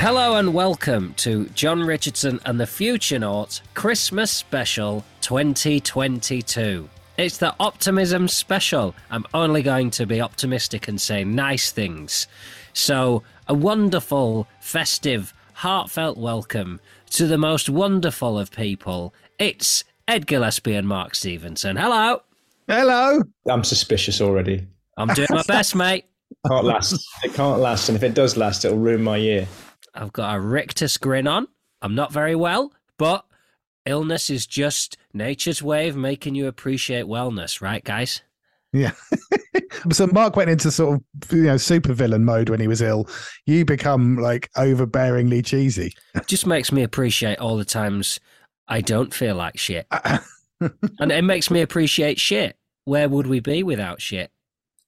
Hello 0.00 0.36
and 0.36 0.54
welcome 0.54 1.12
to 1.14 1.46
Jon 1.46 1.82
Richardson 1.82 2.38
and 2.44 2.60
the 2.60 2.66
Futurenaut 2.66 3.60
Christmas 3.74 4.30
Special 4.30 5.04
2022. 5.22 6.88
It's 7.16 7.38
the 7.38 7.52
Optimism 7.58 8.28
Special. 8.28 8.94
I'm 9.10 9.24
only 9.34 9.60
going 9.60 9.90
to 9.90 10.06
be 10.06 10.20
optimistic 10.20 10.86
and 10.86 11.00
say 11.00 11.24
nice 11.24 11.72
things. 11.72 12.28
So, 12.74 13.24
a 13.48 13.54
wonderful, 13.54 14.46
festive, 14.60 15.34
heartfelt 15.54 16.16
welcome 16.16 16.80
to 17.10 17.26
the 17.26 17.36
most 17.36 17.68
wonderful 17.68 18.38
of 18.38 18.52
people. 18.52 19.12
It's 19.40 19.82
Ed 20.06 20.28
Gillespie 20.28 20.74
and 20.74 20.86
Mark 20.86 21.16
Stevenson. 21.16 21.74
Hello. 21.74 22.22
Hello. 22.68 23.24
I'm 23.50 23.64
suspicious 23.64 24.20
already. 24.20 24.64
I'm 24.96 25.08
doing 25.08 25.26
my 25.30 25.42
best, 25.48 25.74
mate. 25.74 26.04
Can't 26.46 26.64
last. 26.64 27.04
It 27.24 27.34
can't 27.34 27.60
last, 27.60 27.88
and 27.88 27.96
if 27.96 28.04
it 28.04 28.14
does 28.14 28.36
last, 28.36 28.64
it'll 28.64 28.78
ruin 28.78 29.02
my 29.02 29.16
year. 29.16 29.48
I've 29.94 30.12
got 30.12 30.36
a 30.36 30.40
rictus 30.40 30.96
grin 30.96 31.26
on. 31.26 31.48
I'm 31.82 31.94
not 31.94 32.12
very 32.12 32.34
well, 32.34 32.72
but 32.98 33.24
illness 33.86 34.30
is 34.30 34.46
just 34.46 34.96
nature's 35.12 35.62
way 35.62 35.88
of 35.88 35.96
making 35.96 36.34
you 36.34 36.46
appreciate 36.46 37.06
wellness, 37.06 37.60
right, 37.60 37.82
guys? 37.84 38.22
Yeah. 38.72 38.92
so 39.92 40.06
Mark 40.08 40.36
went 40.36 40.50
into 40.50 40.70
sort 40.70 41.00
of 41.00 41.32
you 41.32 41.44
know 41.44 41.54
supervillain 41.54 42.22
mode 42.22 42.50
when 42.50 42.60
he 42.60 42.68
was 42.68 42.82
ill. 42.82 43.08
You 43.46 43.64
become 43.64 44.18
like 44.18 44.50
overbearingly 44.56 45.44
cheesy. 45.44 45.94
just 46.26 46.46
makes 46.46 46.70
me 46.70 46.82
appreciate 46.82 47.38
all 47.38 47.56
the 47.56 47.64
times 47.64 48.20
I 48.68 48.80
don't 48.80 49.12
feel 49.14 49.36
like 49.36 49.58
shit. 49.58 49.86
and 50.60 51.12
it 51.12 51.24
makes 51.24 51.50
me 51.50 51.62
appreciate 51.62 52.20
shit. 52.20 52.56
Where 52.84 53.08
would 53.08 53.26
we 53.26 53.40
be 53.40 53.62
without 53.62 54.00
shit? 54.00 54.30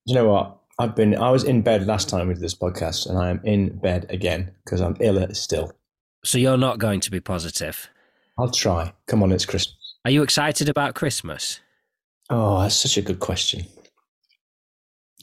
You 0.06 0.15
know 0.15 0.28
what? 0.28 0.59
I've 0.81 0.97
been. 0.97 1.14
I 1.14 1.31
was 1.31 1.45
in 1.45 1.61
bed 1.61 1.86
last 1.86 2.09
time 2.09 2.28
we 2.28 2.34
did 2.34 2.42
this 2.42 2.55
podcast, 2.55 3.06
and 3.06 3.19
I 3.19 3.28
am 3.28 3.41
in 3.45 3.77
bed 3.77 4.06
again 4.09 4.50
because 4.64 4.81
I'm 4.81 4.97
ill 5.00 5.22
still. 5.34 5.72
So 6.25 6.38
you're 6.38 6.56
not 6.56 6.78
going 6.78 7.00
to 7.00 7.10
be 7.10 7.21
positive. 7.21 7.91
I'll 8.38 8.50
try. 8.50 8.94
Come 9.06 9.22
on, 9.22 9.31
it's 9.31 9.44
Christmas. 9.44 9.77
Are 10.06 10.10
you 10.10 10.22
excited 10.22 10.71
about 10.71 10.94
Christmas? 10.94 11.60
Oh, 12.31 12.62
that's 12.62 12.77
such 12.77 12.97
a 12.97 13.03
good 13.03 13.21
question. 13.21 13.66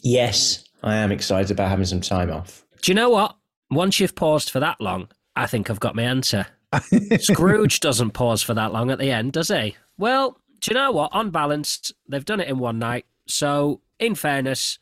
Yes, 0.04 0.64
I 0.84 0.98
am 0.98 1.12
excited 1.12 1.50
about 1.50 1.70
having 1.70 1.86
some 1.86 2.02
time 2.02 2.31
off. 2.31 2.64
Do 2.84 2.92
you 2.92 2.96
know 2.96 3.10
what? 3.10 3.36
Once 3.72 4.00
you've 4.00 4.16
paused 4.16 4.52
for 4.52 4.60
that 4.60 4.80
long, 4.80 5.10
I 5.36 5.48
think 5.48 5.72
I've 5.72 5.80
got 5.80 5.96
my 5.96 6.04
answer. 6.04 6.46
Scrooge 7.20 7.80
doesn't 7.80 8.12
pause 8.12 8.44
for 8.44 8.54
that 8.54 8.74
long 8.74 8.92
at 8.92 9.00
the 9.00 9.10
end, 9.10 9.34
does 9.34 9.48
he? 9.48 9.76
Well, 9.98 10.40
do 10.60 10.70
you 10.70 10.76
know 10.76 10.92
what? 10.92 11.14
On 11.14 11.31
balance, 11.31 11.92
they've 12.08 12.24
done 12.24 12.42
it 12.42 12.48
in 12.48 12.60
one 12.60 12.78
night. 12.78 13.08
So, 13.28 13.81
in 14.00 14.14
fairness, 14.14 14.78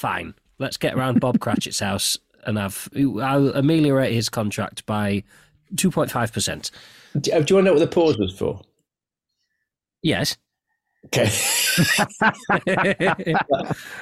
fine. 0.00 0.34
Let's 0.58 0.76
get 0.76 0.94
around 0.94 1.20
Bob 1.20 1.40
Cratchit's 1.40 1.80
house 1.80 2.18
and 2.44 2.58
have 2.58 2.88
I'll 2.96 3.50
ameliorate 3.54 4.12
his 4.12 4.28
contract 4.28 4.86
by 4.86 5.22
two 5.76 5.90
point 5.90 6.10
five 6.10 6.32
percent. 6.32 6.70
Do 7.20 7.30
oh, 7.32 7.36
you 7.36 7.38
want 7.38 7.48
to 7.48 7.62
know 7.62 7.72
what 7.72 7.80
the 7.80 7.86
pause 7.86 8.18
was 8.18 8.36
for? 8.36 8.62
Yes. 10.02 10.36
Okay. 11.06 11.30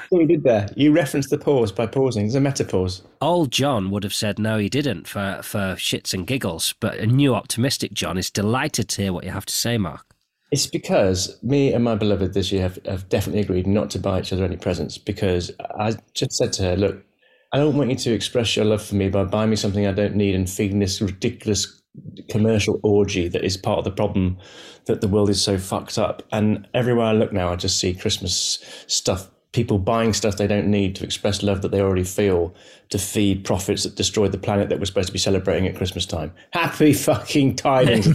what 0.09 0.21
you 0.21 0.27
did 0.27 0.43
there? 0.43 0.69
You 0.75 0.93
referenced 0.93 1.31
the 1.31 1.39
pause 1.39 1.71
by 1.71 1.87
pausing. 1.87 2.25
There's 2.25 2.35
a 2.35 2.41
meta 2.41 2.65
pause. 2.65 3.03
Old 3.21 3.53
Jon 3.53 3.91
would 3.91 4.03
have 4.03 4.15
said 4.15 4.39
no, 4.39 4.59
he 4.59 4.69
didn't 4.69 5.07
for 5.07 5.41
for 5.43 5.75
shits 5.77 6.13
and 6.15 6.27
giggles. 6.27 6.75
But 6.81 6.99
a 6.99 7.07
new 7.07 7.35
optimistic 7.35 7.93
Jon 7.93 8.19
is 8.19 8.31
delighted 8.31 8.89
to 8.91 9.03
hear 9.03 9.13
what 9.13 9.25
you 9.25 9.31
have 9.31 9.47
to 9.47 9.55
say, 9.55 9.79
Mark. 9.79 10.08
It's 10.51 10.67
because 10.67 11.39
me 11.43 11.73
and 11.73 11.85
my 11.85 11.95
beloved 11.95 12.33
this 12.33 12.51
year 12.51 12.63
have, 12.63 12.79
have 12.87 13.09
definitely 13.09 13.43
agreed 13.43 13.67
not 13.67 13.91
to 13.91 13.99
buy 13.99 14.21
each 14.21 14.33
other 14.33 14.45
any 14.45 14.57
presents 14.57 14.97
because 14.97 15.51
I 15.79 15.95
just 16.15 16.33
said 16.33 16.53
to 16.55 16.63
her, 16.63 16.77
look, 16.77 17.05
I 17.53 17.59
don't 17.59 17.77
want 17.77 17.91
you 17.91 17.97
to 17.97 18.13
express 18.13 18.57
your 18.57 18.65
love 18.65 18.83
for 18.83 18.95
me 18.95 19.09
by 19.09 19.25
buying 19.25 19.51
me 19.51 19.57
something 19.57 19.87
I 19.87 19.93
don't 19.93 20.17
need 20.17 20.35
and 20.35 20.49
feeding 20.49 20.79
this 20.79 21.01
ridiculous 21.01 21.83
commercial 22.31 22.81
orgy 22.83 23.29
that 23.29 23.45
is 23.45 23.57
part 23.57 23.79
of 23.79 23.85
the 23.85 23.91
problem 23.91 24.39
that 24.87 25.01
the 25.01 25.09
world 25.09 25.31
is 25.31 25.43
so 25.43 25.59
fucked 25.59 25.99
up. 25.99 26.23
And 26.33 26.67
everywhere 26.75 27.07
I 27.07 27.13
look 27.13 27.33
now, 27.33 27.51
I 27.51 27.57
just 27.57 27.79
see 27.79 27.95
Christmas 27.95 28.59
stuff 28.87 29.31
people 29.53 29.79
buying 29.79 30.13
stuff 30.13 30.37
they 30.37 30.47
don't 30.47 30.67
need 30.67 30.95
to 30.97 31.05
express 31.05 31.43
love 31.43 31.63
that 31.63 31.71
they 31.71 31.81
already 31.81 32.05
feel 32.05 32.55
to 32.91 32.99
feed 32.99 33.45
profits 33.45 33.85
that 33.85 33.95
destroy 33.95 34.29
the 34.29 34.39
planet 34.39 34.69
that 34.69 34.79
we're 34.79 34.85
supposed 34.85 35.09
to 35.09 35.13
be 35.13 35.19
celebrating 35.19 35.67
at 35.67 35.77
Christmas 35.77 36.05
time. 36.07 36.33
Happy 36.53 36.93
fucking 36.95 37.57
tidings. 37.57 38.09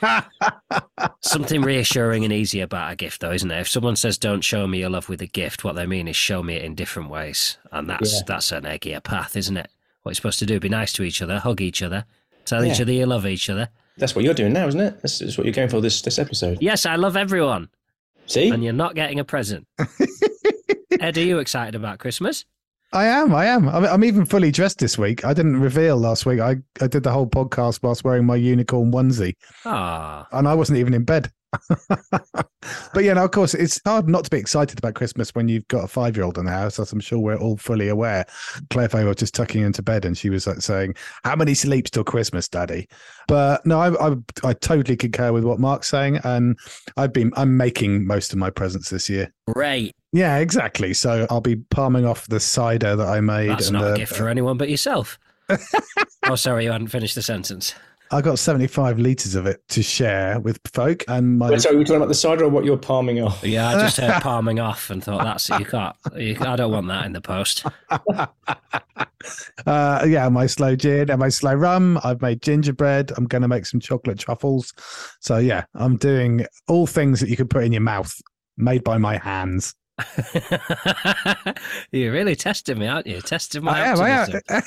Something 1.20 1.62
reassuring 1.62 2.24
and 2.24 2.32
easy 2.32 2.60
about 2.60 2.92
a 2.92 2.96
gift, 2.96 3.20
though, 3.20 3.32
isn't 3.32 3.50
it? 3.50 3.60
If 3.60 3.68
someone 3.68 3.96
says, 3.96 4.18
"Don't 4.18 4.42
show 4.42 4.66
me 4.66 4.78
your 4.78 4.90
love 4.90 5.08
with 5.08 5.22
a 5.22 5.26
gift," 5.26 5.64
what 5.64 5.74
they 5.74 5.86
mean 5.86 6.08
is 6.08 6.16
show 6.16 6.42
me 6.42 6.54
it 6.54 6.64
in 6.64 6.74
different 6.74 7.10
ways, 7.10 7.58
and 7.72 7.88
that's 7.88 8.14
yeah. 8.14 8.20
that's 8.26 8.52
an 8.52 8.64
eggier 8.64 9.02
path, 9.02 9.36
isn't 9.36 9.56
it? 9.56 9.68
What 10.02 10.10
you're 10.10 10.14
supposed 10.16 10.38
to 10.40 10.46
do: 10.46 10.60
be 10.60 10.68
nice 10.68 10.92
to 10.94 11.02
each 11.02 11.20
other, 11.20 11.38
hug 11.38 11.60
each 11.60 11.82
other, 11.82 12.04
tell 12.44 12.64
yeah. 12.64 12.72
each 12.72 12.80
other 12.80 12.92
you 12.92 13.06
love 13.06 13.26
each 13.26 13.50
other. 13.50 13.68
That's 13.96 14.14
what 14.14 14.24
you're 14.24 14.34
doing 14.34 14.52
now, 14.52 14.66
isn't 14.66 14.80
it? 14.80 15.02
That's, 15.02 15.36
what 15.36 15.44
you're 15.44 15.52
going 15.52 15.68
for 15.68 15.80
this 15.80 16.02
this 16.02 16.18
episode. 16.18 16.58
Yes, 16.60 16.86
I 16.86 16.96
love 16.96 17.16
everyone. 17.16 17.68
See, 18.26 18.48
and 18.48 18.62
you're 18.62 18.72
not 18.72 18.94
getting 18.94 19.18
a 19.18 19.24
present. 19.24 19.66
Ed, 20.98 21.16
are 21.16 21.22
you 21.22 21.38
excited 21.38 21.74
about 21.74 21.98
Christmas? 21.98 22.44
I 22.92 23.06
am. 23.06 23.32
I 23.34 23.46
am. 23.46 23.68
I'm 23.68 23.84
I'm, 23.84 24.04
even 24.04 24.24
fully 24.24 24.50
dressed 24.50 24.80
this 24.80 24.98
week. 24.98 25.24
I 25.24 25.32
didn't 25.32 25.60
reveal 25.60 25.96
last 25.96 26.26
week. 26.26 26.40
I, 26.40 26.56
I 26.80 26.88
did 26.88 27.04
the 27.04 27.12
whole 27.12 27.26
podcast 27.26 27.80
whilst 27.82 28.02
wearing 28.02 28.26
my 28.26 28.34
unicorn 28.34 28.90
onesie. 28.90 29.36
Ah. 29.64 30.26
And 30.32 30.48
I 30.48 30.54
wasn't 30.54 30.78
even 30.78 30.94
in 30.94 31.04
bed. 31.04 31.30
but 32.92 33.04
yeah, 33.04 33.22
of 33.22 33.30
course, 33.30 33.54
it's 33.54 33.80
hard 33.84 34.08
not 34.08 34.24
to 34.24 34.30
be 34.30 34.38
excited 34.38 34.78
about 34.78 34.94
Christmas 34.94 35.34
when 35.34 35.48
you've 35.48 35.66
got 35.68 35.84
a 35.84 35.88
five 35.88 36.16
year 36.16 36.24
old 36.24 36.38
in 36.38 36.44
the 36.44 36.50
house, 36.50 36.78
as 36.78 36.92
I'm 36.92 37.00
sure 37.00 37.18
we're 37.18 37.38
all 37.38 37.56
fully 37.56 37.88
aware. 37.88 38.26
Claire 38.70 38.88
Faye 38.88 39.04
was 39.04 39.16
just 39.16 39.34
tucking 39.34 39.62
into 39.62 39.82
bed 39.82 40.04
and 40.04 40.16
she 40.16 40.30
was 40.30 40.46
like 40.46 40.60
saying, 40.60 40.94
How 41.24 41.36
many 41.36 41.54
sleeps 41.54 41.90
till 41.90 42.04
Christmas, 42.04 42.48
Daddy? 42.48 42.88
But 43.28 43.64
no, 43.66 43.80
I, 43.80 44.10
I, 44.10 44.16
I 44.44 44.52
totally 44.54 44.96
concur 44.96 45.32
with 45.32 45.44
what 45.44 45.58
Mark's 45.58 45.88
saying. 45.88 46.20
And 46.24 46.58
I've 46.96 47.12
been, 47.12 47.32
I'm 47.36 47.56
making 47.56 48.06
most 48.06 48.32
of 48.32 48.38
my 48.38 48.50
presents 48.50 48.90
this 48.90 49.08
year. 49.08 49.32
Great. 49.46 49.94
Yeah, 50.12 50.38
exactly. 50.38 50.94
So 50.94 51.26
I'll 51.30 51.40
be 51.40 51.56
palming 51.56 52.04
off 52.04 52.26
the 52.26 52.40
cider 52.40 52.96
that 52.96 53.08
I 53.08 53.20
made. 53.20 53.50
That's 53.50 53.70
not 53.70 53.82
the, 53.82 53.92
a 53.94 53.96
gift 53.96 54.16
for 54.16 54.28
anyone 54.28 54.56
but 54.56 54.68
yourself. 54.68 55.18
oh, 56.26 56.34
sorry, 56.36 56.64
you 56.64 56.72
hadn't 56.72 56.88
finished 56.88 57.14
the 57.14 57.22
sentence. 57.22 57.74
I 58.12 58.20
got 58.20 58.40
75 58.40 58.98
litres 58.98 59.36
of 59.36 59.46
it 59.46 59.62
to 59.68 59.82
share 59.82 60.40
with 60.40 60.58
folk. 60.74 61.04
And 61.06 61.38
my. 61.38 61.50
Wait, 61.50 61.60
sorry, 61.60 61.76
are 61.76 61.78
we 61.78 61.84
talking 61.84 61.98
about 61.98 62.08
the 62.08 62.14
cider 62.14 62.44
or 62.44 62.48
what 62.48 62.64
you're 62.64 62.76
palming 62.76 63.22
off? 63.22 63.44
Yeah, 63.50 63.68
I 63.68 63.72
just 63.80 63.96
heard 63.96 64.22
palming 64.22 64.60
off 64.60 64.90
and 64.90 65.02
thought, 65.02 65.24
that's 65.24 65.50
it. 65.50 65.58
You 65.60 65.64
can't, 65.64 65.96
you, 66.16 66.36
I 66.40 66.56
don't 66.56 66.72
want 66.72 66.88
that 66.88 67.06
in 67.06 67.12
the 67.12 67.20
post. 67.20 67.64
uh, 69.66 70.04
yeah, 70.06 70.28
my 70.28 70.46
slow 70.46 70.76
gin 70.76 71.10
and 71.10 71.18
my 71.18 71.28
slow 71.28 71.54
rum. 71.54 71.98
I've 72.04 72.20
made 72.20 72.42
gingerbread. 72.42 73.12
I'm 73.16 73.26
going 73.26 73.42
to 73.42 73.48
make 73.48 73.66
some 73.66 73.80
chocolate 73.80 74.18
truffles. 74.18 74.72
So, 75.20 75.38
yeah, 75.38 75.64
I'm 75.74 75.96
doing 75.96 76.46
all 76.68 76.86
things 76.86 77.20
that 77.20 77.28
you 77.28 77.36
can 77.36 77.48
put 77.48 77.64
in 77.64 77.72
your 77.72 77.82
mouth 77.82 78.14
made 78.56 78.84
by 78.84 78.98
my 78.98 79.18
hands. 79.18 79.74
You're 81.92 82.12
really 82.12 82.36
testing 82.36 82.78
me, 82.78 82.86
aren't 82.86 83.06
you? 83.06 83.20
Testing 83.20 83.64
my 83.64 83.80
I 83.80 83.90
optimism. 83.92 84.40
Am, 84.48 84.62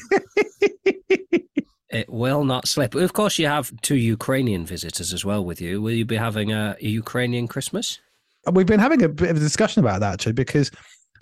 it 1.94 2.10
will 2.10 2.44
not 2.44 2.68
slip. 2.68 2.96
Of 2.96 3.14
course, 3.14 3.40
you 3.40 3.48
have 3.48 3.72
two 3.82 3.96
Ukrainian 3.96 4.66
visitors 4.66 5.14
as 5.14 5.24
well 5.24 5.46
with 5.46 5.62
you. 5.62 5.82
Will 5.82 5.92
you 5.92 6.06
be 6.06 6.18
having 6.18 6.52
a, 6.52 6.76
Ukrainian 6.80 7.48
Christmas? 7.48 8.00
Uh, 8.48 8.52
we've 8.52 8.66
been 8.66 8.80
having 8.80 9.04
a 9.04 9.10
bit 9.10 9.30
of 9.30 9.38
a 9.38 9.40
discussion 9.40 9.80
about 9.82 10.00
that 10.02 10.14
actually, 10.14 10.34
because 10.34 10.72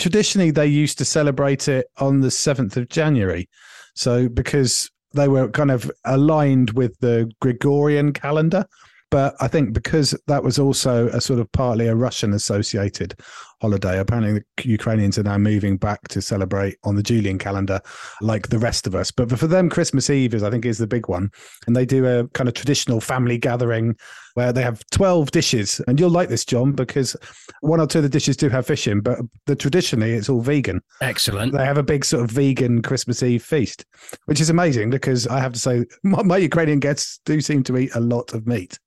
Traditionally, 0.01 0.49
they 0.49 0.65
used 0.65 0.97
to 0.97 1.05
celebrate 1.05 1.67
it 1.67 1.85
on 1.97 2.21
the 2.21 2.29
7th 2.29 2.75
of 2.75 2.89
January. 2.89 3.47
So, 3.93 4.29
because 4.29 4.89
they 5.13 5.27
were 5.27 5.49
kind 5.49 5.69
of 5.69 5.91
aligned 6.05 6.71
with 6.71 6.97
the 7.01 7.31
Gregorian 7.39 8.11
calendar. 8.11 8.65
But 9.11 9.35
I 9.41 9.49
think 9.49 9.73
because 9.73 10.17
that 10.27 10.41
was 10.41 10.57
also 10.57 11.09
a 11.09 11.19
sort 11.19 11.41
of 11.41 11.51
partly 11.51 11.87
a 11.87 11.95
Russian 11.95 12.33
associated 12.33 13.13
holiday, 13.59 13.99
apparently 13.99 14.41
the 14.57 14.69
Ukrainians 14.69 15.19
are 15.19 15.23
now 15.23 15.37
moving 15.37 15.75
back 15.75 16.07
to 16.07 16.21
celebrate 16.21 16.77
on 16.85 16.95
the 16.95 17.03
Julian 17.03 17.37
calendar 17.37 17.81
like 18.21 18.47
the 18.47 18.57
rest 18.57 18.87
of 18.87 18.95
us. 18.95 19.11
But 19.11 19.37
for 19.37 19.47
them, 19.47 19.69
Christmas 19.69 20.09
Eve 20.09 20.33
is, 20.33 20.43
I 20.43 20.49
think, 20.49 20.65
is 20.65 20.77
the 20.77 20.87
big 20.87 21.09
one. 21.09 21.29
And 21.67 21.75
they 21.75 21.85
do 21.85 22.05
a 22.07 22.27
kind 22.29 22.47
of 22.47 22.55
traditional 22.55 23.01
family 23.01 23.37
gathering 23.37 23.97
where 24.35 24.53
they 24.53 24.63
have 24.63 24.81
12 24.91 25.31
dishes. 25.31 25.81
And 25.87 25.99
you'll 25.99 26.09
like 26.09 26.29
this, 26.29 26.45
Jon, 26.45 26.71
because 26.71 27.15
one 27.59 27.81
or 27.81 27.87
two 27.87 27.99
of 27.99 28.03
the 28.03 28.09
dishes 28.09 28.37
do 28.37 28.47
have 28.47 28.65
fish 28.65 28.87
in, 28.87 29.01
but 29.01 29.19
the 29.45 29.57
traditionally 29.57 30.13
it's 30.13 30.29
all 30.29 30.39
vegan. 30.39 30.79
Excellent. 31.01 31.51
They 31.51 31.65
have 31.65 31.77
a 31.77 31.83
big 31.83 32.05
sort 32.05 32.23
of 32.23 32.31
vegan 32.31 32.81
Christmas 32.81 33.21
Eve 33.23 33.43
feast, 33.43 33.83
which 34.25 34.39
is 34.39 34.49
amazing 34.49 34.89
because 34.89 35.27
I 35.27 35.41
have 35.41 35.51
to 35.51 35.59
say, 35.59 35.85
my, 36.03 36.23
my 36.23 36.37
Ukrainian 36.37 36.79
guests 36.79 37.19
do 37.25 37.41
seem 37.41 37.61
to 37.63 37.77
eat 37.77 37.93
a 37.93 37.99
lot 37.99 38.33
of 38.33 38.47
meat. 38.47 38.79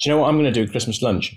Do 0.00 0.08
you 0.08 0.14
know 0.14 0.22
what 0.22 0.28
I'm 0.28 0.38
going 0.38 0.52
to 0.52 0.64
do 0.64 0.70
Christmas 0.70 1.02
lunch? 1.02 1.36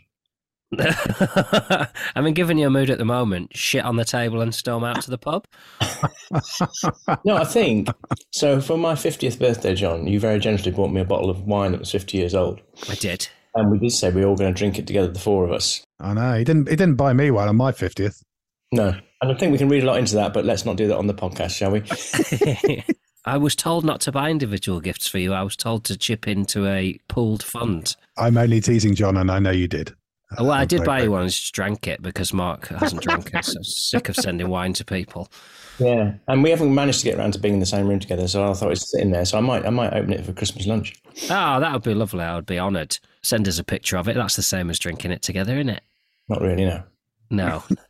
I 0.80 2.22
mean, 2.22 2.34
given 2.34 2.58
your 2.58 2.70
mood 2.70 2.90
at 2.90 2.98
the 2.98 3.06
moment, 3.06 3.56
shit 3.56 3.84
on 3.84 3.98
the 3.98 4.06
table 4.06 4.42
and 4.42 4.56
storm 4.56 4.84
out 4.84 5.02
to 5.02 5.10
the 5.10 5.18
pub. 5.18 5.46
no, 7.26 7.36
I 7.36 7.44
think 7.44 7.90
so. 8.32 8.62
For 8.62 8.78
my 8.78 8.94
50th 8.94 9.38
birthday, 9.38 9.76
Jon, 9.76 10.08
you 10.08 10.20
very 10.20 10.40
generously 10.40 10.72
bought 10.72 10.92
me 10.92 11.02
a 11.02 11.06
bottle 11.06 11.30
of 11.30 11.42
wine 11.42 11.72
that 11.72 11.82
was 11.82 11.92
50 11.92 12.18
years 12.18 12.34
old. 12.34 12.62
I 12.90 12.96
did. 12.96 13.28
And 13.54 13.70
we 13.70 13.80
did 13.80 13.92
say 13.92 14.12
we 14.12 14.22
were 14.22 14.30
all 14.30 14.38
going 14.38 14.54
to 14.54 14.58
drink 14.58 14.80
it 14.80 14.88
together, 14.88 15.12
the 15.12 15.20
four 15.20 15.44
of 15.44 15.52
us. 15.52 15.84
I 16.00 16.14
know. 16.14 16.38
He 16.38 16.46
didn't, 16.46 16.70
he 16.70 16.76
didn't 16.78 16.96
buy 16.96 17.12
me 17.12 17.32
one 17.32 17.50
on 17.50 17.58
my 17.58 17.74
50th. 17.74 18.24
No. 18.72 18.96
And 19.22 19.32
I 19.32 19.36
think 19.36 19.52
we 19.52 19.58
can 19.58 19.68
read 19.68 19.84
a 19.84 19.86
lot 19.86 19.98
into 19.98 20.16
that, 20.16 20.34
but 20.34 20.46
let's 20.46 20.66
not 20.66 20.78
do 20.78 20.88
that 20.88 20.98
on 20.98 21.08
the 21.08 21.14
podcast, 21.14 21.52
shall 21.52 21.72
we? 21.72 21.82
I 23.26 23.38
was 23.38 23.56
told 23.56 23.86
not 23.86 24.02
to 24.02 24.12
buy 24.12 24.30
individual 24.32 24.80
gifts 24.80 25.08
for 25.08 25.20
you. 25.20 25.34
I 25.34 25.44
was 25.44 25.56
told 25.56 25.84
to 25.86 25.98
chip 25.98 26.28
into 26.28 26.68
a 26.68 27.00
pooled 27.08 27.44
fund. 27.44 27.96
I'm 28.18 28.38
only 28.38 28.62
teasing 28.62 28.96
Jon, 28.96 29.18
and 29.18 29.30
I 29.30 29.40
know 29.40 29.52
you 29.52 29.68
did. 29.68 29.94
Oh, 30.38 30.46
well, 30.46 30.54
I 30.54 30.66
did 30.66 30.86
buy 30.86 31.04
you 31.04 31.12
one. 31.12 31.24
I 31.24 31.26
just 31.26 31.54
drank 31.54 31.88
it 31.88 32.02
because 32.02 32.34
Mark 32.34 32.68
hasn't 32.70 33.02
drunk 33.02 33.32
it. 33.34 33.46
So 33.46 33.58
I'm 33.58 33.64
sick 33.64 34.10
of 34.10 34.16
sending 34.16 34.48
wine 34.48 34.74
to 34.74 34.86
people. 34.86 35.30
Yeah, 35.78 36.14
and 36.28 36.42
we 36.42 36.50
haven't 36.50 36.74
managed 36.74 37.00
to 37.00 37.06
get 37.06 37.18
around 37.18 37.34
to 37.34 37.40
being 37.40 37.56
in 37.56 37.60
the 37.60 37.66
same 37.66 37.88
room 37.88 38.00
together, 38.00 38.28
so 38.28 38.50
I 38.50 38.54
thought 38.54 38.68
it 38.68 38.70
was 38.70 38.92
sitting 38.92 39.12
there. 39.12 39.26
So 39.26 39.38
I 39.38 39.42
might, 39.42 39.66
I 39.66 39.70
might 39.72 39.94
open 39.94 40.14
it 40.14 40.26
for 40.26 40.32
Christmas 40.32 40.68
lunch. 40.68 40.96
Oh, 41.30 41.60
that 41.60 41.74
would 41.74 41.84
be 41.84 41.94
lovely. 41.94 42.24
I 42.24 42.36
would 42.36 42.46
be 42.46 42.60
honoured. 42.60 42.98
Send 43.24 43.48
us 43.48 43.60
a 43.60 43.64
picture 43.64 43.98
of 43.98 44.08
it. 44.08 44.16
That's 44.16 44.36
the 44.36 44.44
same 44.44 44.70
as 44.70 44.80
drinking 44.80 45.12
it 45.12 45.22
together, 45.22 45.56
isn't 45.56 45.70
it? 45.70 45.82
Not 46.30 46.42
really, 46.42 46.66
no. 46.66 46.84
No. 47.30 47.64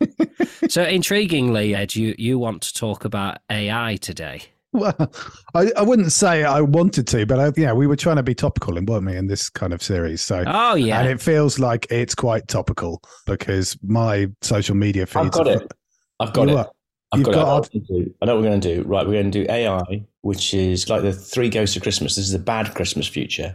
so 0.68 0.84
intriguingly, 0.84 1.76
Ed, 1.76 1.94
you 1.94 2.14
you 2.18 2.38
want 2.38 2.62
to 2.62 2.74
talk 2.74 3.04
about 3.04 3.38
AI 3.50 3.96
today? 3.96 4.42
Well, 4.72 5.12
I, 5.54 5.70
I 5.76 5.82
wouldn't 5.82 6.12
say 6.12 6.44
I 6.44 6.62
wanted 6.62 7.06
to, 7.08 7.26
but 7.26 7.38
I, 7.38 7.52
yeah, 7.60 7.72
we 7.74 7.86
were 7.86 7.96
trying 7.96 8.16
to 8.16 8.22
be 8.22 8.34
topical, 8.34 8.78
in 8.78 8.86
weren't 8.86 9.04
we, 9.04 9.16
in 9.16 9.26
this 9.26 9.50
kind 9.50 9.74
of 9.74 9.82
series? 9.82 10.22
So, 10.22 10.44
oh 10.46 10.74
yeah, 10.74 11.00
and 11.00 11.08
it 11.08 11.20
feels 11.20 11.58
like 11.58 11.86
it's 11.90 12.14
quite 12.14 12.48
topical 12.48 13.02
because 13.26 13.76
my 13.82 14.28
social 14.40 14.74
media 14.74 15.06
feeds. 15.06 15.26
I've 15.26 15.32
got 15.32 15.48
are- 15.48 15.62
it. 15.62 15.72
I've 16.20 16.32
got 16.32 16.48
it. 16.48 16.54
What? 16.54 16.72
I've 17.12 17.18
You've 17.18 17.26
got, 17.26 17.34
got- 17.34 17.74
it. 17.74 17.82
I 17.82 17.84
know 17.84 17.84
what 17.84 17.84
we're 17.84 17.88
gonna 17.88 18.04
do. 18.04 18.14
I 18.22 18.24
know 18.26 18.34
what 18.34 18.42
we're 18.42 18.48
going 18.48 18.60
to 18.62 18.74
do. 18.76 18.82
Right, 18.88 19.06
we're 19.06 19.12
going 19.20 19.30
to 19.30 19.44
do 19.44 19.52
AI, 19.52 20.02
which 20.22 20.54
is 20.54 20.88
like 20.88 21.02
the 21.02 21.12
three 21.12 21.50
ghosts 21.50 21.76
of 21.76 21.82
Christmas. 21.82 22.14
This 22.14 22.24
is 22.24 22.32
the 22.32 22.38
bad 22.38 22.74
Christmas 22.74 23.06
future, 23.06 23.54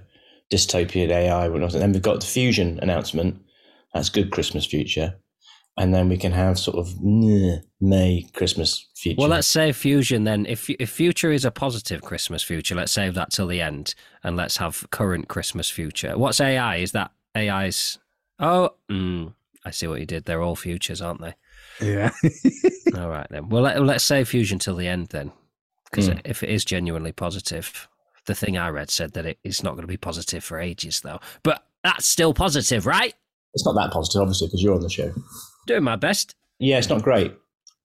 dystopian 0.52 1.10
AI. 1.10 1.46
And 1.48 1.72
then 1.72 1.92
we've 1.94 2.02
got 2.04 2.20
the 2.20 2.28
fusion 2.28 2.78
announcement. 2.84 3.42
That's 3.96 4.10
good 4.10 4.30
Christmas 4.32 4.66
future. 4.68 5.16
And 5.80 5.94
then 5.94 6.10
we 6.10 6.18
can 6.18 6.32
have 6.32 6.58
sort 6.58 6.78
of 6.78 7.00
May 7.02 8.28
Christmas 8.34 8.88
future. 8.96 9.18
Well, 9.20 9.30
let's 9.30 9.48
save 9.48 9.76
fusion 9.78 10.24
then. 10.24 10.46
If 10.48 10.70
if 10.72 10.90
future 10.90 11.32
is 11.32 11.46
a 11.46 11.52
positive 11.52 12.02
Christmas 12.02 12.42
future, 12.42 12.74
let's 12.74 12.92
save 12.92 13.14
that 13.14 13.32
till 13.32 13.46
the 13.48 13.62
end, 13.62 13.94
and 14.24 14.36
let's 14.36 14.58
have 14.58 14.88
current 14.90 15.28
Christmas 15.28 15.70
future. 15.70 16.18
What's 16.18 16.42
AI? 16.42 16.78
Is 16.78 16.94
that 16.94 17.12
AI's? 17.36 18.00
Oh, 18.40 18.72
mm, 18.90 19.34
I 19.66 19.72
see 19.72 19.86
what 19.88 20.00
you 20.00 20.08
did. 20.08 20.26
They're 20.26 20.42
all 20.42 20.56
futures, 20.56 21.02
aren't 21.02 21.22
they? 21.22 21.36
Yeah. 21.80 22.10
All 22.98 23.10
right 23.10 23.28
then. 23.30 23.50
Well, 23.50 23.64
let, 23.64 23.82
let's 23.84 24.04
save 24.04 24.28
fusion 24.30 24.58
till 24.58 24.76
the 24.76 24.88
end 24.88 25.08
then, 25.10 25.32
because 25.86 26.08
Hmm. 26.08 26.20
if 26.26 26.42
it 26.42 26.50
is 26.50 26.66
genuinely 26.66 27.12
positive, 27.12 27.88
the 28.26 28.34
thing 28.36 28.58
I 28.58 28.70
read 28.70 28.90
said 28.90 29.14
that 29.14 29.26
it, 29.26 29.38
it's 29.44 29.62
not 29.64 29.72
going 29.72 29.82
to 29.84 29.88
be 29.88 29.98
positive 29.98 30.44
for 30.44 30.60
ages 30.60 31.02
though. 31.02 31.20
But 31.44 31.64
that's 31.84 32.08
still 32.08 32.34
positive, 32.34 32.86
right? 32.88 33.14
it's 33.54 33.66
not 33.66 33.74
that 33.76 33.92
positive, 33.92 34.22
obviously, 34.22 34.48
because 34.48 34.62
you're 34.62 34.76
on 34.76 34.82
the 34.82 34.90
show. 34.90 35.12
Doing 35.68 35.84
my 35.84 35.96
best. 35.98 36.34
Yeah, 36.60 36.80
it's 36.80 36.90
not 36.90 37.04
great. 37.04 37.34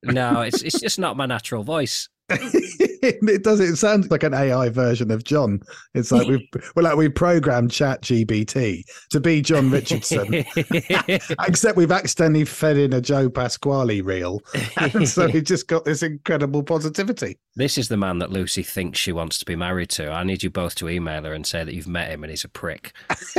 No, 0.05 0.41
it's 0.41 0.63
it's 0.63 0.81
just 0.81 0.99
not 0.99 1.17
my 1.17 1.27
natural 1.27 1.63
voice. 1.63 2.09
it 2.29 3.43
does. 3.43 3.61
It 3.61 3.77
sounds 3.77 4.11
like 4.11 4.23
an 4.23 4.33
AI 4.33 4.69
version 4.71 5.11
of 5.11 5.25
Jon. 5.25 5.61
It's 5.95 6.11
like 6.11 6.27
we've 6.27 6.41
well, 6.75 6.85
like 6.85 6.97
we 6.97 7.09
programmed 7.09 7.71
ChatGPT 7.71 8.83
to 9.11 9.21
be 9.21 9.43
Jon 9.43 9.71
Richardson, 9.71 10.33
except 11.47 11.77
we've 11.77 11.93
accidentally 11.93 12.45
fed 12.45 12.79
in 12.79 12.93
a 12.93 13.01
Joe 13.01 13.29
Pasquale 13.29 14.01
reel, 14.01 14.41
and 14.77 15.09
so 15.09 15.27
we've 15.27 15.45
just 15.45 15.67
got 15.67 15.85
this 15.85 16.03
incredible 16.03 16.63
positivity. 16.63 17.37
This 17.57 17.77
is 17.77 17.89
the 17.89 17.97
man 17.97 18.19
that 18.21 18.31
Lucy 18.31 18.63
thinks 18.63 18.99
she 18.99 19.13
wants 19.13 19.39
to 19.41 19.45
be 19.45 19.57
married 19.57 19.91
to. 19.91 20.11
I 20.11 20.25
need 20.25 20.43
you 20.43 20.51
both 20.51 20.75
to 20.77 20.89
email 20.89 21.25
her 21.25 21.35
and 21.35 21.47
say 21.47 21.65
that 21.65 21.75
you've 21.75 21.89
met 21.89 22.11
him 22.11 22.23
and 22.25 22.31
he's 22.31 22.45
a 22.45 22.49
prick. 22.49 22.93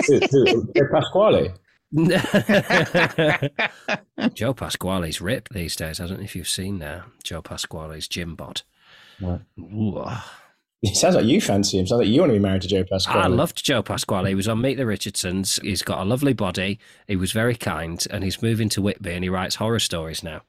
Who- 0.07 0.19
who- 0.31 0.67
Pasquale. 0.91 1.53
Joe 4.33 4.53
Pasquale's 4.53 5.21
ripped 5.21 5.53
these 5.53 5.75
days. 5.75 5.99
I 5.99 6.07
don't 6.07 6.17
know 6.17 6.23
if 6.23 6.35
you've 6.35 6.49
seen 6.49 6.81
uh, 6.81 7.03
Joe 7.23 7.41
Pasquale's 7.41 8.07
gym 8.07 8.35
bot. 8.35 8.63
Ah. 9.23 10.31
It 10.81 10.97
sounds 10.97 11.15
like 11.15 11.25
you 11.25 11.39
fancy 11.39 11.79
him. 11.79 11.87
Sounds 11.87 11.99
like 11.99 12.09
you 12.09 12.19
want 12.19 12.31
to 12.31 12.33
be 12.33 12.39
married 12.39 12.61
to 12.63 12.67
Joe 12.67 12.83
Pasquale. 12.83 13.23
I 13.23 13.27
loved 13.27 13.63
Joe 13.63 13.81
Pasquale. 13.81 14.29
He 14.29 14.35
was 14.35 14.49
on 14.49 14.61
Meet 14.61 14.75
the 14.75 14.85
Richardsons. 14.85 15.59
He's 15.63 15.81
got 15.81 16.01
a 16.01 16.05
lovely 16.05 16.33
body. 16.33 16.79
He 17.07 17.15
was 17.15 17.31
very 17.31 17.55
kind, 17.55 18.05
and 18.11 18.23
he's 18.23 18.41
moving 18.41 18.67
to 18.69 18.81
Whitby 18.81 19.13
and 19.13 19.23
he 19.23 19.29
writes 19.29 19.55
horror 19.55 19.79
stories 19.79 20.23
now. 20.23 20.41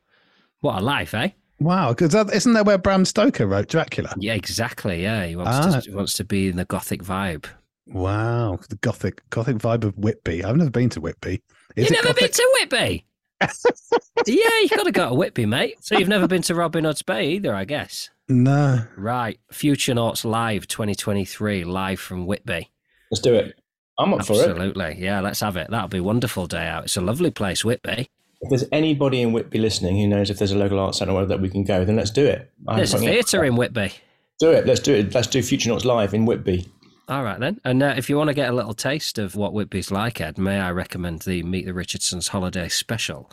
What 0.60 0.78
a 0.78 0.80
life, 0.84 1.14
eh? 1.14 1.30
Wow, 1.60 1.90
because 1.94 2.14
isn't 2.32 2.52
that 2.54 2.66
where 2.66 2.78
Bram 2.78 3.04
Stoker 3.04 3.46
wrote 3.46 3.68
Dracula? 3.68 4.12
Yeah, 4.18 4.34
exactly. 4.34 5.02
Yeah, 5.02 5.24
he 5.24 5.36
wants 5.36 5.52
Ah. 5.54 5.80
to 5.80 5.90
he 5.90 5.94
wants 5.94 6.14
to 6.14 6.24
be 6.24 6.48
in 6.48 6.56
the 6.56 6.64
gothic 6.64 7.02
vibe. 7.02 7.44
Wow, 7.86 8.58
the 8.68 8.76
gothic 8.76 9.28
gothic 9.30 9.56
vibe 9.56 9.84
of 9.84 9.96
Whitby. 9.98 10.44
I've 10.44 10.56
never 10.56 10.70
been 10.70 10.88
to 10.90 11.00
Whitby. 11.00 11.42
Is 11.76 11.84
You've 11.84 11.92
never 11.92 12.08
gothic? 12.08 12.20
been 12.20 12.32
to 12.32 12.50
Whitby? 12.60 13.06
yeah, 14.26 14.60
you've 14.62 14.70
got 14.70 14.84
to 14.84 14.92
go 14.92 15.08
to 15.10 15.14
Whitby, 15.14 15.46
mate. 15.46 15.76
So 15.80 15.98
you've 15.98 16.08
never 16.08 16.26
been 16.26 16.42
to 16.42 16.54
Robin 16.54 16.84
Hood's 16.84 17.02
Bay 17.02 17.30
either, 17.32 17.54
I 17.54 17.64
guess. 17.64 18.10
No. 18.28 18.84
Right, 18.96 19.38
Futurenauts 19.52 20.24
Live 20.24 20.66
2023, 20.66 21.64
live 21.64 22.00
from 22.00 22.26
Whitby. 22.26 22.70
Let's 23.10 23.20
do 23.20 23.34
it. 23.34 23.60
I'm 23.98 24.14
up 24.14 24.24
for 24.24 24.32
it. 24.32 24.48
Absolutely, 24.48 24.96
yeah. 24.98 25.20
Let's 25.20 25.40
have 25.40 25.56
it. 25.56 25.68
That'll 25.70 25.88
be 25.88 25.98
a 25.98 26.02
wonderful 26.02 26.46
day 26.46 26.66
out. 26.66 26.84
It's 26.84 26.96
a 26.96 27.00
lovely 27.02 27.30
place, 27.30 27.64
Whitby. 27.64 28.08
If 28.40 28.50
there's 28.50 28.64
anybody 28.72 29.20
in 29.22 29.32
Whitby 29.32 29.58
listening 29.58 29.96
who 29.96 30.06
knows 30.08 30.30
if 30.30 30.38
there's 30.38 30.52
a 30.52 30.58
local 30.58 30.78
arts 30.78 30.98
centre 30.98 31.14
where 31.14 31.26
that 31.26 31.40
we 31.40 31.48
can 31.50 31.64
go, 31.64 31.84
then 31.84 31.96
let's 31.96 32.10
do 32.10 32.26
it. 32.26 32.50
I'm 32.66 32.76
There's 32.76 32.94
a 32.94 32.98
theatre 32.98 33.44
in 33.44 33.56
Whitby. 33.56 33.92
Do 34.40 34.50
it. 34.50 34.66
Let's 34.66 34.80
do 34.80 34.94
it. 34.94 35.14
Let's 35.14 35.28
do 35.28 35.40
Futurenauts 35.40 35.84
live 35.84 36.12
in 36.12 36.26
Whitby. 36.26 36.66
All 37.08 37.22
right 37.22 37.38
then. 37.38 37.60
And 37.64 37.82
uh, 37.82 37.94
if 37.96 38.08
you 38.08 38.16
want 38.16 38.28
to 38.28 38.34
get 38.34 38.48
a 38.48 38.54
little 38.54 38.74
taste 38.74 39.18
of 39.18 39.36
what 39.36 39.52
Whitby's 39.52 39.90
like, 39.90 40.20
Ed, 40.20 40.38
may 40.38 40.58
I 40.58 40.70
recommend 40.70 41.22
the 41.22 41.42
Meet 41.42 41.66
the 41.66 41.74
Richardsons 41.74 42.28
Holiday 42.28 42.68
Special, 42.68 43.30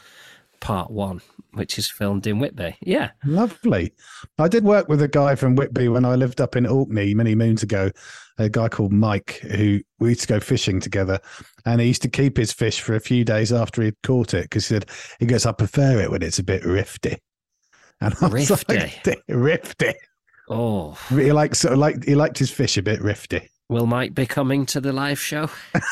Part 0.59 0.91
One, 0.91 1.21
which 1.53 1.79
is 1.79 1.89
filmed 1.89 2.27
in 2.27 2.37
Whitby. 2.39 2.75
Yeah. 2.81 3.11
Lovely. 3.23 3.93
I 4.37 4.49
did 4.49 4.65
work 4.65 4.89
with 4.89 5.01
a 5.01 5.07
guy 5.07 5.35
from 5.35 5.55
Whitby 5.55 5.87
when 5.87 6.03
I 6.03 6.15
lived 6.15 6.41
up 6.41 6.57
in 6.57 6.65
Orkney 6.65 7.13
many 7.13 7.33
moons 7.33 7.63
ago. 7.63 7.91
A 8.37 8.49
guy 8.49 8.67
called 8.67 8.91
Mike, 8.91 9.39
who 9.55 9.79
we 9.99 10.09
used 10.09 10.21
to 10.21 10.27
go 10.27 10.39
fishing 10.39 10.79
together, 10.79 11.19
and 11.65 11.79
he 11.79 11.87
used 11.87 12.01
to 12.01 12.09
keep 12.09 12.35
his 12.37 12.51
fish 12.51 12.81
for 12.81 12.95
a 12.95 12.99
few 12.99 13.23
days 13.23 13.53
after 13.53 13.81
he'd 13.83 14.01
caught 14.03 14.33
it 14.33 14.43
because 14.43 14.67
he 14.67 14.75
said 14.75 14.89
he 15.19 15.25
goes, 15.27 15.45
"I 15.45 15.51
prefer 15.51 16.01
it 16.01 16.09
when 16.09 16.23
it's 16.23 16.39
a 16.39 16.43
bit 16.43 16.65
rifty." 16.65 17.17
And 18.03 18.15
I 18.19 18.27
Rifty? 18.29 18.75
like, 19.05 19.21
"Rifty." 19.29 19.93
Oh, 20.49 20.93
He 21.09 21.31
liked 21.31 21.55
sort 21.55 21.73
of 21.73 21.79
like 21.79 22.03
he 22.03 22.15
liked 22.15 22.39
his 22.39 22.49
fish 22.49 22.75
a 22.77 22.81
bit 22.81 22.99
rifty 23.01 23.47
will 23.71 23.87
Mike 23.87 24.13
be 24.13 24.27
coming 24.27 24.65
to 24.67 24.79
the 24.79 24.93
live 24.93 25.19
show? 25.19 25.49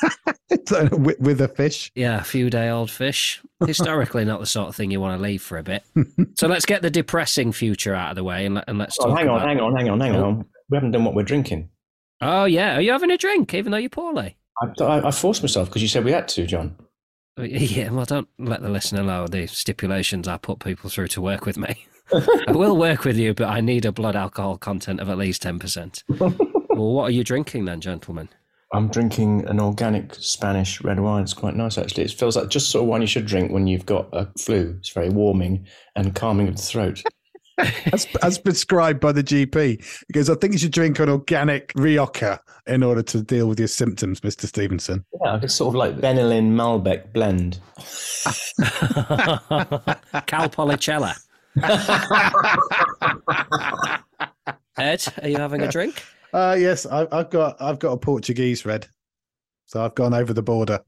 With, 0.92 1.20
with 1.20 1.42
a 1.42 1.48
fish. 1.48 1.92
Yeah, 1.96 2.20
a 2.22 2.24
few 2.24 2.50
day 2.50 2.70
old 2.70 2.90
fish. 2.92 3.42
Historically, 3.66 4.26
not 4.26 4.40
the 4.40 4.46
sort 4.46 4.68
of 4.70 4.76
thing 4.76 4.90
you 4.92 5.00
want 5.00 5.18
to 5.18 5.22
leave 5.24 5.42
for 5.42 5.58
a 5.58 5.64
bit. 5.64 5.84
so 6.38 6.48
let's 6.48 6.66
get 6.66 6.82
the 6.82 6.90
depressing 6.90 7.52
future 7.52 7.94
out 7.96 8.12
of 8.12 8.16
the 8.16 8.24
way 8.24 8.46
and, 8.46 8.56
let, 8.56 8.66
and 8.68 8.78
let's 8.78 8.98
Oh, 9.00 9.08
talk 9.10 9.18
hang 9.18 9.30
on, 9.30 9.38
about- 9.38 9.48
hang 9.48 9.60
on, 9.60 9.76
hang 9.76 9.90
on, 9.90 10.00
hang 10.00 10.16
Oh. 10.16 10.26
on. 10.26 10.46
We 10.70 10.76
haven't 10.78 10.92
done 10.92 11.06
what 11.06 11.16
we're 11.16 11.24
drinking. 11.24 11.70
Oh, 12.22 12.46
yeah. 12.46 12.78
Are 12.78 12.82
you 12.82 12.92
having 12.92 13.12
a 13.12 13.18
drink, 13.18 13.54
even 13.54 13.72
though 13.72 13.78
you're 13.78 13.90
poorly? 13.90 14.38
I, 14.62 14.84
I, 14.84 15.08
I 15.08 15.12
forced 15.12 15.42
myself 15.42 15.70
because 15.70 15.82
you 15.82 15.88
said 15.88 16.04
we 16.04 16.12
had 16.12 16.28
to, 16.30 16.46
Jon. 16.46 16.76
Oh, 17.38 17.44
yeah, 17.44 17.90
well, 17.92 18.06
don't 18.06 18.28
let 18.38 18.62
the 18.62 18.70
listener 18.70 19.04
know 19.04 19.28
the 19.28 19.48
stipulations 19.48 20.28
I 20.28 20.38
put 20.38 20.60
people 20.60 20.90
through 20.90 21.08
to 21.10 21.22
work 21.22 21.46
with 21.46 21.58
me. 21.58 21.86
I 22.12 22.52
will 22.52 22.76
work 22.76 23.04
with 23.06 23.18
you, 23.18 23.34
but 23.36 23.48
I 23.50 23.62
need 23.62 23.86
a 23.86 23.92
blood 23.92 24.16
alcohol 24.16 24.58
content 24.58 25.00
of 25.00 25.10
at 25.10 25.18
least 25.20 25.44
10%. 25.44 26.04
Well, 26.80 26.94
what 26.94 27.10
are 27.10 27.12
you 27.12 27.24
drinking 27.24 27.66
then, 27.66 27.82
gentlemen? 27.82 28.30
I'm 28.72 28.88
drinking 28.88 29.48
an 29.48 29.60
organic 29.60 30.16
Spanish 30.16 30.82
red 30.82 31.00
wine. 31.00 31.24
It's 31.24 31.34
quite 31.34 31.56
nice, 31.56 31.78
actually. 31.78 32.04
It 32.04 32.12
feels 32.12 32.38
like 32.38 32.50
just 32.50 32.70
sort 32.70 32.84
of 32.84 32.90
wine 32.90 33.02
you 33.02 33.08
should 33.08 33.26
drink 33.26 33.52
when 33.52 33.68
you've 33.68 33.86
got 33.86 34.08
a 34.14 34.28
flu. 34.38 34.76
It's 34.78 34.90
very 34.90 35.10
warming 35.10 35.66
and 35.96 36.16
calming 36.16 36.48
of 36.48 36.56
the 36.56 36.62
throat. 36.62 37.02
as, 37.92 38.08
as 38.22 38.38
prescribed 38.38 39.00
by 39.00 39.12
the 39.12 39.24
GP, 39.24 40.06
because 40.08 40.30
I 40.30 40.36
think 40.36 40.54
you 40.54 40.60
should 40.60 40.72
drink 40.72 41.00
an 41.00 41.10
organic 41.10 41.74
Rioja 41.76 42.40
in 42.68 42.84
order 42.84 43.02
to 43.04 43.24
deal 43.24 43.48
with 43.48 43.60
your 43.60 43.68
symptoms, 43.68 44.22
Mr. 44.22 44.46
Stevenson. 44.46 45.04
Yeah, 45.26 45.40
it's 45.42 45.56
sort 45.56 45.70
of 45.70 45.76
like 45.76 45.98
Benylin 45.98 46.52
Malbec 46.52 47.12
blend. 47.12 47.60
Cal 50.28 50.50
Policella. 50.50 51.16
Ed, 54.78 55.04
are 55.22 55.28
you 55.28 55.38
having 55.38 55.62
a 55.62 55.68
drink? 55.68 56.04
Uh, 56.34 56.56
yes, 56.60 56.86
I, 56.86 57.08
I've 57.12 57.30
got 57.30 57.62
I've 57.62 57.80
got 57.80 57.94
a 57.94 57.98
Portuguese 57.98 58.66
red, 58.66 58.88
so 59.66 59.84
I've 59.84 59.96
gone 59.96 60.14
over 60.14 60.34
the 60.34 60.44
border. 60.44 60.80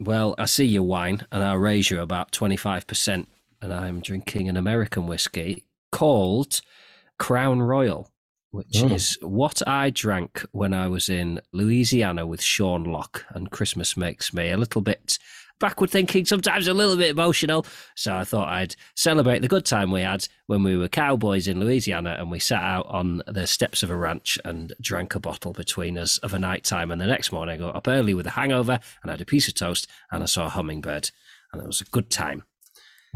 Well, 0.00 0.34
I 0.38 0.44
see 0.46 0.64
your 0.66 0.82
wine, 0.84 1.26
and 1.32 1.42
I'll 1.42 1.58
raise 1.58 1.90
you 1.90 2.00
about 2.00 2.32
twenty 2.32 2.56
five 2.56 2.86
percent, 2.86 3.28
and 3.60 3.72
I'm 3.72 4.00
drinking 4.00 4.48
an 4.48 4.56
American 4.56 5.06
whiskey 5.06 5.64
called 5.92 6.60
Crown 7.18 7.60
Royal, 7.62 8.10
which 8.50 8.82
Oh. 8.82 8.88
is 8.88 9.18
what 9.20 9.66
I 9.66 9.90
drank 9.90 10.44
when 10.52 10.72
I 10.74 10.88
was 10.88 11.08
in 11.08 11.40
Louisiana 11.52 12.26
with 12.26 12.42
Sean 12.42 12.84
Lock, 12.84 13.24
and 13.30 13.50
Christmas 13.50 13.96
makes 13.96 14.32
me 14.32 14.50
a 14.50 14.56
little 14.56 14.80
bit 14.82 15.18
backward 15.64 15.88
thinking, 15.88 16.26
sometimes 16.26 16.68
a 16.68 16.74
little 16.74 16.94
bit 16.96 17.08
emotional. 17.10 17.64
So 17.94 18.14
I 18.14 18.24
thought 18.24 18.48
I'd 18.50 18.76
celebrate 18.96 19.38
the 19.40 19.48
good 19.48 19.64
time 19.64 19.90
we 19.90 20.02
had 20.02 20.28
when 20.46 20.62
we 20.62 20.76
were 20.76 20.88
cowboys 20.88 21.48
in 21.48 21.58
Louisiana 21.58 22.16
and 22.18 22.30
we 22.30 22.38
sat 22.38 22.62
out 22.62 22.84
on 22.88 23.22
the 23.26 23.46
steps 23.46 23.82
of 23.82 23.88
a 23.90 23.96
ranch 23.96 24.38
and 24.44 24.74
drank 24.82 25.14
a 25.14 25.20
bottle 25.20 25.54
between 25.54 25.96
us 25.96 26.18
of 26.18 26.34
a 26.34 26.38
night 26.38 26.64
time. 26.64 26.90
And 26.90 27.00
the 27.00 27.06
next 27.06 27.32
morning 27.32 27.54
I 27.54 27.64
got 27.64 27.76
up 27.76 27.88
early 27.88 28.12
with 28.12 28.26
a 28.26 28.30
hangover 28.30 28.78
and 29.02 29.10
had 29.10 29.22
a 29.22 29.24
piece 29.24 29.48
of 29.48 29.54
toast 29.54 29.86
and 30.10 30.22
I 30.22 30.26
saw 30.26 30.44
a 30.44 30.50
hummingbird. 30.50 31.10
And 31.52 31.62
it 31.62 31.66
was 31.66 31.80
a 31.80 31.84
good 31.86 32.10
time. 32.10 32.42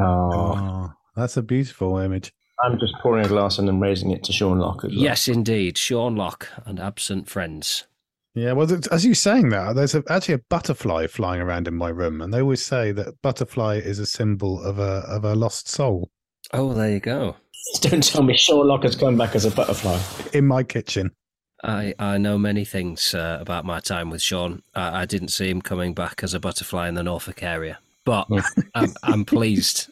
Oh, 0.00 0.32
Oh, 0.56 0.92
that's 1.16 1.36
a 1.36 1.42
beautiful 1.42 1.98
image. 1.98 2.32
I'm 2.64 2.78
just 2.80 2.94
pouring 3.02 3.26
a 3.26 3.28
glass 3.28 3.58
and 3.58 3.68
then 3.68 3.78
raising 3.78 4.10
it 4.10 4.24
to 4.24 4.32
Sean 4.32 4.58
Lock. 4.58 4.84
well. 4.84 4.90
Yes, 4.92 5.28
indeed. 5.28 5.76
Sean 5.76 6.16
Lock 6.16 6.48
and 6.64 6.80
absent 6.80 7.28
friends. 7.28 7.84
Yeah, 8.34 8.52
well, 8.52 8.68
as 8.92 9.04
you 9.04 9.14
saying 9.14 9.48
that, 9.48 9.74
there's 9.74 9.94
a, 9.94 10.04
actually 10.08 10.34
a 10.34 10.42
butterfly 10.50 11.06
flying 11.08 11.40
around 11.40 11.66
in 11.66 11.74
my 11.74 11.88
room, 11.88 12.20
and 12.20 12.32
they 12.32 12.40
always 12.40 12.64
say 12.64 12.92
that 12.92 13.20
butterfly 13.22 13.76
is 13.76 13.98
a 13.98 14.06
symbol 14.06 14.62
of 14.62 14.78
a 14.78 15.02
of 15.08 15.24
a 15.24 15.34
lost 15.34 15.68
soul 15.68 16.10
Oh, 16.52 16.72
there 16.72 16.90
you 16.90 17.00
go. 17.00 17.36
Don't 17.80 18.02
tell 18.02 18.22
me 18.22 18.36
Sean 18.36 18.66
Lock 18.66 18.84
has 18.84 18.96
come 18.96 19.16
back 19.16 19.34
as 19.34 19.44
a 19.44 19.50
butterfly. 19.50 19.98
in 20.32 20.46
my 20.46 20.62
kitchen. 20.62 21.12
I, 21.64 21.92
I 21.98 22.18
know 22.18 22.38
many 22.38 22.64
things 22.64 23.14
uh, 23.14 23.38
about 23.40 23.64
my 23.64 23.80
time 23.80 24.10
with 24.10 24.22
Sean. 24.22 24.62
I, 24.74 25.02
I 25.02 25.06
didn't 25.06 25.28
see 25.28 25.50
him 25.50 25.60
coming 25.60 25.92
back 25.92 26.22
as 26.22 26.32
a 26.32 26.40
butterfly 26.40 26.88
in 26.88 26.94
the 26.94 27.02
Norfolk 27.02 27.42
area, 27.42 27.78
but 28.04 28.28
I'm, 28.74 28.94
I'm 29.02 29.24
pleased. 29.24 29.90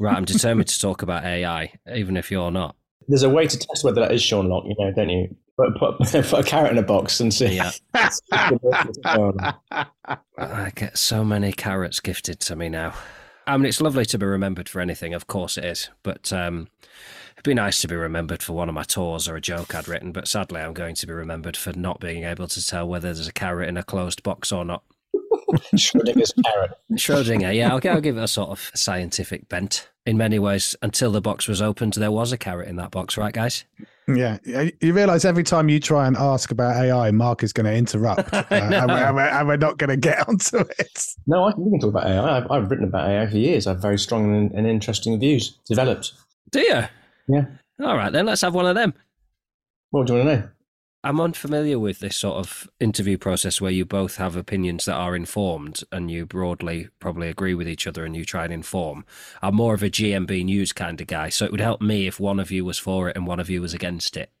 Right, 0.00 0.16
I'm 0.16 0.24
determined 0.24 0.68
to 0.68 0.80
talk 0.80 1.02
about 1.02 1.24
AI, 1.24 1.72
even 1.94 2.16
if 2.16 2.32
you're 2.32 2.50
not. 2.50 2.74
There's 3.06 3.22
a 3.22 3.30
way 3.30 3.46
to 3.46 3.56
test 3.56 3.84
whether 3.84 4.00
that 4.00 4.10
is 4.10 4.20
Sean 4.20 4.48
Lock, 4.48 4.64
you 4.66 4.74
know, 4.76 4.92
don't 4.92 5.08
you? 5.08 5.36
Put, 5.56 5.78
put, 5.78 5.98
put 5.98 6.32
a 6.32 6.42
carrot 6.42 6.72
in 6.72 6.78
a 6.78 6.82
box 6.82 7.20
and 7.20 7.32
see. 7.32 7.56
Yeah. 7.56 7.70
I 10.38 10.72
get 10.74 10.98
so 10.98 11.24
many 11.24 11.52
carrots 11.52 12.00
gifted 12.00 12.40
to 12.40 12.56
me 12.56 12.68
now. 12.68 12.94
I 13.46 13.56
mean, 13.56 13.66
it's 13.66 13.80
lovely 13.80 14.04
to 14.06 14.18
be 14.18 14.26
remembered 14.26 14.68
for 14.68 14.80
anything, 14.80 15.14
of 15.14 15.28
course 15.28 15.56
it 15.56 15.64
is. 15.64 15.88
But 16.02 16.32
um, 16.32 16.68
it'd 17.34 17.44
be 17.44 17.54
nice 17.54 17.80
to 17.82 17.88
be 17.88 17.94
remembered 17.94 18.42
for 18.42 18.54
one 18.54 18.68
of 18.68 18.74
my 18.74 18.82
tours 18.82 19.28
or 19.28 19.36
a 19.36 19.40
joke 19.40 19.74
I'd 19.74 19.88
written. 19.88 20.12
But 20.12 20.28
sadly, 20.28 20.60
I'm 20.60 20.74
going 20.74 20.96
to 20.96 21.06
be 21.06 21.12
remembered 21.12 21.56
for 21.56 21.72
not 21.72 22.00
being 22.00 22.24
able 22.24 22.48
to 22.48 22.66
tell 22.66 22.88
whether 22.88 23.12
there's 23.12 23.28
a 23.28 23.32
carrot 23.32 23.68
in 23.68 23.76
a 23.76 23.84
closed 23.84 24.22
box 24.22 24.52
or 24.52 24.64
not. 24.64 24.82
Schrodinger's 25.74 26.34
carrot. 26.44 26.72
Schrodinger, 26.92 27.54
yeah, 27.54 27.68
I'll, 27.68 27.80
I'll 27.88 28.00
give 28.00 28.18
it 28.18 28.22
a 28.22 28.28
sort 28.28 28.50
of 28.50 28.70
scientific 28.74 29.48
bent. 29.48 29.88
In 30.04 30.16
many 30.16 30.38
ways, 30.38 30.76
until 30.82 31.10
the 31.10 31.20
box 31.20 31.48
was 31.48 31.62
opened, 31.62 31.94
there 31.94 32.12
was 32.12 32.32
a 32.32 32.38
carrot 32.38 32.68
in 32.68 32.76
that 32.76 32.90
box, 32.90 33.16
right, 33.16 33.32
guys? 33.32 33.64
Yeah, 34.08 34.38
you 34.80 34.92
realise 34.92 35.24
every 35.24 35.42
time 35.42 35.68
you 35.68 35.80
try 35.80 36.06
and 36.06 36.16
ask 36.16 36.52
about 36.52 36.76
AI, 36.76 37.10
Mark 37.10 37.42
is 37.42 37.52
going 37.52 37.66
to 37.66 37.74
interrupt, 37.74 38.32
uh, 38.34 38.44
and, 38.50 38.70
we're, 38.90 38.96
and 38.96 39.16
we're- 39.16 39.30
and 39.30 39.48
we're 39.48 39.56
not 39.56 39.78
going 39.78 39.90
to 39.90 39.96
get 39.96 40.28
onto 40.28 40.58
it. 40.78 41.04
No, 41.26 41.44
I 41.44 41.52
can, 41.52 41.64
we 41.64 41.70
can 41.72 41.80
talk 41.80 41.90
about 41.90 42.06
AI. 42.06 42.36
I've, 42.36 42.50
I've 42.50 42.70
written 42.70 42.86
about 42.86 43.08
AI 43.10 43.26
for 43.26 43.36
years. 43.36 43.66
I 43.66 43.70
have 43.72 43.82
very 43.82 43.98
strong 43.98 44.32
and, 44.32 44.52
and 44.52 44.64
interesting 44.66 45.18
views 45.18 45.58
developed. 45.68 46.12
Do 46.52 46.60
you? 46.60 46.82
Yeah. 47.28 47.46
All 47.82 47.96
right, 47.96 48.12
then 48.12 48.26
let's 48.26 48.42
have 48.42 48.54
one 48.54 48.66
of 48.66 48.76
them. 48.76 48.94
What 49.90 50.06
do 50.06 50.14
you 50.16 50.24
want 50.24 50.30
to 50.30 50.36
know? 50.36 50.48
I'm 51.06 51.20
unfamiliar 51.20 51.78
with 51.78 52.00
this 52.00 52.16
sort 52.16 52.38
of 52.38 52.68
interview 52.80 53.16
process 53.16 53.60
where 53.60 53.70
you 53.70 53.84
both 53.84 54.16
have 54.16 54.34
opinions 54.34 54.86
that 54.86 54.96
are 54.96 55.14
informed 55.14 55.84
and 55.92 56.10
you 56.10 56.26
broadly 56.26 56.88
probably 56.98 57.28
agree 57.28 57.54
with 57.54 57.68
each 57.68 57.86
other 57.86 58.04
and 58.04 58.16
you 58.16 58.24
try 58.24 58.42
and 58.42 58.52
inform. 58.52 59.04
I'm 59.40 59.54
more 59.54 59.72
of 59.72 59.84
a 59.84 59.88
GMB 59.88 60.44
news 60.46 60.72
kind 60.72 61.00
of 61.00 61.06
guy, 61.06 61.28
so 61.28 61.44
it 61.44 61.52
would 61.52 61.60
help 61.60 61.80
me 61.80 62.08
if 62.08 62.18
one 62.18 62.40
of 62.40 62.50
you 62.50 62.64
was 62.64 62.80
for 62.80 63.08
it 63.08 63.16
and 63.16 63.24
one 63.24 63.38
of 63.38 63.48
you 63.48 63.62
was 63.62 63.72
against 63.72 64.16
it. 64.16 64.32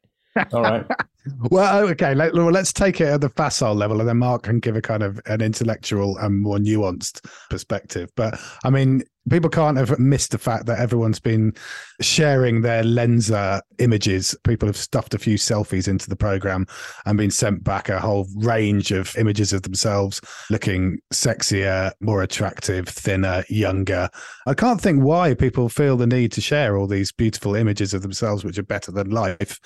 All 0.52 0.62
right. 0.62 0.84
Well, 1.50 1.84
oh, 1.84 1.88
okay, 1.88 2.14
let, 2.14 2.34
well, 2.34 2.50
let's 2.50 2.72
take 2.72 3.00
it 3.00 3.08
at 3.08 3.20
the 3.20 3.30
facile 3.30 3.74
level, 3.74 4.00
and 4.00 4.08
then 4.08 4.18
Mark 4.18 4.44
can 4.44 4.60
give 4.60 4.76
a 4.76 4.82
kind 4.82 5.02
of 5.02 5.20
an 5.26 5.40
intellectual 5.40 6.16
and 6.18 6.40
more 6.40 6.58
nuanced 6.58 7.26
perspective. 7.50 8.10
But 8.16 8.40
I 8.64 8.70
mean, 8.70 9.02
people 9.28 9.50
can't 9.50 9.76
have 9.76 9.98
missed 9.98 10.30
the 10.30 10.38
fact 10.38 10.66
that 10.66 10.78
everyone's 10.78 11.18
been 11.18 11.52
sharing 12.00 12.60
their 12.60 12.82
Lensa 12.82 13.60
images. 13.78 14.36
People 14.44 14.68
have 14.68 14.76
stuffed 14.76 15.14
a 15.14 15.18
few 15.18 15.36
selfies 15.36 15.88
into 15.88 16.08
the 16.08 16.16
program 16.16 16.66
and 17.06 17.18
been 17.18 17.30
sent 17.30 17.64
back 17.64 17.88
a 17.88 18.00
whole 18.00 18.26
range 18.36 18.92
of 18.92 19.16
images 19.16 19.52
of 19.52 19.62
themselves 19.62 20.20
looking 20.50 20.98
sexier, 21.12 21.92
more 22.00 22.22
attractive, 22.22 22.88
thinner, 22.88 23.44
younger. 23.48 24.08
I 24.46 24.54
can't 24.54 24.80
think 24.80 25.02
why 25.02 25.34
people 25.34 25.68
feel 25.68 25.96
the 25.96 26.06
need 26.06 26.32
to 26.32 26.40
share 26.40 26.76
all 26.76 26.86
these 26.86 27.12
beautiful 27.12 27.56
images 27.56 27.94
of 27.94 28.02
themselves, 28.02 28.44
which 28.44 28.58
are 28.58 28.62
better 28.62 28.92
than 28.92 29.10
life. 29.10 29.58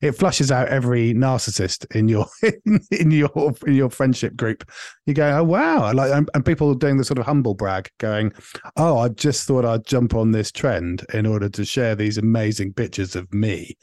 It 0.00 0.12
flushes 0.12 0.52
out 0.52 0.68
every 0.68 1.07
narcissist 1.14 1.86
in 1.94 2.08
your 2.08 2.26
in 2.90 3.10
your 3.10 3.30
in 3.66 3.74
your 3.74 3.90
friendship 3.90 4.36
group. 4.36 4.68
You 5.06 5.14
go, 5.14 5.38
oh 5.38 5.44
wow, 5.44 5.82
I 5.82 5.92
like, 5.92 6.12
and, 6.12 6.44
people 6.44 6.70
are 6.70 6.74
doing 6.74 6.96
the 6.96 7.04
sort 7.04 7.18
of 7.18 7.26
humble 7.26 7.54
brag, 7.54 7.90
going, 7.98 8.32
oh, 8.76 8.98
I 8.98 9.08
just 9.08 9.46
thought 9.46 9.64
I'd 9.64 9.86
jump 9.86 10.14
on 10.14 10.32
this 10.32 10.50
trend 10.50 11.04
in 11.12 11.26
order 11.26 11.48
to 11.50 11.64
share 11.64 11.94
these 11.94 12.18
amazing 12.18 12.72
pictures 12.72 13.16
of 13.16 13.32
me. 13.32 13.76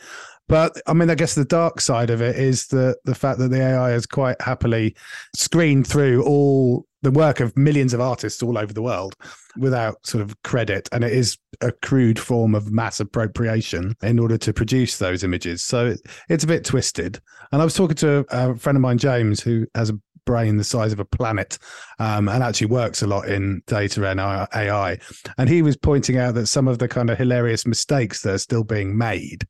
But 0.47 0.79
I 0.85 0.93
mean, 0.93 1.09
I 1.09 1.15
guess 1.15 1.35
the 1.35 1.45
dark 1.45 1.81
side 1.81 2.09
of 2.09 2.21
it 2.21 2.35
is 2.35 2.67
the 2.67 2.95
the 3.05 3.15
fact 3.15 3.39
that 3.39 3.49
the 3.49 3.61
AI 3.61 3.89
has 3.91 4.05
quite 4.05 4.39
happily 4.41 4.95
screened 5.35 5.87
through 5.87 6.23
all 6.23 6.85
the 7.01 7.11
work 7.11 7.39
of 7.39 7.55
millions 7.55 7.93
of 7.93 8.01
artists 8.01 8.41
all 8.41 8.57
over 8.57 8.73
the 8.73 8.81
world 8.81 9.15
without 9.57 10.05
sort 10.05 10.21
of 10.21 10.41
credit, 10.43 10.87
and 10.91 11.03
it 11.03 11.13
is 11.13 11.37
a 11.61 11.71
crude 11.71 12.19
form 12.19 12.53
of 12.53 12.71
mass 12.71 12.99
appropriation 12.99 13.95
in 14.03 14.19
order 14.19 14.37
to 14.37 14.53
produce 14.53 14.97
those 14.97 15.23
images. 15.23 15.63
So 15.63 15.87
it, 15.87 16.01
it's 16.29 16.43
a 16.43 16.47
bit 16.47 16.65
twisted. 16.65 17.19
And 17.51 17.61
I 17.61 17.65
was 17.65 17.73
talking 17.73 17.95
to 17.97 18.25
a 18.29 18.55
friend 18.55 18.75
of 18.75 18.81
mine, 18.81 18.97
James, 18.97 19.41
who 19.41 19.65
has 19.75 19.89
a 19.89 19.99
brain 20.25 20.57
the 20.57 20.63
size 20.63 20.91
of 20.91 20.99
a 20.99 21.05
planet 21.05 21.57
um, 21.99 22.27
and 22.27 22.43
actually 22.43 22.67
works 22.67 23.01
a 23.01 23.07
lot 23.07 23.29
in 23.29 23.61
data 23.67 24.05
and 24.09 24.19
AI. 24.19 24.97
And 25.37 25.47
he 25.47 25.61
was 25.61 25.77
pointing 25.77 26.17
out 26.17 26.33
that 26.33 26.47
some 26.47 26.67
of 26.67 26.79
the 26.79 26.87
kind 26.87 27.09
of 27.09 27.17
hilarious 27.17 27.65
mistakes 27.65 28.21
that 28.23 28.33
are 28.33 28.39
still 28.39 28.63
being 28.63 28.97
made 28.97 29.47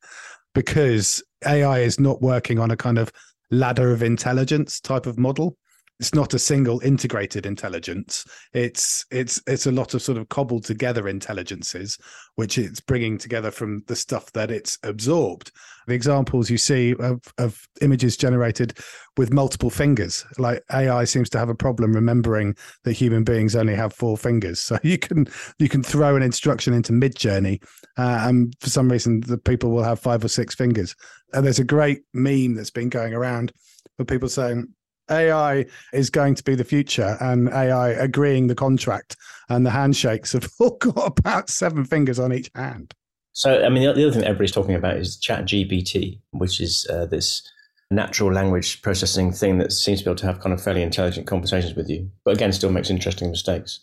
because 0.55 1.21
AI 1.45 1.79
is 1.79 1.99
not 1.99 2.23
working 2.23 2.57
on 2.57 2.71
a 2.71 2.77
kind 2.77 2.97
of 2.97 3.11
ladder 3.51 3.91
of 3.91 4.01
intelligence 4.01 4.79
type 4.79 5.05
of 5.05 5.19
model. 5.19 5.55
It's 5.99 6.13
not 6.13 6.33
a 6.33 6.39
single 6.39 6.81
integrated 6.81 7.45
intelligence. 7.45 8.25
It's 8.53 9.05
it's 9.11 9.41
it's 9.47 9.65
a 9.65 9.71
lot 9.71 9.93
of 9.93 10.01
sort 10.01 10.17
of 10.17 10.27
cobbled 10.27 10.65
together 10.65 11.07
intelligences, 11.07 11.97
which 12.35 12.57
it's 12.57 12.81
bringing 12.81 13.17
together 13.17 13.49
from 13.49 13.81
the 13.87 13.95
stuff 13.95 14.31
that 14.33 14.51
it's 14.51 14.77
absorbed. 14.83 15.51
The 15.87 15.93
examples 15.93 16.49
you 16.49 16.57
see 16.57 16.95
of, 16.99 17.21
of 17.37 17.61
images 17.79 18.17
generated 18.17 18.77
with 19.17 19.31
multiple 19.31 19.69
fingers, 19.69 20.25
like 20.37 20.63
AI 20.73 21.05
seems 21.05 21.29
to 21.29 21.39
have 21.39 21.47
a 21.47 21.55
problem 21.55 21.93
remembering 21.93 22.55
that 22.83 22.93
human 22.93 23.23
beings 23.23 23.55
only 23.55 23.75
have 23.75 23.93
four 23.93 24.17
fingers. 24.17 24.59
So 24.59 24.77
you 24.83 24.97
can 24.97 25.27
you 25.59 25.69
can 25.69 25.81
throw 25.81 26.17
an 26.17 26.23
instruction 26.23 26.73
into 26.73 26.91
Midjourney, 26.91 27.63
uh, 27.97 28.27
and 28.27 28.53
for 28.59 28.69
some 28.69 28.91
reason 28.91 29.21
the 29.21 29.37
people 29.37 29.71
will 29.71 29.83
have 29.83 29.99
five 29.99 30.25
or 30.25 30.29
six 30.29 30.55
fingers. 30.55 30.93
And 31.31 31.45
there's 31.45 31.59
a 31.59 31.63
great 31.63 32.01
meme 32.13 32.55
that's 32.55 32.71
been 32.71 32.89
going 32.89 33.13
around 33.13 33.53
of 33.99 34.07
people 34.07 34.29
saying 34.29 34.67
AI 35.09 35.65
is 35.93 36.09
going 36.09 36.35
to 36.35 36.43
be 36.43 36.55
the 36.55 36.63
future, 36.63 37.17
and 37.19 37.49
AI 37.49 37.89
agreeing 37.89 38.47
the 38.47 38.55
contract, 38.55 39.15
and 39.49 39.65
the 39.65 39.71
handshakes 39.71 40.33
have 40.33 40.49
all 40.59 40.77
got 40.77 41.19
about 41.19 41.49
seven 41.49 41.85
fingers 41.85 42.19
on 42.19 42.33
each 42.33 42.49
hand. 42.55 42.93
So, 43.33 43.63
I 43.63 43.69
mean, 43.69 43.83
the 43.83 43.93
the 43.93 44.05
other 44.05 44.13
thing 44.13 44.23
everybody's 44.23 44.51
talking 44.51 44.75
about 44.75 44.97
is 44.97 45.19
ChatGPT, 45.21 46.19
which 46.31 46.61
is 46.61 46.87
uh, 46.89 47.05
this 47.05 47.47
natural 47.91 48.31
language 48.31 48.81
processing 48.81 49.31
thing 49.31 49.59
that 49.59 49.71
seems 49.71 49.99
to 49.99 50.05
be 50.05 50.09
able 50.09 50.17
to 50.17 50.25
have 50.25 50.39
kind 50.39 50.53
of 50.53 50.61
fairly 50.61 50.81
intelligent 50.81 51.27
conversations 51.27 51.75
with 51.75 51.89
you, 51.89 52.09
but 52.23 52.33
again, 52.33 52.51
still 52.51 52.71
makes 52.71 52.89
interesting 52.89 53.29
mistakes. 53.29 53.79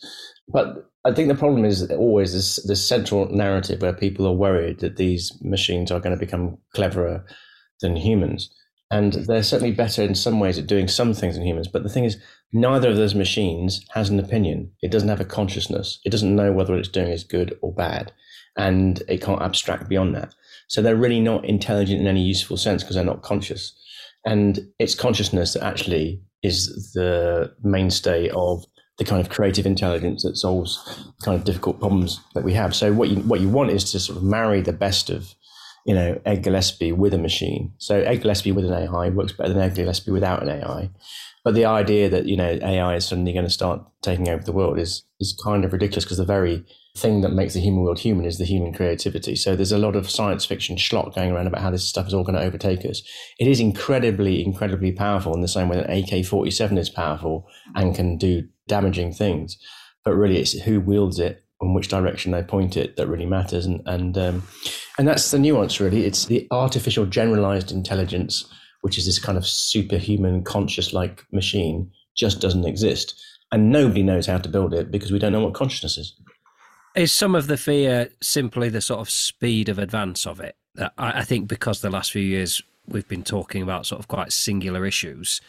But 0.48 0.90
I 1.04 1.12
think 1.12 1.28
the 1.28 1.34
problem 1.34 1.64
is 1.64 1.90
always 1.90 2.32
this, 2.32 2.56
this 2.66 2.86
central 2.86 3.28
narrative 3.28 3.82
where 3.82 3.92
people 3.92 4.26
are 4.26 4.32
worried 4.32 4.80
that 4.80 4.96
these 4.96 5.32
machines 5.42 5.90
are 5.90 6.00
going 6.00 6.16
to 6.16 6.24
become 6.24 6.58
cleverer 6.74 7.24
than 7.80 7.96
humans. 7.96 8.50
And 8.92 9.14
they're 9.14 9.42
certainly 9.42 9.72
better 9.72 10.02
in 10.02 10.14
some 10.14 10.38
ways 10.38 10.58
at 10.58 10.66
doing 10.66 10.86
some 10.86 11.14
things 11.14 11.34
than 11.34 11.46
humans. 11.46 11.66
But 11.66 11.82
the 11.82 11.88
thing 11.88 12.04
is, 12.04 12.18
neither 12.52 12.90
of 12.90 12.96
those 12.96 13.14
machines 13.14 13.86
has 13.94 14.10
an 14.10 14.20
opinion. 14.20 14.70
It 14.82 14.90
doesn't 14.90 15.08
have 15.08 15.20
a 15.20 15.24
consciousness. 15.24 15.98
It 16.04 16.10
doesn't 16.10 16.36
know 16.36 16.52
whether 16.52 16.74
what 16.74 16.80
it's 16.80 16.90
doing 16.90 17.10
is 17.10 17.24
good 17.24 17.58
or 17.62 17.72
bad. 17.72 18.12
And 18.58 19.02
it 19.08 19.22
can't 19.22 19.40
abstract 19.40 19.88
beyond 19.88 20.14
that. 20.14 20.34
So 20.68 20.82
they're 20.82 20.94
really 20.94 21.20
not 21.20 21.46
intelligent 21.46 22.02
in 22.02 22.06
any 22.06 22.22
useful 22.22 22.58
sense 22.58 22.82
because 22.82 22.96
they're 22.96 23.04
not 23.04 23.22
conscious. 23.22 23.74
And 24.26 24.60
it's 24.78 24.94
consciousness 24.94 25.54
that 25.54 25.64
actually 25.64 26.20
is 26.42 26.92
the 26.92 27.54
mainstay 27.62 28.28
of 28.28 28.64
the 28.98 29.04
kind 29.04 29.22
of 29.22 29.30
creative 29.30 29.64
intelligence 29.64 30.22
that 30.22 30.36
solves 30.36 30.78
kind 31.24 31.38
of 31.38 31.44
difficult 31.44 31.80
problems 31.80 32.20
that 32.34 32.44
we 32.44 32.52
have. 32.52 32.74
So 32.74 32.92
what 32.92 33.08
you 33.08 33.16
what 33.22 33.40
you 33.40 33.48
want 33.48 33.70
is 33.70 33.90
to 33.92 34.00
sort 34.00 34.18
of 34.18 34.22
marry 34.22 34.60
the 34.60 34.72
best 34.72 35.08
of 35.08 35.34
you 35.84 35.94
know, 35.94 36.20
Ed 36.24 36.42
Gillespie 36.42 36.92
with 36.92 37.14
a 37.14 37.18
machine. 37.18 37.72
So 37.78 38.00
Ed 38.00 38.22
Gillespie 38.22 38.52
with 38.52 38.64
an 38.64 38.72
AI 38.72 39.08
works 39.08 39.32
better 39.32 39.52
than 39.52 39.62
Ed 39.62 39.74
Gillespie 39.74 40.12
without 40.12 40.42
an 40.42 40.48
AI. 40.48 40.90
But 41.44 41.54
the 41.54 41.64
idea 41.64 42.08
that, 42.08 42.26
you 42.26 42.36
know, 42.36 42.58
AI 42.62 42.94
is 42.94 43.06
suddenly 43.06 43.32
going 43.32 43.44
to 43.44 43.50
start 43.50 43.82
taking 44.00 44.28
over 44.28 44.44
the 44.44 44.52
world 44.52 44.78
is, 44.78 45.02
is 45.18 45.38
kind 45.44 45.64
of 45.64 45.72
ridiculous 45.72 46.04
because 46.04 46.18
the 46.18 46.24
very 46.24 46.64
thing 46.96 47.22
that 47.22 47.32
makes 47.32 47.54
the 47.54 47.60
human 47.60 47.82
world 47.82 47.98
human 47.98 48.26
is 48.26 48.38
the 48.38 48.44
human 48.44 48.72
creativity. 48.72 49.34
So 49.34 49.56
there's 49.56 49.72
a 49.72 49.78
lot 49.78 49.96
of 49.96 50.10
science 50.10 50.44
fiction 50.44 50.76
schlock 50.76 51.14
going 51.14 51.32
around 51.32 51.48
about 51.48 51.62
how 51.62 51.70
this 51.70 51.84
stuff 51.84 52.06
is 52.06 52.14
all 52.14 52.22
going 52.22 52.38
to 52.38 52.44
overtake 52.44 52.84
us. 52.84 53.02
It 53.40 53.48
is 53.48 53.58
incredibly, 53.58 54.44
incredibly 54.44 54.92
powerful 54.92 55.34
in 55.34 55.40
the 55.40 55.48
same 55.48 55.68
way 55.68 55.78
that 55.78 55.90
AK 55.90 56.24
47 56.24 56.78
is 56.78 56.90
powerful 56.90 57.48
and 57.74 57.94
can 57.94 58.18
do 58.18 58.46
damaging 58.68 59.12
things. 59.12 59.58
But 60.04 60.14
really, 60.14 60.38
it's 60.38 60.52
who 60.52 60.80
wields 60.80 61.18
it 61.18 61.41
in 61.62 61.74
which 61.74 61.88
direction 61.88 62.32
they 62.32 62.42
point 62.42 62.76
it 62.76 62.96
that 62.96 63.06
really 63.06 63.26
matters. 63.26 63.66
And 63.66 63.82
and 63.86 64.18
um, 64.18 64.42
and 64.98 65.08
that's 65.08 65.30
the 65.30 65.38
nuance 65.38 65.80
really. 65.80 66.04
It's 66.04 66.26
the 66.26 66.46
artificial 66.50 67.06
generalized 67.06 67.72
intelligence, 67.72 68.44
which 68.82 68.98
is 68.98 69.06
this 69.06 69.18
kind 69.18 69.38
of 69.38 69.46
superhuman 69.46 70.42
conscious 70.44 70.92
like 70.92 71.24
machine, 71.32 71.90
just 72.14 72.40
doesn't 72.40 72.66
exist. 72.66 73.20
And 73.52 73.70
nobody 73.70 74.02
knows 74.02 74.26
how 74.26 74.38
to 74.38 74.48
build 74.48 74.72
it 74.72 74.90
because 74.90 75.12
we 75.12 75.18
don't 75.18 75.32
know 75.32 75.44
what 75.44 75.54
consciousness 75.54 75.98
is. 75.98 76.14
Is 76.94 77.12
some 77.12 77.34
of 77.34 77.46
the 77.46 77.56
fear 77.56 78.10
simply 78.20 78.68
the 78.68 78.80
sort 78.80 79.00
of 79.00 79.10
speed 79.10 79.68
of 79.68 79.78
advance 79.78 80.26
of 80.26 80.40
it? 80.40 80.56
I 80.98 81.22
think 81.24 81.48
because 81.48 81.80
the 81.80 81.90
last 81.90 82.12
few 82.12 82.22
years 82.22 82.62
we've 82.86 83.08
been 83.08 83.22
talking 83.22 83.62
about 83.62 83.86
sort 83.86 84.00
of 84.00 84.08
quite 84.08 84.32
singular 84.32 84.84
issues, 84.86 85.40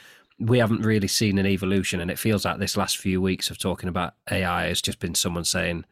we 0.47 0.59
haven't 0.59 0.81
really 0.81 1.07
seen 1.07 1.38
an 1.38 1.45
evolution. 1.45 2.00
And 2.00 2.12
it 2.12 2.19
feels 2.19 2.45
like 2.45 2.59
this 2.59 2.77
last 2.77 2.97
few 2.97 3.21
weeks 3.21 3.50
of 3.50 3.57
talking 3.57 3.89
about 3.89 4.13
AI 4.29 4.67
has 4.67 4.81
just 4.81 5.00
been 5.00 5.15
someone 5.15 5.45
saying, 5.45 5.85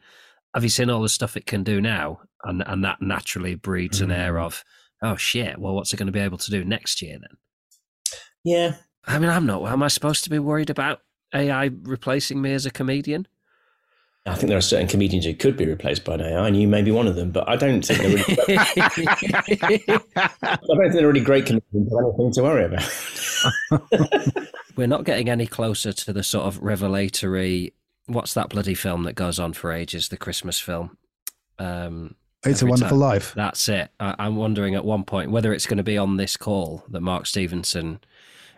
Have 0.54 0.62
you 0.62 0.68
seen 0.68 0.90
all 0.90 1.02
the 1.02 1.08
stuff 1.08 1.36
it 1.36 1.46
can 1.46 1.62
do 1.62 1.80
now? 1.80 2.20
And 2.44 2.62
and 2.66 2.84
that 2.84 3.00
naturally 3.00 3.54
breeds 3.54 4.00
mm. 4.00 4.04
an 4.04 4.12
air 4.12 4.34
mm. 4.34 4.44
of, 4.44 4.64
Oh 5.02 5.16
shit, 5.16 5.58
well 5.58 5.74
what's 5.74 5.92
it 5.92 5.96
going 5.96 6.06
to 6.06 6.12
be 6.12 6.20
able 6.20 6.38
to 6.38 6.50
do 6.50 6.64
next 6.64 7.02
year 7.02 7.18
then? 7.18 7.36
Yeah. 8.44 8.74
I 9.04 9.18
mean, 9.18 9.30
I'm 9.30 9.46
not 9.46 9.66
am 9.66 9.82
I 9.82 9.88
supposed 9.88 10.24
to 10.24 10.30
be 10.30 10.38
worried 10.38 10.70
about 10.70 11.00
AI 11.34 11.70
replacing 11.82 12.40
me 12.40 12.52
as 12.52 12.66
a 12.66 12.70
comedian? 12.70 13.26
I 14.24 14.36
think 14.36 14.48
there 14.48 14.58
are 14.58 14.62
certain 14.62 14.86
comedians 14.86 15.24
who 15.24 15.34
could 15.34 15.56
be 15.56 15.66
replaced 15.66 16.04
by 16.04 16.14
an 16.14 16.20
AI, 16.20 16.46
and 16.46 16.56
you 16.56 16.68
may 16.68 16.82
be 16.82 16.92
one 16.92 17.08
of 17.08 17.16
them. 17.16 17.32
But 17.32 17.48
I 17.48 17.56
don't 17.56 17.84
think 17.84 17.98
they're 18.00 18.08
really. 18.08 18.38
I 20.16 20.58
don't 20.64 20.78
think 20.78 20.92
they're 20.92 21.08
really 21.08 21.20
great 21.20 21.46
comedians. 21.46 21.92
Have 21.92 22.04
anything 22.04 22.32
to 22.34 22.42
worry 22.42 22.64
about. 22.64 24.48
We're 24.76 24.86
not 24.86 25.04
getting 25.04 25.28
any 25.28 25.46
closer 25.46 25.92
to 25.92 26.12
the 26.12 26.22
sort 26.22 26.46
of 26.46 26.62
revelatory. 26.62 27.74
What's 28.06 28.34
that 28.34 28.48
bloody 28.48 28.74
film 28.74 29.02
that 29.04 29.14
goes 29.14 29.40
on 29.40 29.54
for 29.54 29.72
ages? 29.72 30.08
The 30.08 30.16
Christmas 30.16 30.60
film. 30.60 30.96
Um, 31.58 32.14
it's 32.46 32.62
a 32.62 32.66
Wonderful 32.66 32.98
time. 32.98 33.08
Life. 33.08 33.34
That's 33.34 33.68
it. 33.68 33.90
I, 33.98 34.26
am 34.26 34.36
wondering 34.36 34.76
at 34.76 34.84
one 34.84 35.02
point 35.02 35.32
whether 35.32 35.52
it's 35.52 35.66
going 35.66 35.78
to 35.78 35.82
be 35.82 35.98
on 35.98 36.16
this 36.16 36.36
call 36.36 36.84
that 36.90 37.00
Mark 37.00 37.26
Stevenson 37.26 38.00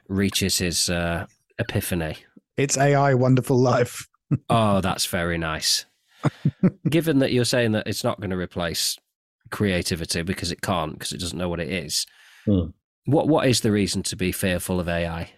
reaches 0.09 0.59
his 0.59 0.91
uh, 0.91 1.27
epiphany. 1.59 2.17
It's 2.59 2.77
AI 2.77 3.15
Wonderful 3.15 3.59
Life 3.59 4.09
oh, 4.49 4.81
that's 4.81 5.07
very 5.07 5.39
nice. 5.39 5.87
Given 6.89 7.19
that 7.19 7.33
you're 7.33 7.45
saying 7.45 7.73
that 7.73 7.87
it's 7.87 8.05
not 8.05 8.21
going 8.21 8.31
to 8.31 8.37
replace 8.37 8.99
creativity 9.51 10.23
because 10.23 10.51
it 10.51 10.63
can't, 10.63 10.95
because 10.95 11.13
it 11.13 11.21
doesn't 11.21 11.39
know 11.39 11.49
what 11.49 11.61
it 11.61 11.69
is, 11.69 12.07
hmm. 12.47 12.67
what 13.05 13.29
what 13.29 13.47
is 13.47 13.61
the 13.61 13.73
reason 13.73 14.03
to 14.05 14.17
be 14.17 14.33
fearful 14.33 14.81
of 14.81 14.89
AI? 14.89 15.31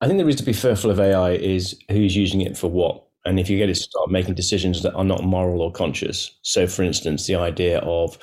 I 0.00 0.06
think 0.06 0.18
the 0.18 0.24
reason 0.24 0.40
to 0.40 0.46
be 0.46 0.52
fearful 0.52 0.90
of 0.90 0.98
AI 0.98 1.32
is 1.32 1.78
who's 1.90 2.16
using 2.16 2.40
it 2.40 2.56
for 2.56 2.68
what. 2.68 3.04
And 3.24 3.38
if 3.38 3.48
you 3.48 3.56
get 3.56 3.70
it 3.70 3.74
to 3.74 3.82
start 3.82 4.10
making 4.10 4.34
decisions 4.34 4.82
that 4.82 4.94
are 4.94 5.04
not 5.04 5.22
moral 5.22 5.62
or 5.62 5.70
conscious, 5.70 6.36
so 6.42 6.66
for 6.66 6.82
instance, 6.82 7.26
the 7.26 7.36
idea 7.36 7.78
of 7.78 8.18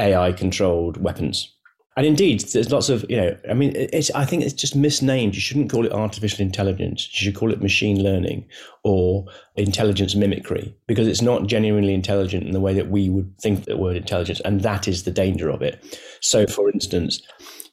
AI 0.00 0.32
controlled 0.32 0.98
weapons 0.98 1.53
and 1.96 2.06
indeed, 2.06 2.40
there's 2.52 2.72
lots 2.72 2.88
of, 2.88 3.04
you 3.08 3.16
know, 3.16 3.36
I 3.48 3.54
mean, 3.54 3.72
it's, 3.76 4.10
I 4.12 4.24
think 4.24 4.42
it's 4.42 4.52
just 4.52 4.74
misnamed. 4.74 5.36
You 5.36 5.40
shouldn't 5.40 5.70
call 5.70 5.86
it 5.86 5.92
artificial 5.92 6.40
intelligence. 6.40 7.08
You 7.12 7.24
should 7.26 7.36
call 7.36 7.52
it 7.52 7.62
machine 7.62 8.02
learning 8.02 8.46
or 8.82 9.26
intelligence 9.54 10.16
mimicry 10.16 10.74
because 10.88 11.06
it's 11.06 11.22
not 11.22 11.46
genuinely 11.46 11.94
intelligent 11.94 12.46
in 12.46 12.52
the 12.52 12.60
way 12.60 12.74
that 12.74 12.90
we 12.90 13.08
would 13.08 13.38
think 13.40 13.64
the 13.64 13.76
word 13.76 13.96
intelligence. 13.96 14.40
And 14.44 14.62
that 14.62 14.88
is 14.88 15.04
the 15.04 15.12
danger 15.12 15.48
of 15.48 15.62
it. 15.62 16.00
So, 16.20 16.46
for 16.48 16.68
instance, 16.68 17.22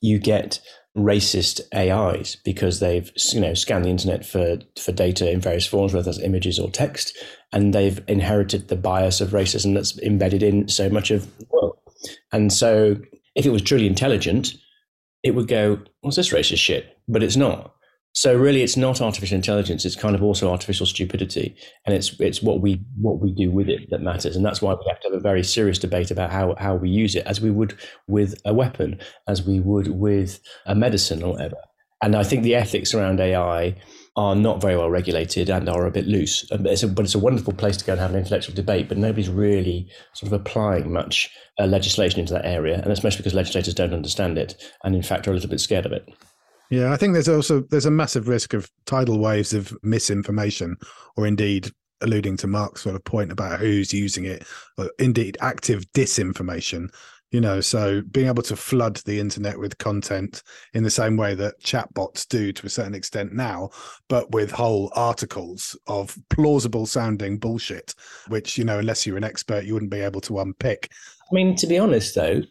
you 0.01 0.19
get 0.19 0.59
racist 0.95 1.61
AIs 1.73 2.35
because 2.35 2.79
they've, 2.79 3.11
you 3.33 3.39
know, 3.39 3.55
scanned 3.55 3.85
the 3.85 3.89
internet 3.89 4.23
for, 4.23 4.59
for 4.79 4.91
data 4.91 5.31
in 5.31 5.39
various 5.39 5.65
forms, 5.65 5.93
whether 5.93 6.05
that's 6.05 6.19
images 6.19 6.59
or 6.59 6.69
text, 6.69 7.17
and 7.53 7.73
they've 7.73 8.01
inherited 8.07 8.67
the 8.67 8.75
bias 8.75 9.19
of 9.19 9.29
racism 9.29 9.73
that's 9.73 9.97
embedded 9.99 10.43
in 10.43 10.67
so 10.67 10.89
much 10.89 11.09
of 11.09 11.25
the 11.39 11.45
world. 11.51 11.77
And 12.31 12.51
so 12.53 12.97
if 13.35 13.45
it 13.45 13.51
was 13.51 13.61
truly 13.61 13.87
intelligent, 13.87 14.53
it 15.23 15.35
would 15.35 15.47
go, 15.47 15.79
what's 16.01 16.17
this 16.17 16.31
racist 16.31 16.57
shit? 16.57 16.97
But 17.07 17.23
it's 17.23 17.35
not. 17.35 17.73
So 18.13 18.35
really, 18.35 18.61
it's 18.61 18.75
not 18.75 18.99
artificial 18.99 19.37
intelligence. 19.37 19.85
It's 19.85 19.95
kind 19.95 20.15
of 20.15 20.23
also 20.23 20.51
artificial 20.51 20.85
stupidity, 20.85 21.55
and 21.85 21.95
it's 21.95 22.19
it's 22.19 22.41
what 22.41 22.59
we 22.59 22.81
what 22.99 23.21
we 23.21 23.31
do 23.31 23.49
with 23.49 23.69
it 23.69 23.89
that 23.89 24.01
matters. 24.01 24.35
And 24.35 24.45
that's 24.45 24.61
why 24.61 24.73
we 24.73 24.83
have 24.89 24.99
to 25.01 25.09
have 25.09 25.17
a 25.17 25.21
very 25.21 25.43
serious 25.43 25.79
debate 25.79 26.11
about 26.11 26.29
how 26.29 26.55
how 26.57 26.75
we 26.75 26.89
use 26.89 27.15
it, 27.15 27.25
as 27.25 27.39
we 27.39 27.51
would 27.51 27.77
with 28.07 28.35
a 28.43 28.53
weapon, 28.53 28.99
as 29.29 29.43
we 29.43 29.61
would 29.61 29.87
with 29.87 30.41
a 30.65 30.75
medicine 30.75 31.23
or 31.23 31.33
whatever. 31.33 31.55
And 32.01 32.15
I 32.15 32.23
think 32.23 32.43
the 32.43 32.55
ethics 32.55 32.93
around 32.93 33.21
AI 33.21 33.77
are 34.15 34.35
not 34.35 34.61
very 34.61 34.75
well 34.75 34.89
regulated 34.89 35.49
and 35.49 35.69
are 35.69 35.85
a 35.85 35.91
bit 35.91 36.05
loose. 36.05 36.43
But 36.49 36.65
it's 36.65 36.83
a, 36.83 36.87
but 36.87 37.05
it's 37.05 37.15
a 37.15 37.19
wonderful 37.19 37.53
place 37.53 37.77
to 37.77 37.85
go 37.85 37.93
and 37.93 38.01
have 38.01 38.11
an 38.11 38.17
intellectual 38.17 38.55
debate. 38.55 38.89
But 38.89 38.97
nobody's 38.97 39.29
really 39.29 39.89
sort 40.13 40.31
of 40.31 40.39
applying 40.39 40.91
much 40.91 41.29
uh, 41.59 41.65
legislation 41.65 42.19
into 42.19 42.33
that 42.33 42.45
area, 42.45 42.81
and 42.81 42.91
especially 42.91 43.19
because 43.19 43.33
legislators 43.33 43.73
don't 43.73 43.93
understand 43.93 44.37
it 44.37 44.61
and, 44.83 44.95
in 44.95 45.03
fact, 45.03 45.27
are 45.27 45.31
a 45.31 45.33
little 45.33 45.49
bit 45.49 45.61
scared 45.61 45.85
of 45.85 45.93
it. 45.93 46.07
Yeah, 46.69 46.93
I 46.93 46.97
think 46.97 47.13
there's 47.13 47.29
also 47.29 47.61
there's 47.69 47.85
a 47.85 47.91
massive 47.91 48.27
risk 48.27 48.53
of 48.53 48.69
tidal 48.85 49.19
waves 49.19 49.53
of 49.53 49.77
misinformation, 49.83 50.77
or 51.17 51.27
indeed 51.27 51.69
alluding 52.01 52.35
to 52.37 52.47
Mark's 52.47 52.81
sort 52.81 52.95
of 52.95 53.03
point 53.03 53.31
about 53.31 53.59
who's 53.59 53.93
using 53.93 54.25
it, 54.25 54.45
or 54.77 54.89
indeed 54.97 55.37
active 55.41 55.85
disinformation 55.93 56.89
you 57.31 57.41
know 57.41 57.61
so 57.61 58.01
being 58.11 58.27
able 58.27 58.43
to 58.43 58.55
flood 58.55 58.97
the 58.97 59.19
internet 59.19 59.57
with 59.57 59.77
content 59.77 60.43
in 60.73 60.83
the 60.83 60.89
same 60.89 61.17
way 61.17 61.33
that 61.33 61.59
chatbots 61.61 62.27
do 62.27 62.51
to 62.51 62.65
a 62.65 62.69
certain 62.69 62.93
extent 62.93 63.33
now 63.33 63.69
but 64.07 64.31
with 64.31 64.51
whole 64.51 64.91
articles 64.95 65.77
of 65.87 66.17
plausible 66.29 66.85
sounding 66.85 67.37
bullshit 67.37 67.95
which 68.27 68.57
you 68.57 68.63
know 68.63 68.79
unless 68.79 69.07
you're 69.07 69.17
an 69.17 69.23
expert 69.23 69.63
you 69.63 69.73
wouldn't 69.73 69.91
be 69.91 70.01
able 70.01 70.21
to 70.21 70.39
unpick 70.39 70.91
i 71.31 71.33
mean 71.33 71.55
to 71.55 71.67
be 71.67 71.79
honest 71.79 72.13
though 72.15 72.41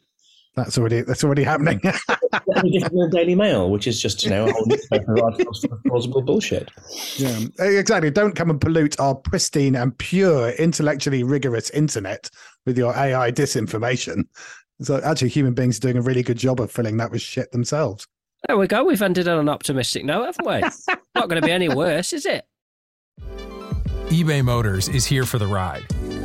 that's 0.57 0.77
already 0.77 1.03
that's 1.03 1.23
already 1.23 1.45
happening. 1.45 1.81
the 1.83 3.09
Daily 3.13 3.37
Mail, 3.37 3.71
which 3.71 3.87
is 3.87 4.03
just 4.03 4.25
you 4.25 4.31
know 4.31 4.49
a 4.49 4.53
whole 4.53 4.67
newspaper 4.67 5.15
of 5.25 5.41
plausible 5.87 6.23
bullshit. 6.23 6.71
Yeah, 7.17 7.39
eh, 7.61 7.79
exactly. 7.79 8.11
Don't 8.11 8.35
come 8.35 8.51
and 8.51 8.61
pollute 8.61 8.99
our 8.99 9.15
pristine 9.15 9.77
and 9.77 9.97
pure, 9.97 10.51
intellectually 10.51 11.23
rigorous 11.23 11.71
internet 11.71 12.31
with 12.67 12.77
your 12.77 12.95
AI 12.97 13.31
disinformation. 13.31 14.25
So 14.83 15.01
actually, 15.03 15.29
human 15.29 15.55
beings 15.55 15.79
are 15.79 15.81
doing 15.81 15.97
a 15.97 16.03
really 16.03 16.23
good 16.23 16.39
job 16.39 16.61
of 16.61 16.71
filling 16.71 16.97
that 16.99 17.11
with 17.11 17.21
shit 17.21 17.53
themselves. 17.53 18.07
There 18.49 18.57
we 18.57 18.67
go. 18.67 18.85
We've 18.85 19.03
ended 19.03 19.29
on 19.29 19.39
an 19.39 19.49
optimistic 19.49 20.05
note, 20.05 20.25
haven't 20.25 20.47
we? 20.47 20.95
Not 21.15 21.29
going 21.29 21.41
to 21.41 21.47
be 21.47 21.53
any 21.53 21.69
worse, 21.69 22.13
is 22.13 22.25
it? 22.25 22.47
eBay 24.09 24.43
Motors 24.43 24.89
is 24.89 25.05
here 25.05 25.25
for 25.25 25.39
the 25.39 25.47
ride. 25.47 25.87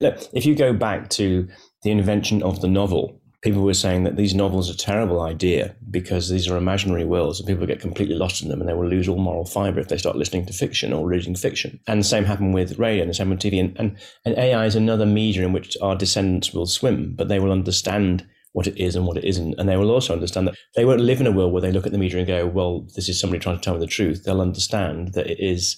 Look, 0.00 0.18
if 0.32 0.44
you 0.44 0.54
go 0.54 0.72
back 0.72 1.08
to 1.10 1.48
the 1.82 1.90
invention 1.90 2.42
of 2.42 2.60
the 2.60 2.68
novel, 2.68 3.20
people 3.44 3.62
were 3.62 3.74
saying 3.74 4.04
that 4.04 4.16
these 4.16 4.34
novels 4.34 4.70
are 4.70 4.72
a 4.72 4.76
terrible 4.76 5.20
idea 5.20 5.76
because 5.90 6.30
these 6.30 6.48
are 6.48 6.56
imaginary 6.56 7.04
worlds 7.04 7.38
and 7.38 7.46
people 7.46 7.66
get 7.66 7.78
completely 7.78 8.14
lost 8.14 8.42
in 8.42 8.48
them 8.48 8.58
and 8.58 8.68
they 8.68 8.72
will 8.72 8.88
lose 8.88 9.06
all 9.06 9.18
moral 9.18 9.44
fiber 9.44 9.78
if 9.78 9.88
they 9.88 9.98
start 9.98 10.16
listening 10.16 10.46
to 10.46 10.52
fiction 10.52 10.94
or 10.94 11.06
reading 11.06 11.36
fiction. 11.36 11.78
And 11.86 12.00
the 12.00 12.04
same 12.04 12.24
happened 12.24 12.54
with 12.54 12.78
radio 12.78 13.02
and 13.02 13.10
the 13.10 13.14
same 13.14 13.28
with 13.28 13.40
TV. 13.40 13.60
And, 13.60 13.76
and, 13.78 13.98
and 14.24 14.38
AI 14.38 14.64
is 14.64 14.74
another 14.74 15.04
media 15.04 15.44
in 15.44 15.52
which 15.52 15.76
our 15.82 15.94
descendants 15.94 16.54
will 16.54 16.66
swim, 16.66 17.14
but 17.14 17.28
they 17.28 17.38
will 17.38 17.52
understand 17.52 18.26
what 18.52 18.66
it 18.66 18.78
is 18.78 18.96
and 18.96 19.06
what 19.06 19.18
it 19.18 19.24
isn't. 19.24 19.54
And 19.58 19.68
they 19.68 19.76
will 19.76 19.90
also 19.90 20.14
understand 20.14 20.46
that 20.46 20.56
they 20.74 20.86
won't 20.86 21.00
live 21.00 21.20
in 21.20 21.26
a 21.26 21.32
world 21.32 21.52
where 21.52 21.60
they 21.60 21.72
look 21.72 21.84
at 21.86 21.92
the 21.92 21.98
media 21.98 22.18
and 22.18 22.26
go, 22.26 22.46
well, 22.46 22.86
this 22.94 23.10
is 23.10 23.20
somebody 23.20 23.40
trying 23.40 23.56
to 23.56 23.62
tell 23.62 23.74
me 23.74 23.80
the 23.80 23.86
truth. 23.86 24.24
They'll 24.24 24.40
understand 24.40 25.12
that 25.12 25.26
it 25.26 25.38
is 25.38 25.76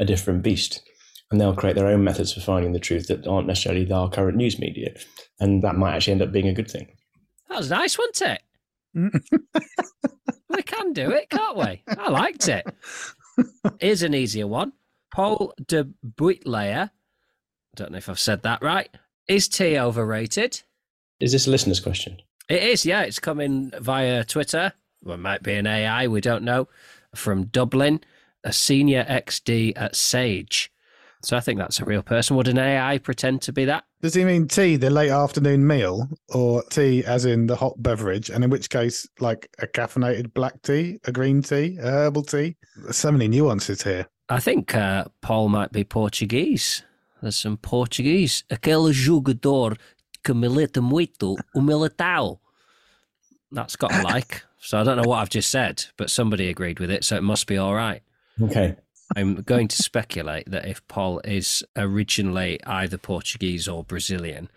a 0.00 0.04
different 0.04 0.42
beast. 0.42 0.82
And 1.30 1.40
they'll 1.40 1.54
create 1.54 1.76
their 1.76 1.86
own 1.86 2.04
methods 2.04 2.32
for 2.32 2.40
finding 2.40 2.72
the 2.72 2.80
truth 2.80 3.08
that 3.08 3.26
aren't 3.26 3.46
necessarily 3.46 3.90
our 3.92 4.08
current 4.08 4.36
news 4.36 4.58
media. 4.58 4.94
And 5.40 5.62
that 5.62 5.76
might 5.76 5.94
actually 5.94 6.14
end 6.14 6.22
up 6.22 6.32
being 6.32 6.48
a 6.48 6.54
good 6.54 6.70
thing. 6.70 6.88
That 7.48 7.58
was 7.58 7.70
nice, 7.70 7.98
wasn't 7.98 8.22
it? 8.22 8.42
Mm. 8.96 9.20
we 10.50 10.62
can 10.62 10.92
do 10.92 11.10
it, 11.10 11.28
can't 11.28 11.56
we? 11.56 11.82
I 11.86 12.08
liked 12.10 12.48
it. 12.48 12.66
Here's 13.80 14.02
an 14.02 14.14
easier 14.14 14.46
one. 14.46 14.72
Paul 15.14 15.54
de 15.66 15.84
Buitlayer, 16.16 16.90
I 16.90 17.74
don't 17.76 17.92
know 17.92 17.98
if 17.98 18.08
I've 18.08 18.18
said 18.18 18.42
that 18.42 18.62
right. 18.62 18.88
Is 19.26 19.48
tea 19.48 19.78
overrated? 19.78 20.62
Is 21.20 21.32
this 21.32 21.46
a 21.46 21.50
listener's 21.50 21.80
question? 21.80 22.18
It 22.48 22.62
is, 22.62 22.86
yeah. 22.86 23.02
It's 23.02 23.18
coming 23.18 23.72
via 23.78 24.24
Twitter. 24.24 24.72
Well, 25.02 25.14
it 25.14 25.18
might 25.18 25.42
be 25.42 25.54
an 25.54 25.66
AI, 25.66 26.08
we 26.08 26.20
don't 26.20 26.44
know. 26.44 26.68
From 27.14 27.44
Dublin, 27.44 28.00
a 28.44 28.52
senior 28.52 29.04
XD 29.04 29.74
at 29.76 29.96
Sage. 29.96 30.72
So 31.22 31.36
I 31.36 31.40
think 31.40 31.58
that's 31.58 31.80
a 31.80 31.84
real 31.84 32.02
person. 32.02 32.36
Would 32.36 32.48
an 32.48 32.58
AI 32.58 32.98
pretend 32.98 33.42
to 33.42 33.52
be 33.52 33.64
that? 33.64 33.84
Does 34.00 34.14
he 34.14 34.24
mean 34.24 34.46
tea, 34.46 34.76
the 34.76 34.90
late 34.90 35.10
afternoon 35.10 35.66
meal, 35.66 36.08
or 36.32 36.62
tea 36.70 37.04
as 37.04 37.24
in 37.24 37.46
the 37.46 37.56
hot 37.56 37.74
beverage? 37.82 38.30
And 38.30 38.44
in 38.44 38.50
which 38.50 38.70
case, 38.70 39.08
like 39.18 39.50
a 39.58 39.66
caffeinated 39.66 40.32
black 40.32 40.62
tea, 40.62 41.00
a 41.04 41.12
green 41.12 41.42
tea, 41.42 41.76
a 41.80 41.90
herbal 41.90 42.22
tea? 42.22 42.56
There's 42.76 42.96
so 42.96 43.10
many 43.10 43.26
nuances 43.26 43.82
here. 43.82 44.06
I 44.28 44.40
think 44.40 44.74
uh, 44.74 45.06
Paul 45.20 45.48
might 45.48 45.72
be 45.72 45.84
Portuguese. 45.84 46.84
There's 47.20 47.36
some 47.36 47.56
Portuguese. 47.56 48.44
Aquele 48.50 48.92
jogador 48.92 49.76
que 50.22 50.34
milita 50.34 50.80
muito, 50.80 51.36
o 51.54 51.60
militao. 51.60 52.38
That's 53.50 53.76
got 53.76 53.92
a 53.94 54.02
like. 54.02 54.42
So 54.60 54.78
I 54.78 54.84
don't 54.84 54.96
know 54.96 55.08
what 55.08 55.18
I've 55.18 55.30
just 55.30 55.50
said, 55.50 55.86
but 55.96 56.10
somebody 56.10 56.48
agreed 56.48 56.78
with 56.78 56.90
it, 56.90 57.04
so 57.04 57.16
it 57.16 57.22
must 57.22 57.46
be 57.46 57.56
all 57.56 57.74
right. 57.74 58.02
Okay. 58.40 58.76
I'm 59.16 59.36
going 59.36 59.68
to 59.68 59.82
speculate 59.82 60.50
that 60.50 60.66
if 60.66 60.86
Paul 60.88 61.20
is 61.24 61.64
originally 61.76 62.62
either 62.64 62.98
Portuguese 62.98 63.66
or 63.66 63.84
Brazilian, 63.84 64.50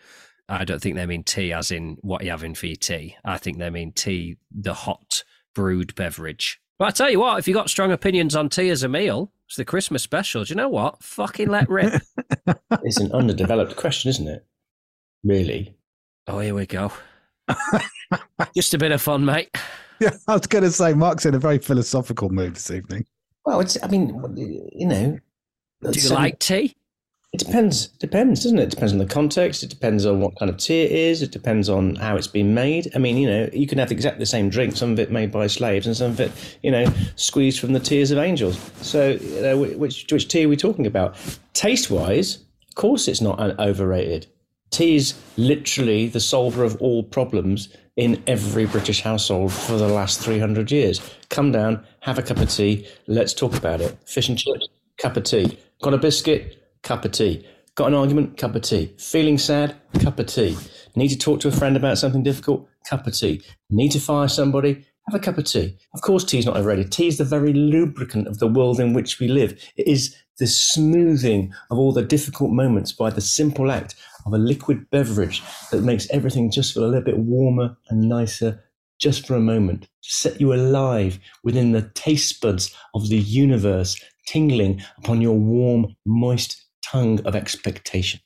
I 0.49 0.65
don't 0.65 0.81
think 0.81 0.95
they 0.95 1.05
mean 1.05 1.23
tea 1.23 1.53
as 1.53 1.71
in 1.71 1.97
what 2.01 2.23
you're 2.23 2.33
having 2.33 2.55
for 2.55 2.67
your 2.67 2.75
tea. 2.75 3.15
I 3.23 3.37
think 3.37 3.57
they 3.57 3.69
mean 3.69 3.93
tea, 3.93 4.37
the 4.51 4.73
hot 4.73 5.23
brewed 5.55 5.95
beverage. 5.95 6.59
But 6.77 6.87
I 6.87 6.91
tell 6.91 7.09
you 7.09 7.19
what, 7.19 7.39
if 7.39 7.47
you've 7.47 7.55
got 7.55 7.69
strong 7.69 7.91
opinions 7.91 8.35
on 8.35 8.49
tea 8.49 8.69
as 8.69 8.83
a 8.83 8.89
meal, 8.89 9.31
it's 9.47 9.55
the 9.55 9.65
Christmas 9.65 10.03
special. 10.03 10.43
Do 10.43 10.49
you 10.49 10.55
know 10.55 10.69
what? 10.69 11.01
Fucking 11.03 11.49
let 11.49 11.69
rip. 11.69 12.01
It's 12.83 12.99
an 12.99 13.11
underdeveloped 13.11 13.75
question, 13.75 14.09
isn't 14.09 14.27
it? 14.27 14.45
Really? 15.23 15.75
oh, 16.27 16.39
here 16.39 16.55
we 16.55 16.65
go. 16.65 16.91
Just 18.55 18.73
a 18.73 18.77
bit 18.77 18.91
of 18.91 19.01
fun, 19.01 19.25
mate. 19.25 19.49
Yeah, 19.99 20.09
I 20.27 20.33
was 20.33 20.47
going 20.47 20.63
to 20.63 20.71
say, 20.71 20.95
Mark's 20.95 21.27
in 21.27 21.35
a 21.35 21.39
very 21.39 21.59
philosophical 21.59 22.29
mood 22.31 22.55
this 22.55 22.71
evening. 22.71 23.05
Well, 23.45 23.59
it's, 23.59 23.77
I 23.81 23.87
mean, 23.87 24.09
you 24.73 24.87
know. 24.87 25.19
Do 25.89 25.99
you 25.99 26.09
like 26.09 26.39
tea? 26.39 26.75
It 27.33 27.39
depends. 27.39 27.87
Depends, 27.87 28.43
doesn't 28.43 28.59
it? 28.59 28.63
It 28.63 28.69
depends 28.71 28.91
on 28.91 28.99
the 28.99 29.05
context. 29.05 29.63
It 29.63 29.69
depends 29.69 30.05
on 30.05 30.19
what 30.19 30.37
kind 30.37 30.49
of 30.49 30.57
tea 30.57 30.81
it 30.81 30.91
is. 30.91 31.21
It 31.21 31.31
depends 31.31 31.69
on 31.69 31.95
how 31.95 32.17
it's 32.17 32.27
been 32.27 32.53
made. 32.53 32.91
I 32.93 32.97
mean, 32.97 33.15
you 33.15 33.29
know, 33.29 33.49
you 33.53 33.67
can 33.67 33.77
have 33.77 33.89
exactly 33.89 34.19
the 34.19 34.25
same 34.25 34.49
drink. 34.49 34.75
Some 34.75 34.91
of 34.91 34.99
it 34.99 35.11
made 35.11 35.31
by 35.31 35.47
slaves, 35.47 35.87
and 35.87 35.95
some 35.95 36.11
of 36.11 36.19
it, 36.19 36.31
you 36.61 36.69
know, 36.69 36.85
squeezed 37.15 37.59
from 37.59 37.71
the 37.71 37.79
tears 37.79 38.11
of 38.11 38.17
angels. 38.17 38.59
So, 38.81 39.11
you 39.11 39.41
know, 39.41 39.57
which 39.57 40.11
which 40.11 40.27
tea 40.27 40.45
are 40.45 40.49
we 40.49 40.57
talking 40.57 40.85
about? 40.85 41.15
Taste 41.53 41.89
wise, 41.89 42.39
of 42.67 42.75
course, 42.75 43.07
it's 43.07 43.21
not 43.21 43.39
overrated. 43.59 44.27
Tea 44.69 44.97
is 44.97 45.13
literally 45.37 46.07
the 46.07 46.19
solver 46.19 46.65
of 46.65 46.81
all 46.81 47.01
problems 47.01 47.69
in 47.97 48.23
every 48.27 48.65
British 48.65 49.01
household 49.01 49.51
for 49.51 49.73
the 49.73 49.87
last 49.87 50.21
300 50.21 50.71
years. 50.71 51.01
Come 51.29 51.51
down, 51.51 51.85
have 52.01 52.17
a 52.17 52.21
cup 52.21 52.37
of 52.37 52.49
tea, 52.49 52.87
let's 53.07 53.33
talk 53.33 53.55
about 53.55 53.81
it. 53.81 53.97
Fish 54.05 54.29
and 54.29 54.37
chips, 54.37 54.67
cup 54.97 55.17
of 55.17 55.23
tea. 55.23 55.57
Got 55.81 55.93
a 55.93 55.97
biscuit, 55.97 56.79
cup 56.83 57.05
of 57.05 57.11
tea. 57.11 57.45
Got 57.75 57.87
an 57.87 57.95
argument, 57.95 58.37
cup 58.37 58.55
of 58.55 58.61
tea. 58.61 58.93
Feeling 58.97 59.37
sad, 59.37 59.75
cup 59.99 60.19
of 60.19 60.27
tea. 60.27 60.57
Need 60.95 61.09
to 61.09 61.17
talk 61.17 61.39
to 61.41 61.47
a 61.47 61.51
friend 61.51 61.75
about 61.75 61.97
something 61.97 62.23
difficult, 62.23 62.67
cup 62.89 63.07
of 63.07 63.17
tea. 63.17 63.41
Need 63.69 63.91
to 63.91 63.99
fire 63.99 64.27
somebody, 64.27 64.85
have 65.07 65.15
a 65.15 65.23
cup 65.23 65.37
of 65.37 65.45
tea. 65.45 65.77
Of 65.93 66.01
course, 66.01 66.23
tea 66.23 66.39
is 66.39 66.45
not 66.45 66.57
overrated. 66.57 66.91
Tea 66.91 67.07
is 67.07 67.17
the 67.17 67.25
very 67.25 67.53
lubricant 67.53 68.27
of 68.27 68.39
the 68.39 68.47
world 68.47 68.79
in 68.79 68.93
which 68.93 69.19
we 69.19 69.27
live. 69.27 69.51
It 69.75 69.87
is 69.87 70.15
the 70.37 70.47
smoothing 70.47 71.53
of 71.69 71.77
all 71.77 71.91
the 71.91 72.01
difficult 72.01 72.51
moments 72.51 72.91
by 72.91 73.09
the 73.09 73.21
simple 73.21 73.71
act 73.71 73.95
of 74.25 74.33
a 74.33 74.37
liquid 74.37 74.89
beverage 74.89 75.41
that 75.71 75.83
makes 75.83 76.09
everything 76.09 76.51
just 76.51 76.73
feel 76.73 76.85
a 76.85 76.87
little 76.87 77.03
bit 77.03 77.17
warmer 77.17 77.77
and 77.89 78.07
nicer 78.07 78.63
just 78.99 79.25
for 79.25 79.35
a 79.35 79.41
moment, 79.41 79.83
to 80.03 80.11
set 80.11 80.39
you 80.39 80.53
alive 80.53 81.19
within 81.43 81.71
the 81.71 81.89
taste 81.95 82.39
buds 82.39 82.75
of 82.93 83.09
the 83.09 83.17
universe, 83.17 83.99
tingling 84.27 84.81
upon 84.99 85.21
your 85.21 85.37
warm, 85.37 85.95
moist 86.05 86.63
tongue 86.85 87.19
of 87.25 87.35
expectation. 87.35 88.19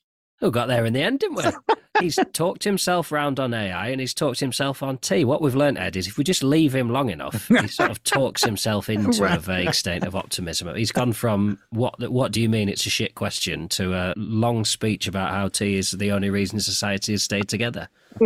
Who 0.46 0.52
got 0.52 0.68
there 0.68 0.86
in 0.86 0.94
the 0.94 1.02
end, 1.02 1.22
didn't 1.22 1.38
we? 1.38 1.76
he's 2.00 2.20
talked 2.32 2.66
himself 2.66 3.12
round 3.12 3.40
on 3.40 3.52
AI 3.52 3.88
and 3.88 4.00
he's 4.00 4.14
talked 4.14 4.40
himself 4.40 4.84
on 4.84 5.00
tea. 5.00 5.26
What 5.26 5.42
we've 5.42 5.56
learned, 5.56 5.80
Ed, 5.80 5.96
is 5.96 6.06
if 6.06 6.20
we 6.20 6.24
just 6.24 6.44
leave 6.44 6.76
him 6.76 6.92
long 6.92 7.10
enough, 7.10 7.48
he 7.62 7.68
sort 7.68 7.90
of 7.90 8.04
talks 8.04 8.44
himself 8.44 8.88
into 8.88 9.24
a 9.26 9.40
vague 9.40 9.74
state 9.74 10.04
of 10.04 10.16
optimism. 10.16 10.76
He's 10.76 10.92
gone 10.92 11.14
from 11.14 11.58
what 11.72 12.12
what 12.12 12.32
do 12.32 12.40
you 12.40 12.48
mean 12.48 12.70
it's 12.70 12.86
a 12.86 12.92
shit 12.92 13.16
question 13.16 13.68
to 13.70 13.96
a 13.96 14.14
long 14.18 14.66
speech 14.66 15.08
about 15.08 15.32
how 15.32 15.48
tea 15.48 15.78
is 15.78 15.90
the 15.90 16.12
only 16.12 16.30
reason 16.30 16.60
society 16.60 17.14
has 17.14 17.24
stayed 17.24 17.50
together. 17.50 17.90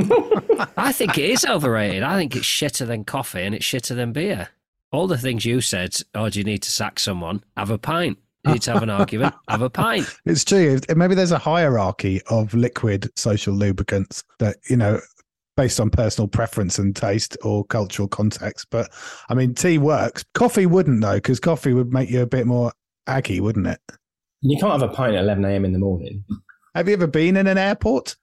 I 0.75 0.91
think 0.91 1.17
it 1.17 1.29
is 1.29 1.45
overrated. 1.45 2.03
I 2.03 2.17
think 2.17 2.35
it's 2.35 2.45
shitter 2.45 2.85
than 2.85 3.05
coffee 3.05 3.43
and 3.43 3.55
it's 3.55 3.65
shitter 3.65 3.95
than 3.95 4.11
beer. 4.11 4.49
All 4.91 5.07
the 5.07 5.17
things 5.17 5.45
you 5.45 5.61
said, 5.61 5.95
oh, 6.13 6.29
do 6.29 6.39
you 6.39 6.43
need 6.43 6.63
to 6.63 6.69
sack 6.71 6.99
someone? 6.99 7.45
Have 7.55 7.69
a 7.69 7.77
pint. 7.77 8.17
You 8.49 8.53
need 8.55 8.61
to 8.63 8.73
have 8.73 8.83
an 8.83 8.89
argument. 8.89 9.35
Have 9.47 9.61
a 9.61 9.69
pint. 9.69 10.13
It's 10.25 10.43
true. 10.43 10.79
Maybe 10.95 11.15
there's 11.15 11.31
a 11.31 11.37
hierarchy 11.37 12.21
of 12.29 12.53
liquid 12.53 13.09
social 13.15 13.53
lubricants 13.53 14.23
that, 14.39 14.57
you 14.69 14.77
know, 14.77 14.99
based 15.55 15.79
on 15.79 15.89
personal 15.89 16.27
preference 16.27 16.79
and 16.79 16.95
taste 16.95 17.37
or 17.43 17.65
cultural 17.65 18.07
context. 18.07 18.67
But 18.71 18.91
I 19.29 19.33
mean, 19.33 19.53
tea 19.53 19.77
works. 19.77 20.23
Coffee 20.33 20.65
wouldn't, 20.65 21.01
though, 21.01 21.15
because 21.15 21.39
coffee 21.39 21.73
would 21.73 21.91
make 21.91 22.09
you 22.09 22.21
a 22.21 22.27
bit 22.27 22.47
more 22.47 22.71
aggy, 23.07 23.39
wouldn't 23.41 23.67
it? 23.67 23.79
You 24.41 24.57
can't 24.57 24.79
have 24.79 24.89
a 24.89 24.93
pint 24.93 25.15
at 25.15 25.23
11 25.23 25.43
a.m. 25.43 25.65
in 25.65 25.73
the 25.73 25.79
morning. 25.79 26.23
Have 26.75 26.87
you 26.87 26.93
ever 26.93 27.07
been 27.07 27.35
in 27.35 27.47
an 27.47 27.57
airport? 27.57 28.15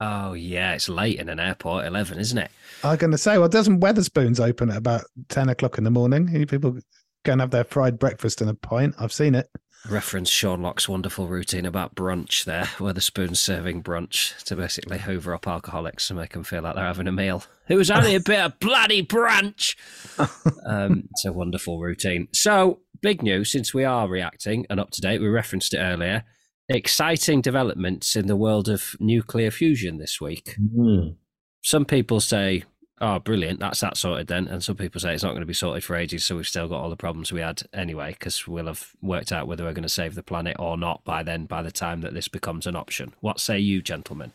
Oh, 0.00 0.32
yeah, 0.32 0.72
it's 0.72 0.88
late 0.88 1.20
in 1.20 1.28
an 1.28 1.38
airport, 1.38 1.84
11, 1.84 2.18
isn't 2.18 2.38
it? 2.38 2.50
I'm 2.82 2.96
going 2.96 3.10
to 3.12 3.18
say, 3.18 3.38
well, 3.38 3.48
doesn't 3.48 3.80
Wetherspoons 3.80 4.40
open 4.40 4.70
at 4.70 4.78
about 4.78 5.04
10 5.28 5.50
o'clock 5.50 5.78
in 5.78 5.84
the 5.84 5.90
morning? 5.90 6.28
You 6.34 6.46
People 6.46 6.78
go 7.24 7.32
and 7.32 7.40
have 7.40 7.50
their 7.50 7.64
fried 7.64 7.98
breakfast 7.98 8.40
and 8.40 8.48
a 8.50 8.54
pint. 8.54 8.94
I've 8.98 9.12
seen 9.12 9.34
it. 9.34 9.48
Reference 9.88 10.28
Sean 10.28 10.60
Lock's 10.62 10.88
wonderful 10.88 11.26
routine 11.26 11.64
about 11.64 11.94
brunch 11.94 12.44
there, 12.44 12.66
where 12.78 12.92
the 12.92 13.00
spoon's 13.00 13.40
serving 13.40 13.82
brunch 13.82 14.36
to 14.44 14.54
basically 14.54 14.98
hoover 14.98 15.34
up 15.34 15.48
alcoholics 15.48 16.08
to 16.08 16.14
make 16.14 16.32
them 16.32 16.44
feel 16.44 16.62
like 16.62 16.74
they're 16.74 16.84
having 16.84 17.08
a 17.08 17.12
meal. 17.12 17.44
It 17.68 17.76
was 17.76 17.90
only 17.90 18.14
a 18.14 18.20
bit 18.20 18.40
of 18.40 18.58
bloody 18.58 19.02
brunch. 19.02 19.76
um, 20.66 21.08
it's 21.10 21.24
a 21.24 21.32
wonderful 21.32 21.80
routine. 21.80 22.28
So, 22.32 22.80
big 23.00 23.22
news 23.22 23.50
since 23.50 23.72
we 23.72 23.84
are 23.84 24.06
reacting 24.06 24.66
and 24.68 24.78
up 24.78 24.90
to 24.90 25.00
date, 25.00 25.20
we 25.20 25.28
referenced 25.28 25.72
it 25.72 25.78
earlier. 25.78 26.24
Exciting 26.68 27.40
developments 27.40 28.16
in 28.16 28.26
the 28.26 28.36
world 28.36 28.68
of 28.68 28.94
nuclear 29.00 29.50
fusion 29.50 29.98
this 29.98 30.20
week. 30.20 30.56
Mm. 30.60 31.16
Some 31.62 31.84
people 31.84 32.20
say 32.20 32.64
oh, 33.00 33.18
brilliant, 33.18 33.60
that's 33.60 33.80
that 33.80 33.96
sorted 33.96 34.26
then. 34.26 34.48
And 34.48 34.62
some 34.62 34.76
people 34.76 35.00
say 35.00 35.14
it's 35.14 35.22
not 35.22 35.30
going 35.30 35.40
to 35.40 35.46
be 35.46 35.54
sorted 35.54 35.84
for 35.84 35.96
ages, 35.96 36.24
so 36.24 36.36
we've 36.36 36.46
still 36.46 36.68
got 36.68 36.80
all 36.80 36.90
the 36.90 36.96
problems 36.96 37.32
we 37.32 37.40
had 37.40 37.62
anyway, 37.72 38.12
because 38.12 38.46
we'll 38.46 38.66
have 38.66 38.92
worked 39.00 39.32
out 39.32 39.46
whether 39.46 39.64
we're 39.64 39.72
going 39.72 39.82
to 39.82 39.88
save 39.88 40.14
the 40.14 40.22
planet 40.22 40.56
or 40.58 40.76
not 40.76 41.04
by 41.04 41.22
then, 41.22 41.46
by 41.46 41.62
the 41.62 41.72
time 41.72 42.02
that 42.02 42.14
this 42.14 42.28
becomes 42.28 42.66
an 42.66 42.76
option. 42.76 43.14
What 43.20 43.40
say 43.40 43.58
you, 43.58 43.82
gentlemen? 43.82 44.32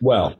Well, 0.00 0.36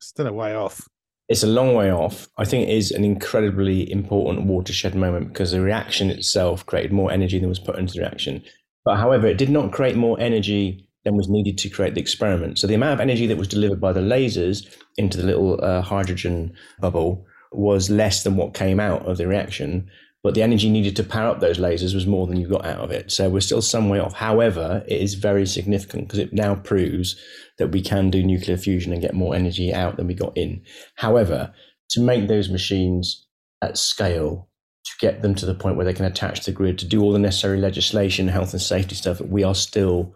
still 0.00 0.26
a 0.26 0.32
way 0.32 0.54
off. 0.54 0.88
It's 1.28 1.42
a 1.42 1.46
long 1.48 1.74
way 1.74 1.90
off. 1.90 2.28
I 2.36 2.44
think 2.44 2.68
it 2.68 2.72
is 2.76 2.90
an 2.90 3.04
incredibly 3.04 3.90
important 3.90 4.46
watershed 4.46 4.94
moment 4.94 5.28
because 5.28 5.52
the 5.52 5.62
reaction 5.62 6.10
itself 6.10 6.66
created 6.66 6.92
more 6.92 7.10
energy 7.10 7.38
than 7.38 7.48
was 7.48 7.58
put 7.58 7.78
into 7.78 7.94
the 7.94 8.00
reaction. 8.00 8.42
But 8.84 8.96
however, 8.96 9.28
it 9.28 9.38
did 9.38 9.48
not 9.48 9.72
create 9.72 9.96
more 9.96 10.20
energy 10.20 10.88
than 11.04 11.16
was 11.16 11.28
needed 11.28 11.58
to 11.58 11.68
create 11.68 11.94
the 11.94 12.00
experiment. 12.00 12.58
So 12.58 12.66
the 12.66 12.74
amount 12.74 12.94
of 12.94 13.00
energy 13.00 13.26
that 13.26 13.36
was 13.36 13.48
delivered 13.48 13.80
by 13.80 13.92
the 13.92 14.00
lasers 14.00 14.66
into 14.96 15.18
the 15.18 15.24
little 15.24 15.62
uh, 15.62 15.82
hydrogen 15.82 16.54
bubble 16.80 17.26
was 17.50 17.90
less 17.90 18.22
than 18.22 18.36
what 18.36 18.54
came 18.54 18.80
out 18.80 19.06
of 19.06 19.18
the 19.18 19.26
reaction. 19.26 19.90
But 20.22 20.34
the 20.34 20.42
energy 20.42 20.70
needed 20.70 20.94
to 20.96 21.04
power 21.04 21.30
up 21.30 21.40
those 21.40 21.58
lasers 21.58 21.94
was 21.94 22.06
more 22.06 22.28
than 22.28 22.40
you 22.40 22.48
got 22.48 22.64
out 22.64 22.78
of 22.78 22.92
it. 22.92 23.10
So 23.10 23.28
we're 23.28 23.40
still 23.40 23.60
some 23.60 23.88
way 23.88 23.98
off. 23.98 24.14
However, 24.14 24.84
it 24.86 25.00
is 25.00 25.14
very 25.14 25.46
significant 25.46 26.06
because 26.06 26.20
it 26.20 26.32
now 26.32 26.54
proves 26.54 27.16
that 27.58 27.72
we 27.72 27.82
can 27.82 28.08
do 28.08 28.22
nuclear 28.22 28.56
fusion 28.56 28.92
and 28.92 29.02
get 29.02 29.14
more 29.14 29.34
energy 29.34 29.74
out 29.74 29.96
than 29.96 30.06
we 30.06 30.14
got 30.14 30.36
in. 30.36 30.62
However, 30.94 31.52
to 31.90 32.00
make 32.00 32.28
those 32.28 32.48
machines 32.48 33.26
at 33.62 33.76
scale, 33.76 34.48
to 34.84 34.92
get 35.00 35.22
them 35.22 35.34
to 35.34 35.46
the 35.46 35.54
point 35.54 35.76
where 35.76 35.84
they 35.84 35.92
can 35.92 36.04
attach 36.04 36.40
to 36.40 36.52
the 36.52 36.56
grid, 36.56 36.78
to 36.78 36.86
do 36.86 37.02
all 37.02 37.12
the 37.12 37.18
necessary 37.18 37.58
legislation, 37.58 38.28
health 38.28 38.52
and 38.52 38.62
safety 38.62 38.94
stuff, 38.94 39.20
we 39.20 39.42
are 39.42 39.54
still 39.54 40.14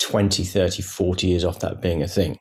20, 0.00 0.44
30, 0.44 0.82
40 0.82 1.26
years 1.26 1.44
off 1.44 1.60
that 1.60 1.80
being 1.80 2.02
a 2.02 2.08
thing. 2.08 2.38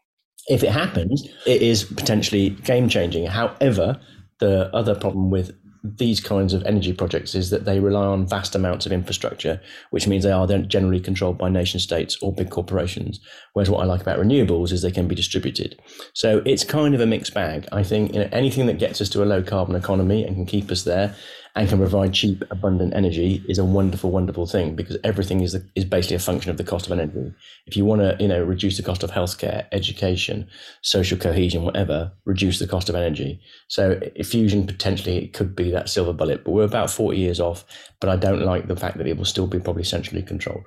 If 0.47 0.63
it 0.63 0.71
happens, 0.71 1.27
it 1.45 1.61
is 1.61 1.83
potentially 1.83 2.51
game 2.51 2.87
changing. 2.87 3.25
However, 3.25 3.99
the 4.39 4.69
other 4.75 4.93
problem 4.95 5.31
with 5.31 5.51
these 5.97 6.19
kinds 6.19 6.53
of 6.53 6.63
energy 6.63 6.93
projects 6.93 7.35
is 7.35 7.51
that 7.51 7.65
they 7.65 7.79
rely 7.79 8.05
on 8.05 8.27
vast 8.27 8.55
amounts 8.55 8.85
of 8.85 8.91
infrastructure, 8.91 9.61
which 9.91 10.07
means 10.07 10.23
they 10.23 10.31
are 10.31 10.47
then 10.47 10.67
generally 10.67 10.99
controlled 10.99 11.37
by 11.37 11.49
nation 11.49 11.79
states 11.79 12.17
or 12.21 12.33
big 12.33 12.49
corporations. 12.49 13.19
Whereas 13.53 13.69
what 13.69 13.81
I 13.81 13.85
like 13.85 14.01
about 14.01 14.19
renewables 14.19 14.71
is 14.71 14.81
they 14.81 14.91
can 14.91 15.07
be 15.07 15.15
distributed. 15.15 15.79
So 16.13 16.41
it's 16.45 16.63
kind 16.63 16.95
of 16.95 17.01
a 17.01 17.05
mixed 17.05 17.33
bag. 17.33 17.67
I 17.71 17.83
think 17.83 18.13
you 18.13 18.21
know, 18.21 18.29
anything 18.31 18.65
that 18.65 18.79
gets 18.79 18.99
us 18.99 19.09
to 19.09 19.23
a 19.23 19.25
low 19.25 19.43
carbon 19.43 19.75
economy 19.75 20.23
and 20.23 20.35
can 20.35 20.45
keep 20.45 20.71
us 20.71 20.83
there 20.83 21.15
and 21.55 21.69
can 21.69 21.77
provide 21.77 22.13
cheap, 22.13 22.43
abundant 22.51 22.93
energy 22.93 23.41
is 23.47 23.57
a 23.57 23.63
wonderful, 23.63 24.11
wonderful 24.11 24.45
thing 24.45 24.75
because 24.75 24.97
everything 25.05 25.39
is 25.39 25.53
the, 25.53 25.65
is 25.75 25.85
basically 25.85 26.17
a 26.17 26.19
function 26.19 26.51
of 26.51 26.57
the 26.57 26.65
cost 26.65 26.85
of 26.85 26.91
energy. 26.91 27.33
If 27.65 27.77
you 27.77 27.85
want 27.85 28.01
to, 28.01 28.17
you 28.19 28.27
know, 28.27 28.43
reduce 28.43 28.75
the 28.75 28.83
cost 28.83 29.03
of 29.03 29.11
healthcare, 29.11 29.65
education, 29.71 30.47
social 30.81 31.17
cohesion, 31.17 31.63
whatever, 31.63 32.11
reduce 32.25 32.59
the 32.59 32.67
cost 32.67 32.89
of 32.89 32.95
energy. 32.95 33.39
So 33.69 33.99
fusion 34.23 34.67
potentially 34.67 35.29
could 35.29 35.55
be 35.55 35.71
that 35.71 35.89
silver 35.89 36.11
bullet, 36.11 36.43
but 36.43 36.51
we're 36.51 36.63
about 36.63 36.91
forty 36.91 37.19
years 37.19 37.39
off. 37.39 37.63
But 38.01 38.09
I 38.09 38.17
don't 38.17 38.41
like 38.41 38.67
the 38.67 38.75
fact 38.75 38.97
that 38.97 39.07
it 39.07 39.15
will 39.15 39.25
still 39.25 39.47
be 39.47 39.59
probably 39.59 39.85
centrally 39.85 40.23
controlled. 40.23 40.65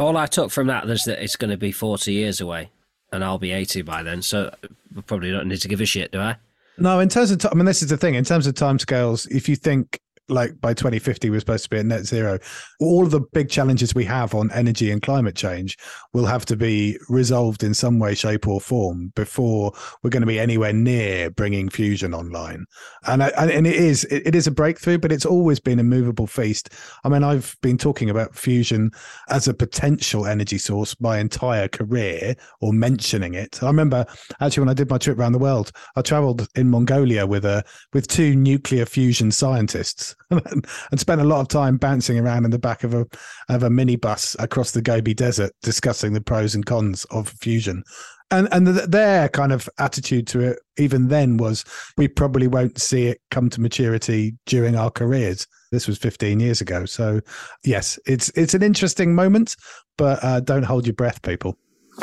All 0.00 0.16
I 0.16 0.26
took 0.26 0.50
from 0.50 0.66
that 0.66 0.88
is 0.90 1.04
that 1.04 1.22
it's 1.22 1.36
going 1.36 1.50
to 1.50 1.56
be 1.56 1.70
forty 1.70 2.12
years 2.12 2.40
away, 2.40 2.70
and 3.12 3.24
I'll 3.24 3.38
be 3.38 3.52
eighty 3.52 3.82
by 3.82 4.02
then. 4.02 4.22
So 4.22 4.52
we 4.92 5.02
probably 5.02 5.30
don't 5.30 5.46
need 5.46 5.60
to 5.60 5.68
give 5.68 5.80
a 5.80 5.86
shit, 5.86 6.10
do 6.10 6.20
I? 6.20 6.36
No, 6.80 7.00
in 7.00 7.08
terms 7.08 7.32
of, 7.32 7.38
t- 7.38 7.48
I 7.50 7.54
mean, 7.56 7.64
this 7.64 7.82
is 7.82 7.88
the 7.88 7.96
thing. 7.96 8.14
In 8.14 8.24
terms 8.24 8.46
of 8.46 8.54
timescales, 8.54 9.28
if 9.32 9.48
you 9.48 9.56
think 9.56 9.98
like 10.28 10.60
by 10.60 10.74
2050 10.74 11.30
we're 11.30 11.40
supposed 11.40 11.64
to 11.64 11.70
be 11.70 11.78
at 11.78 11.86
net 11.86 12.04
zero. 12.04 12.38
All 12.80 13.04
of 13.04 13.10
the 13.10 13.20
big 13.32 13.48
challenges 13.48 13.94
we 13.94 14.04
have 14.04 14.34
on 14.34 14.50
energy 14.52 14.90
and 14.90 15.02
climate 15.02 15.36
change 15.36 15.76
will 16.12 16.26
have 16.26 16.44
to 16.46 16.56
be 16.56 16.98
resolved 17.08 17.62
in 17.62 17.74
some 17.74 17.98
way 17.98 18.14
shape 18.14 18.46
or 18.46 18.60
form 18.60 19.12
before 19.14 19.72
we're 20.02 20.10
going 20.10 20.22
to 20.22 20.26
be 20.26 20.40
anywhere 20.40 20.72
near 20.72 21.30
bringing 21.30 21.68
fusion 21.68 22.14
online. 22.14 22.64
And 23.06 23.22
and 23.22 23.66
it 23.66 23.76
is 23.76 24.04
it 24.04 24.34
is 24.34 24.46
a 24.46 24.52
breakthrough 24.52 24.98
but 24.98 25.12
it's 25.12 25.26
always 25.26 25.60
been 25.60 25.78
a 25.78 25.84
movable 25.84 26.26
feast. 26.26 26.70
I 27.04 27.08
mean 27.08 27.24
i've 27.24 27.56
been 27.62 27.78
talking 27.78 28.10
about 28.10 28.34
fusion 28.34 28.90
as 29.28 29.48
a 29.48 29.54
potential 29.54 30.26
energy 30.26 30.58
source 30.58 30.94
my 31.00 31.18
entire 31.18 31.68
career 31.68 32.34
or 32.60 32.72
mentioning 32.72 33.34
it. 33.34 33.62
I 33.62 33.66
remember 33.66 34.04
actually 34.40 34.62
when 34.62 34.68
i 34.68 34.74
did 34.74 34.90
my 34.90 34.98
trip 34.98 35.18
around 35.18 35.32
the 35.32 35.38
world 35.38 35.72
i 35.96 36.02
traveled 36.02 36.48
in 36.54 36.68
mongolia 36.68 37.26
with 37.26 37.44
a 37.44 37.64
with 37.92 38.08
two 38.08 38.34
nuclear 38.34 38.86
fusion 38.86 39.30
scientists 39.30 40.16
and 40.30 41.00
spent 41.00 41.20
a 41.20 41.24
lot 41.24 41.40
of 41.40 41.48
time 41.48 41.76
bouncing 41.76 42.18
around 42.18 42.44
in 42.44 42.50
the 42.50 42.58
back 42.58 42.84
of 42.84 42.94
a 42.94 43.06
of 43.48 43.62
a 43.62 43.68
minibus 43.68 44.36
across 44.38 44.72
the 44.72 44.82
Gobi 44.82 45.14
Desert, 45.14 45.52
discussing 45.62 46.12
the 46.12 46.20
pros 46.20 46.54
and 46.54 46.66
cons 46.66 47.04
of 47.06 47.28
fusion. 47.28 47.82
And 48.30 48.46
and 48.52 48.66
their 48.66 49.28
kind 49.30 49.52
of 49.52 49.68
attitude 49.78 50.26
to 50.28 50.40
it, 50.40 50.58
even 50.76 51.08
then, 51.08 51.38
was 51.38 51.64
we 51.96 52.08
probably 52.08 52.46
won't 52.46 52.78
see 52.78 53.06
it 53.06 53.20
come 53.30 53.48
to 53.50 53.60
maturity 53.60 54.34
during 54.46 54.76
our 54.76 54.90
careers. 54.90 55.46
This 55.72 55.86
was 55.86 55.98
15 55.98 56.40
years 56.40 56.60
ago, 56.60 56.84
so 56.84 57.20
yes, 57.64 57.98
it's 58.06 58.28
it's 58.30 58.54
an 58.54 58.62
interesting 58.62 59.14
moment, 59.14 59.56
but 59.96 60.22
uh, 60.22 60.40
don't 60.40 60.64
hold 60.64 60.86
your 60.86 60.94
breath, 60.94 61.22
people. 61.22 61.56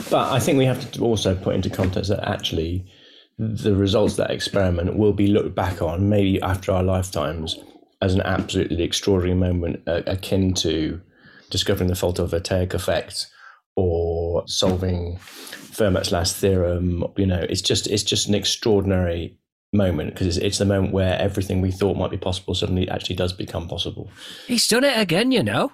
But 0.10 0.32
I 0.32 0.40
think 0.40 0.58
we 0.58 0.66
have 0.66 0.92
to 0.92 1.02
also 1.02 1.36
put 1.36 1.56
into 1.56 1.70
context 1.70 2.10
that 2.10 2.28
actually 2.28 2.86
the 3.38 3.76
results 3.76 4.14
of 4.14 4.18
that 4.18 4.32
experiment 4.32 4.98
will 4.98 5.14
be 5.14 5.28
looked 5.28 5.56
back 5.56 5.82
on 5.82 6.10
maybe 6.10 6.42
after 6.42 6.72
our 6.72 6.84
lifetimes 6.84 7.58
as 8.02 8.14
an 8.14 8.22
absolutely 8.22 8.84
extraordinary 8.84 9.38
moment 9.38 9.82
uh, 9.88 10.02
akin 10.08 10.54
to 10.54 11.02
discovering 11.50 11.88
the 11.88 11.96
photovoltaic 11.96 12.74
effect 12.74 13.28
or 13.76 14.44
solving 14.48 15.18
Fermat's 15.18 16.12
last 16.12 16.36
theorem. 16.38 17.06
You 17.18 17.26
know, 17.26 17.46
it's 17.50 17.62
just 17.62 17.88
it's 17.88 18.04
just 18.04 18.28
an 18.28 18.36
extraordinary 18.36 19.38
moment 19.74 20.14
because 20.14 20.28
it's, 20.28 20.38
it's 20.38 20.58
the 20.58 20.66
moment 20.66 20.94
where 20.94 21.20
everything 21.20 21.62
we 21.62 21.72
thought 21.72 21.98
might 21.98 22.12
be 22.12 22.18
possible 22.18 22.56
suddenly 22.56 22.90
actually 22.90 23.16
does 23.16 23.34
become 23.34 23.68
possible. 23.68 24.10
He's 24.48 24.68
done 24.68 24.84
it 24.84 24.98
again, 24.98 25.32
you 25.32 25.44
know. 25.44 25.72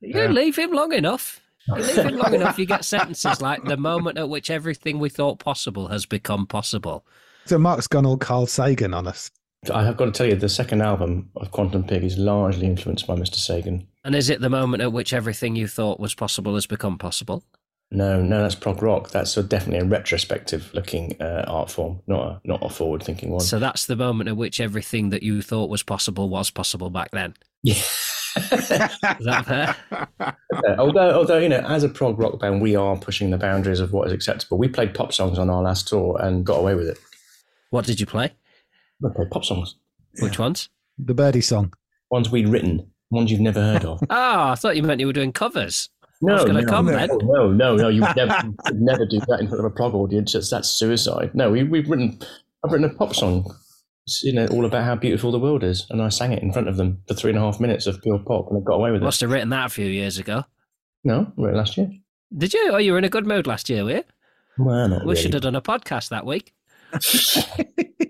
You 0.00 0.22
yeah. 0.22 0.28
leave 0.28 0.56
him 0.56 0.72
long 0.72 0.92
enough. 0.92 1.40
You 1.68 1.74
leave 1.74 1.96
him 1.96 2.16
long 2.16 2.34
enough, 2.34 2.58
you 2.58 2.66
get 2.66 2.84
sentences 2.84 3.40
like 3.42 3.64
the 3.64 3.76
moment 3.76 4.18
at 4.18 4.28
which 4.28 4.50
everything 4.50 4.98
we 4.98 5.08
thought 5.08 5.38
possible 5.38 5.88
has 5.88 6.06
become 6.06 6.46
possible. 6.46 7.04
So 7.46 7.58
Mark's 7.58 7.86
gone 7.86 8.06
all 8.06 8.16
Carl 8.16 8.46
Sagan 8.46 8.94
on 8.94 9.06
us. 9.06 9.30
I 9.68 9.84
have 9.84 9.98
got 9.98 10.06
to 10.06 10.12
tell 10.12 10.26
you, 10.26 10.36
the 10.36 10.48
second 10.48 10.80
album 10.80 11.28
of 11.36 11.50
Quantum 11.50 11.84
Pig 11.84 12.02
is 12.02 12.16
largely 12.16 12.66
influenced 12.66 13.06
by 13.06 13.14
Mr. 13.14 13.34
Sagan. 13.34 13.86
And 14.04 14.14
is 14.14 14.30
it 14.30 14.40
the 14.40 14.48
moment 14.48 14.82
at 14.82 14.92
which 14.92 15.12
everything 15.12 15.54
you 15.54 15.68
thought 15.68 16.00
was 16.00 16.14
possible 16.14 16.54
has 16.54 16.66
become 16.66 16.96
possible? 16.96 17.44
No, 17.90 18.22
no, 18.22 18.42
that's 18.42 18.54
prog 18.54 18.82
rock. 18.82 19.10
That's 19.10 19.36
a, 19.36 19.42
definitely 19.42 19.86
a 19.86 19.90
retrospective 19.90 20.72
looking 20.72 21.20
uh, 21.20 21.44
art 21.46 21.70
form, 21.70 22.00
not 22.06 22.20
a, 22.22 22.40
not 22.44 22.64
a 22.64 22.70
forward 22.70 23.02
thinking 23.02 23.30
one. 23.30 23.40
So 23.40 23.58
that's 23.58 23.86
the 23.86 23.96
moment 23.96 24.28
at 24.28 24.36
which 24.36 24.60
everything 24.60 25.10
that 25.10 25.22
you 25.22 25.42
thought 25.42 25.68
was 25.68 25.82
possible 25.82 26.28
was 26.28 26.50
possible 26.50 26.88
back 26.88 27.10
then. 27.10 27.34
Yeah. 27.62 27.74
is 27.74 28.68
that 28.68 29.44
fair? 29.44 30.36
although, 30.78 31.18
although 31.18 31.38
you 31.38 31.48
know, 31.48 31.58
as 31.58 31.82
a 31.82 31.88
prog 31.88 32.18
rock 32.18 32.38
band, 32.38 32.62
we 32.62 32.76
are 32.76 32.96
pushing 32.96 33.30
the 33.30 33.38
boundaries 33.38 33.80
of 33.80 33.92
what 33.92 34.06
is 34.06 34.12
acceptable. 34.12 34.56
We 34.56 34.68
played 34.68 34.94
pop 34.94 35.12
songs 35.12 35.38
on 35.38 35.50
our 35.50 35.62
last 35.62 35.88
tour 35.88 36.16
and 36.20 36.46
got 36.46 36.60
away 36.60 36.76
with 36.76 36.86
it. 36.86 36.98
What 37.70 37.86
did 37.86 38.00
you 38.00 38.06
play? 38.06 38.32
Okay, 39.04 39.22
pop 39.30 39.44
songs. 39.44 39.76
Which 40.20 40.38
ones? 40.38 40.68
The 40.98 41.14
Birdie 41.14 41.40
song. 41.40 41.72
Ones 42.10 42.30
we'd 42.30 42.48
written, 42.48 42.90
ones 43.10 43.30
you've 43.30 43.40
never 43.40 43.60
heard 43.60 43.84
of. 43.84 44.00
oh, 44.02 44.06
I 44.10 44.54
thought 44.56 44.76
you 44.76 44.82
meant 44.82 45.00
you 45.00 45.06
were 45.06 45.12
doing 45.12 45.32
covers. 45.32 45.88
No, 46.22 46.44
no, 46.44 46.62
come, 46.64 46.86
no, 46.86 47.06
no, 47.06 47.50
no, 47.50 47.76
no, 47.76 47.88
You 47.88 48.02
would 48.02 48.14
never, 48.14 48.42
never 48.74 49.06
do 49.06 49.20
that 49.20 49.40
in 49.40 49.48
front 49.48 49.60
of 49.60 49.64
a 49.64 49.70
prog 49.70 49.94
audience. 49.94 50.34
That's, 50.34 50.50
that's 50.50 50.68
suicide. 50.68 51.30
No, 51.34 51.50
we, 51.50 51.62
we've 51.64 51.88
written. 51.88 52.18
I've 52.62 52.72
written 52.72 52.90
a 52.90 52.92
pop 52.92 53.14
song. 53.14 53.50
It's, 54.06 54.22
you 54.22 54.34
know, 54.34 54.46
all 54.48 54.66
about 54.66 54.84
how 54.84 54.96
beautiful 54.96 55.32
the 55.32 55.38
world 55.38 55.64
is, 55.64 55.86
and 55.88 56.02
I 56.02 56.10
sang 56.10 56.32
it 56.32 56.42
in 56.42 56.52
front 56.52 56.68
of 56.68 56.76
them 56.76 57.02
for 57.08 57.14
three 57.14 57.30
and 57.30 57.38
a 57.38 57.40
half 57.40 57.58
minutes 57.58 57.86
of 57.86 58.02
pure 58.02 58.18
pop, 58.18 58.48
and 58.50 58.58
I 58.58 58.60
got 58.62 58.74
away 58.74 58.90
with 58.90 59.00
it. 59.00 59.04
Must 59.04 59.20
have 59.22 59.30
written 59.30 59.48
that 59.48 59.66
a 59.66 59.70
few 59.70 59.86
years 59.86 60.18
ago. 60.18 60.44
No, 61.04 61.32
I 61.38 61.40
wrote 61.40 61.54
it 61.54 61.56
last 61.56 61.78
year. 61.78 61.90
Did 62.36 62.52
you? 62.52 62.68
Oh, 62.70 62.76
you 62.76 62.92
were 62.92 62.98
in 62.98 63.04
a 63.04 63.08
good 63.08 63.26
mood 63.26 63.46
last 63.46 63.70
year, 63.70 63.82
were 63.84 63.90
you? 63.92 64.04
Well, 64.58 64.88
not 64.88 65.06
we 65.06 65.12
really. 65.12 65.22
should 65.22 65.32
have 65.32 65.42
done 65.42 65.56
a 65.56 65.62
podcast 65.62 66.10
that 66.10 66.26
week. 66.26 66.52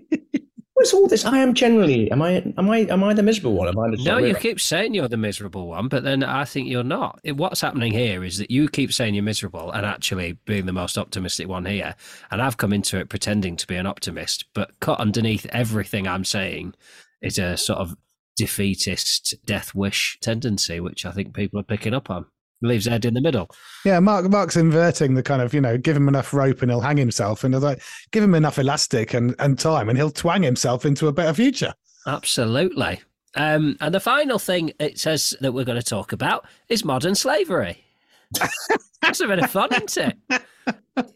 What's 0.81 0.95
all 0.95 1.07
this? 1.07 1.25
I 1.25 1.37
am 1.37 1.53
generally. 1.53 2.09
Am 2.09 2.23
I? 2.23 2.43
Am 2.57 2.67
I? 2.67 2.79
Am 2.89 3.03
I 3.03 3.13
the 3.13 3.21
miserable 3.21 3.53
one? 3.53 3.67
Am 3.67 3.77
I? 3.77 3.91
The 3.91 4.03
no, 4.03 4.17
you 4.17 4.33
keep 4.33 4.59
saying 4.59 4.95
you're 4.95 5.07
the 5.07 5.15
miserable 5.15 5.67
one, 5.67 5.89
but 5.89 6.03
then 6.03 6.23
I 6.23 6.43
think 6.43 6.69
you're 6.69 6.83
not. 6.83 7.19
What's 7.23 7.61
happening 7.61 7.93
here 7.93 8.23
is 8.23 8.39
that 8.39 8.49
you 8.49 8.67
keep 8.67 8.91
saying 8.91 9.13
you're 9.13 9.23
miserable 9.23 9.71
and 9.71 9.85
actually 9.85 10.39
being 10.45 10.65
the 10.65 10.73
most 10.73 10.97
optimistic 10.97 11.47
one 11.47 11.65
here. 11.65 11.93
And 12.31 12.41
I've 12.41 12.57
come 12.57 12.73
into 12.73 12.97
it 12.97 13.09
pretending 13.09 13.57
to 13.57 13.67
be 13.67 13.75
an 13.75 13.85
optimist, 13.85 14.45
but 14.55 14.71
cut 14.79 14.99
underneath 14.99 15.45
everything 15.51 16.07
I'm 16.07 16.25
saying 16.25 16.73
is 17.21 17.37
a 17.37 17.57
sort 17.57 17.77
of 17.77 17.95
defeatist 18.35 19.35
death 19.45 19.75
wish 19.75 20.17
tendency, 20.19 20.79
which 20.79 21.05
I 21.05 21.11
think 21.11 21.35
people 21.35 21.59
are 21.59 21.63
picking 21.63 21.93
up 21.93 22.09
on. 22.09 22.25
Leaves 22.61 22.87
Ed 22.87 23.05
in 23.05 23.13
the 23.13 23.21
middle. 23.21 23.49
Yeah, 23.85 23.99
Mark 23.99 24.29
Mark's 24.29 24.55
inverting 24.55 25.15
the 25.15 25.23
kind 25.23 25.41
of, 25.41 25.53
you 25.53 25.61
know, 25.61 25.77
give 25.77 25.95
him 25.95 26.07
enough 26.07 26.33
rope 26.33 26.61
and 26.61 26.71
he'll 26.71 26.81
hang 26.81 26.97
himself. 26.97 27.43
And 27.43 27.59
like, 27.59 27.81
give 28.11 28.23
him 28.23 28.35
enough 28.35 28.59
elastic 28.59 29.13
and, 29.13 29.35
and 29.39 29.57
time 29.57 29.89
and 29.89 29.97
he'll 29.97 30.11
twang 30.11 30.43
himself 30.43 30.85
into 30.85 31.07
a 31.07 31.13
better 31.13 31.33
future. 31.33 31.73
Absolutely. 32.07 33.01
Um, 33.35 33.77
and 33.79 33.93
the 33.93 33.99
final 33.99 34.39
thing 34.39 34.73
it 34.79 34.99
says 34.99 35.35
that 35.41 35.53
we're 35.53 35.65
going 35.65 35.79
to 35.79 35.85
talk 35.85 36.11
about 36.11 36.45
is 36.69 36.83
modern 36.83 37.15
slavery. 37.15 37.83
That's 39.01 39.21
a 39.21 39.27
bit 39.27 39.39
of 39.39 39.49
fun, 39.49 39.69
isn't 39.73 40.15
it? 40.29 40.41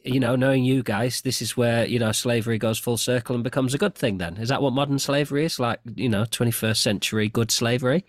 You 0.03 0.19
know, 0.19 0.35
knowing 0.35 0.63
you 0.63 0.83
guys, 0.83 1.21
this 1.21 1.41
is 1.41 1.57
where, 1.57 1.85
you 1.85 1.99
know, 1.99 2.11
slavery 2.11 2.57
goes 2.57 2.79
full 2.79 2.97
circle 2.97 3.35
and 3.35 3.43
becomes 3.43 3.73
a 3.73 3.77
good 3.77 3.95
thing 3.95 4.17
then. 4.17 4.37
Is 4.37 4.49
that 4.49 4.61
what 4.61 4.73
modern 4.73 4.99
slavery 4.99 5.45
is? 5.45 5.59
Like, 5.59 5.79
you 5.95 6.07
know, 6.07 6.23
21st 6.23 6.77
century 6.77 7.27
good 7.29 7.51
slavery? 7.51 8.05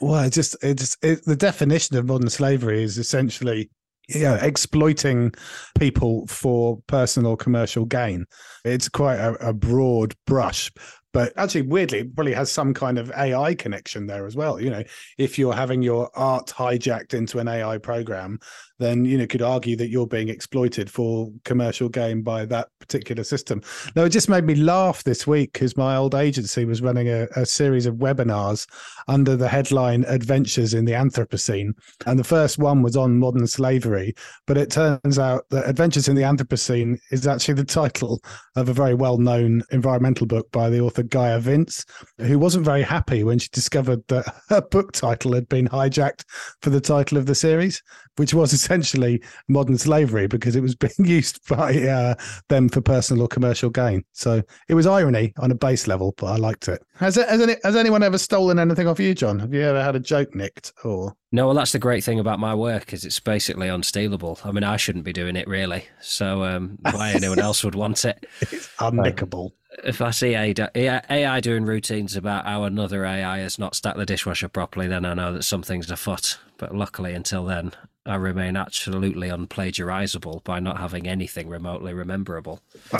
Well, 0.00 0.24
it 0.24 0.32
just, 0.32 0.56
it 0.62 0.78
just, 0.78 1.02
it, 1.04 1.24
the 1.24 1.36
definition 1.36 1.96
of 1.96 2.06
modern 2.06 2.30
slavery 2.30 2.82
is 2.82 2.98
essentially 2.98 3.70
you 4.08 4.22
know, 4.22 4.34
exploiting 4.36 5.32
people 5.78 6.26
for 6.28 6.78
personal 6.86 7.36
commercial 7.36 7.84
gain. 7.84 8.24
It's 8.64 8.88
quite 8.88 9.16
a, 9.16 9.48
a 9.48 9.52
broad 9.52 10.14
brush, 10.26 10.70
but 11.16 11.32
actually 11.38 11.62
weirdly 11.62 12.00
it 12.00 12.14
probably 12.14 12.34
has 12.34 12.52
some 12.52 12.74
kind 12.74 12.98
of 12.98 13.10
ai 13.16 13.54
connection 13.54 14.06
there 14.06 14.26
as 14.26 14.36
well 14.36 14.60
you 14.60 14.68
know 14.68 14.82
if 15.16 15.38
you're 15.38 15.54
having 15.54 15.80
your 15.80 16.10
art 16.14 16.48
hijacked 16.48 17.14
into 17.14 17.38
an 17.38 17.48
ai 17.48 17.78
program 17.78 18.38
then 18.78 19.04
you 19.04 19.18
know 19.18 19.26
could 19.26 19.42
argue 19.42 19.76
that 19.76 19.88
you're 19.88 20.06
being 20.06 20.28
exploited 20.28 20.90
for 20.90 21.30
commercial 21.44 21.88
gain 21.88 22.22
by 22.22 22.44
that 22.46 22.68
particular 22.78 23.24
system. 23.24 23.62
Now 23.94 24.04
it 24.04 24.10
just 24.10 24.28
made 24.28 24.44
me 24.44 24.54
laugh 24.54 25.04
this 25.04 25.26
week 25.26 25.52
because 25.52 25.76
my 25.76 25.96
old 25.96 26.14
agency 26.14 26.64
was 26.64 26.82
running 26.82 27.08
a, 27.08 27.26
a 27.36 27.46
series 27.46 27.86
of 27.86 27.96
webinars 27.96 28.66
under 29.08 29.36
the 29.36 29.48
headline 29.48 30.04
adventures 30.08 30.74
in 30.74 30.84
the 30.84 30.92
anthropocene. 30.92 31.72
And 32.06 32.18
the 32.18 32.24
first 32.24 32.58
one 32.58 32.82
was 32.82 32.96
on 32.96 33.18
modern 33.18 33.46
slavery 33.46 34.14
but 34.46 34.56
it 34.56 34.70
turns 34.70 35.18
out 35.18 35.44
that 35.50 35.68
adventures 35.68 36.08
in 36.08 36.16
the 36.16 36.22
anthropocene 36.22 36.98
is 37.10 37.26
actually 37.26 37.54
the 37.54 37.64
title 37.64 38.20
of 38.54 38.68
a 38.68 38.72
very 38.72 38.94
well-known 38.94 39.62
environmental 39.70 40.26
book 40.26 40.50
by 40.52 40.70
the 40.70 40.80
author 40.80 41.02
Gaia 41.02 41.38
Vince, 41.38 41.84
who 42.18 42.38
wasn't 42.38 42.64
very 42.64 42.82
happy 42.82 43.24
when 43.24 43.38
she 43.38 43.48
discovered 43.52 44.06
that 44.08 44.26
her 44.48 44.60
book 44.60 44.92
title 44.92 45.32
had 45.32 45.48
been 45.48 45.68
hijacked 45.68 46.24
for 46.62 46.70
the 46.70 46.80
title 46.80 47.18
of 47.18 47.26
the 47.26 47.34
series, 47.34 47.82
which 48.16 48.34
was 48.34 48.52
essentially 48.52 49.22
modern 49.48 49.78
slavery 49.78 50.26
because 50.26 50.56
it 50.56 50.60
was 50.60 50.74
being 50.86 50.92
used 50.98 51.46
by 51.48 51.76
uh, 51.82 52.14
them 52.48 52.68
for 52.68 52.80
personal 52.80 53.22
or 53.22 53.28
commercial 53.28 53.70
gain. 53.70 54.04
So 54.12 54.42
it 54.68 54.74
was 54.74 54.86
irony 54.86 55.32
on 55.38 55.50
a 55.50 55.54
base 55.54 55.86
level, 55.86 56.14
but 56.16 56.26
I 56.26 56.36
liked 56.36 56.68
it. 56.68 56.82
Has, 56.96 57.16
it, 57.16 57.28
has, 57.28 57.40
any, 57.40 57.56
has 57.64 57.76
anyone 57.76 58.02
ever 58.02 58.18
stolen 58.18 58.58
anything 58.58 58.88
off 58.88 59.00
you, 59.00 59.14
Jon? 59.14 59.38
Have 59.38 59.54
you 59.54 59.62
ever 59.62 59.82
had 59.82 59.96
a 59.96 60.00
joke 60.00 60.34
nicked 60.34 60.72
or? 60.84 61.14
No, 61.32 61.46
well, 61.46 61.56
that's 61.56 61.72
the 61.72 61.78
great 61.78 62.04
thing 62.04 62.20
about 62.20 62.38
my 62.38 62.54
work 62.54 62.92
is 62.92 63.04
it's 63.04 63.20
basically 63.20 63.68
unstealable. 63.68 64.44
I 64.46 64.52
mean, 64.52 64.64
I 64.64 64.76
shouldn't 64.76 65.04
be 65.04 65.12
doing 65.12 65.36
it 65.36 65.46
really. 65.48 65.84
So 66.00 66.44
um, 66.44 66.78
why 66.82 67.12
anyone 67.12 67.38
else 67.38 67.64
would 67.64 67.74
want 67.74 68.04
it? 68.04 68.26
It's 68.40 68.68
unnickable 68.78 69.52
if 69.84 70.00
I 70.00 70.10
see 70.10 70.34
AI 70.34 71.40
doing 71.40 71.64
routines 71.64 72.16
about 72.16 72.46
how 72.46 72.64
another 72.64 73.04
AI 73.04 73.38
has 73.38 73.58
not 73.58 73.74
stacked 73.74 73.98
the 73.98 74.06
dishwasher 74.06 74.48
properly, 74.48 74.86
then 74.86 75.04
I 75.04 75.14
know 75.14 75.32
that 75.32 75.42
something's 75.42 75.90
afoot. 75.90 76.38
But 76.58 76.74
luckily, 76.74 77.12
until 77.12 77.44
then, 77.44 77.72
I 78.06 78.14
remain 78.14 78.56
absolutely 78.56 79.28
unplagiarizable 79.28 80.44
by 80.44 80.60
not 80.60 80.78
having 80.78 81.08
anything 81.08 81.48
remotely 81.48 81.92
rememberable. 81.92 82.60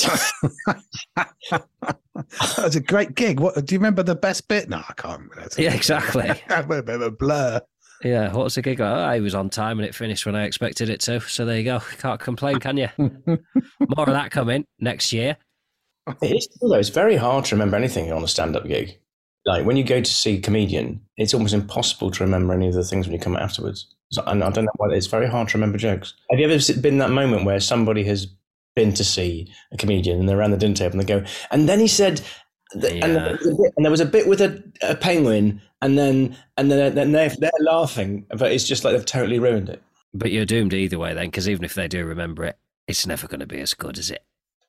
That's 2.56 2.76
a 2.76 2.80
great 2.80 3.14
gig. 3.14 3.38
What 3.38 3.64
do 3.64 3.74
you 3.74 3.78
remember 3.78 4.02
the 4.02 4.16
best 4.16 4.48
bit? 4.48 4.68
No, 4.68 4.78
I 4.78 4.92
can't 4.96 5.30
remember. 5.30 5.48
Yeah, 5.58 5.74
exactly. 5.74 6.28
a 6.48 6.62
bit 6.64 6.88
of 6.88 7.02
a 7.02 7.10
blur. 7.10 7.60
Yeah, 8.02 8.32
what 8.32 8.44
was 8.44 8.56
the 8.56 8.62
gig? 8.62 8.80
Oh, 8.80 8.84
I 8.84 9.20
was 9.20 9.34
on 9.34 9.48
time 9.48 9.78
and 9.78 9.88
it 9.88 9.94
finished 9.94 10.26
when 10.26 10.36
I 10.36 10.44
expected 10.44 10.90
it 10.90 11.00
to. 11.02 11.20
So 11.20 11.44
there 11.44 11.58
you 11.58 11.64
go. 11.64 11.80
Can't 11.98 12.20
complain, 12.20 12.58
can 12.58 12.76
you? 12.76 12.88
More 12.98 14.06
of 14.06 14.12
that 14.12 14.30
coming 14.30 14.66
next 14.80 15.12
year. 15.12 15.36
It 16.22 16.36
is 16.36 16.48
though. 16.60 16.74
It's 16.74 16.88
very 16.88 17.16
hard 17.16 17.44
to 17.46 17.54
remember 17.54 17.76
anything 17.76 18.12
on 18.12 18.22
a 18.22 18.28
stand-up 18.28 18.66
gig. 18.66 18.98
Like 19.44 19.64
when 19.64 19.76
you 19.76 19.84
go 19.84 20.00
to 20.00 20.10
see 20.10 20.38
a 20.38 20.40
comedian, 20.40 21.00
it's 21.16 21.32
almost 21.32 21.54
impossible 21.54 22.10
to 22.10 22.24
remember 22.24 22.52
any 22.52 22.68
of 22.68 22.74
the 22.74 22.84
things 22.84 23.06
when 23.06 23.14
you 23.14 23.20
come 23.20 23.36
afterwards. 23.36 23.94
So, 24.10 24.22
and 24.26 24.42
I 24.44 24.50
don't 24.50 24.64
know 24.64 24.72
why 24.76 24.88
it's 24.90 25.06
very 25.06 25.26
hard 25.26 25.48
to 25.48 25.58
remember 25.58 25.78
jokes. 25.78 26.14
Have 26.30 26.38
you 26.38 26.48
ever 26.48 26.80
been 26.80 26.98
that 26.98 27.10
moment 27.10 27.44
where 27.44 27.60
somebody 27.60 28.04
has 28.04 28.28
been 28.74 28.92
to 28.94 29.04
see 29.04 29.52
a 29.72 29.76
comedian 29.76 30.20
and 30.20 30.28
they're 30.28 30.38
around 30.38 30.52
the 30.52 30.56
dinner 30.56 30.74
table 30.74 30.98
and 30.98 31.08
they 31.08 31.20
go, 31.20 31.26
and 31.50 31.68
then 31.68 31.80
he 31.80 31.88
said, 31.88 32.20
yeah. 32.74 33.04
and, 33.04 33.16
there 33.16 33.36
bit, 33.36 33.72
and, 33.76 33.84
there 33.84 33.90
was 33.90 34.00
a 34.00 34.06
bit 34.06 34.28
with 34.28 34.40
a, 34.40 34.62
a 34.82 34.94
penguin, 34.94 35.60
and 35.82 35.98
then 35.98 36.36
and 36.56 36.70
then, 36.70 36.94
then 36.94 37.12
they're, 37.12 37.30
they're 37.38 37.50
laughing, 37.60 38.26
but 38.30 38.52
it's 38.52 38.66
just 38.66 38.84
like 38.84 38.94
they've 38.94 39.04
totally 39.04 39.38
ruined 39.38 39.68
it. 39.68 39.82
But 40.14 40.30
you're 40.30 40.46
doomed 40.46 40.72
either 40.72 40.98
way, 40.98 41.14
then, 41.14 41.26
because 41.26 41.48
even 41.48 41.64
if 41.64 41.74
they 41.74 41.88
do 41.88 42.04
remember 42.04 42.44
it, 42.44 42.58
it's 42.86 43.06
never 43.06 43.26
going 43.26 43.40
to 43.40 43.46
be 43.46 43.60
as 43.60 43.74
good 43.74 43.98
as 43.98 44.10
it 44.10 44.24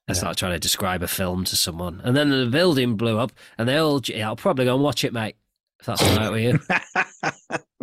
that's 0.07 0.21
yeah. 0.21 0.29
like 0.29 0.37
trying 0.37 0.53
to 0.53 0.59
describe 0.59 1.03
a 1.03 1.07
film 1.07 1.43
to 1.43 1.55
someone. 1.55 2.01
And 2.03 2.15
then 2.15 2.29
the 2.29 2.45
building 2.45 2.95
blew 2.95 3.19
up, 3.19 3.31
and 3.57 3.67
they 3.67 3.77
all, 3.77 4.01
yeah, 4.05 4.27
I'll 4.27 4.35
probably 4.35 4.65
go 4.65 4.73
and 4.73 4.83
watch 4.83 5.03
it, 5.03 5.13
mate. 5.13 5.35
If 5.79 5.85
that's 5.85 6.01
all 6.01 6.17
right 6.17 6.31
with 6.31 6.41
you. 6.41 6.59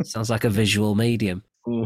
Sounds 0.05 0.31
like 0.31 0.45
a 0.45 0.51
visual 0.51 0.95
medium. 0.95 1.43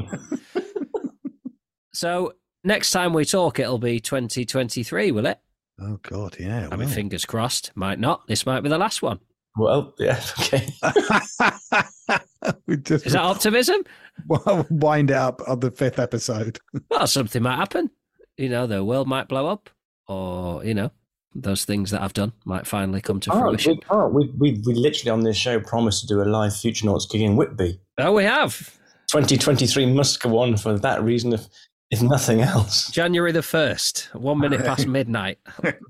so 1.93 2.35
next 2.65 2.91
time 2.91 3.13
we 3.13 3.25
talk, 3.25 3.59
it'll 3.59 3.79
be 3.79 4.01
2023, 4.01 5.13
will 5.13 5.27
it? 5.27 5.39
Oh, 5.81 5.99
God, 6.03 6.37
yeah. 6.39 6.69
I 6.71 6.77
mean, 6.77 6.89
fingers 6.89 7.25
crossed. 7.25 7.71
Might 7.75 8.01
not. 8.01 8.27
This 8.27 8.45
might 8.45 8.61
be 8.61 8.69
the 8.69 8.79
last 8.79 9.01
one. 9.03 9.21
Well, 9.57 9.95
yeah, 9.99 10.21
okay. 10.41 10.69
we 12.67 12.77
just 12.77 13.07
Is 13.07 13.13
that 13.13 13.23
optimism? 13.23 13.83
Well, 14.27 14.67
wind 14.71 15.11
it 15.11 15.17
up 15.17 15.43
on 15.49 15.61
the 15.61 15.71
fifth 15.71 15.99
episode. 15.99 16.59
well, 16.91 17.07
something 17.07 17.43
might 17.43 17.57
happen. 17.57 17.91
You 18.37 18.49
know, 18.49 18.67
the 18.67 18.85
world 18.85 19.09
might 19.09 19.29
blow 19.29 19.49
up 19.49 19.71
or 20.07 20.65
you 20.65 20.75
know 20.75 20.91
those 21.43 21.65
things 21.65 21.91
that 21.91 22.03
I've 22.03 22.13
done 22.13 22.33
might 22.45 22.67
finally 22.67 23.01
come 23.01 23.21
to 23.21 23.31
ah, 23.33 23.41
fruition. 23.41 23.75
We 23.75 23.81
can't. 23.81 24.13
We, 24.13 24.29
we, 24.39 24.63
we 24.67 24.75
literally 24.75 25.11
on 25.11 25.23
this 25.23 25.37
show 25.37 25.61
promised 25.61 26.03
to 26.03 26.07
do 26.07 26.23
a 26.23 26.25
live 26.25 26.53
Futurenauts 26.53 27.09
gig 27.11 27.23
in 27.23 27.37
Whitby. 27.37 27.81
Oh, 27.99 28.13
we 28.13 28.25
have. 28.25 28.79
2023 29.11 29.87
must 29.87 30.21
go 30.21 30.39
on 30.39 30.57
for 30.57 30.79
that 30.79 31.03
reason, 31.03 31.33
if, 31.33 31.47
if 31.91 32.03
nothing 32.03 32.43
else. 32.43 32.91
January 32.91 33.33
the 33.33 33.41
1st, 33.41 34.15
one 34.15 34.39
minute 34.39 34.65
past 34.65 34.87
midnight. 34.89 35.39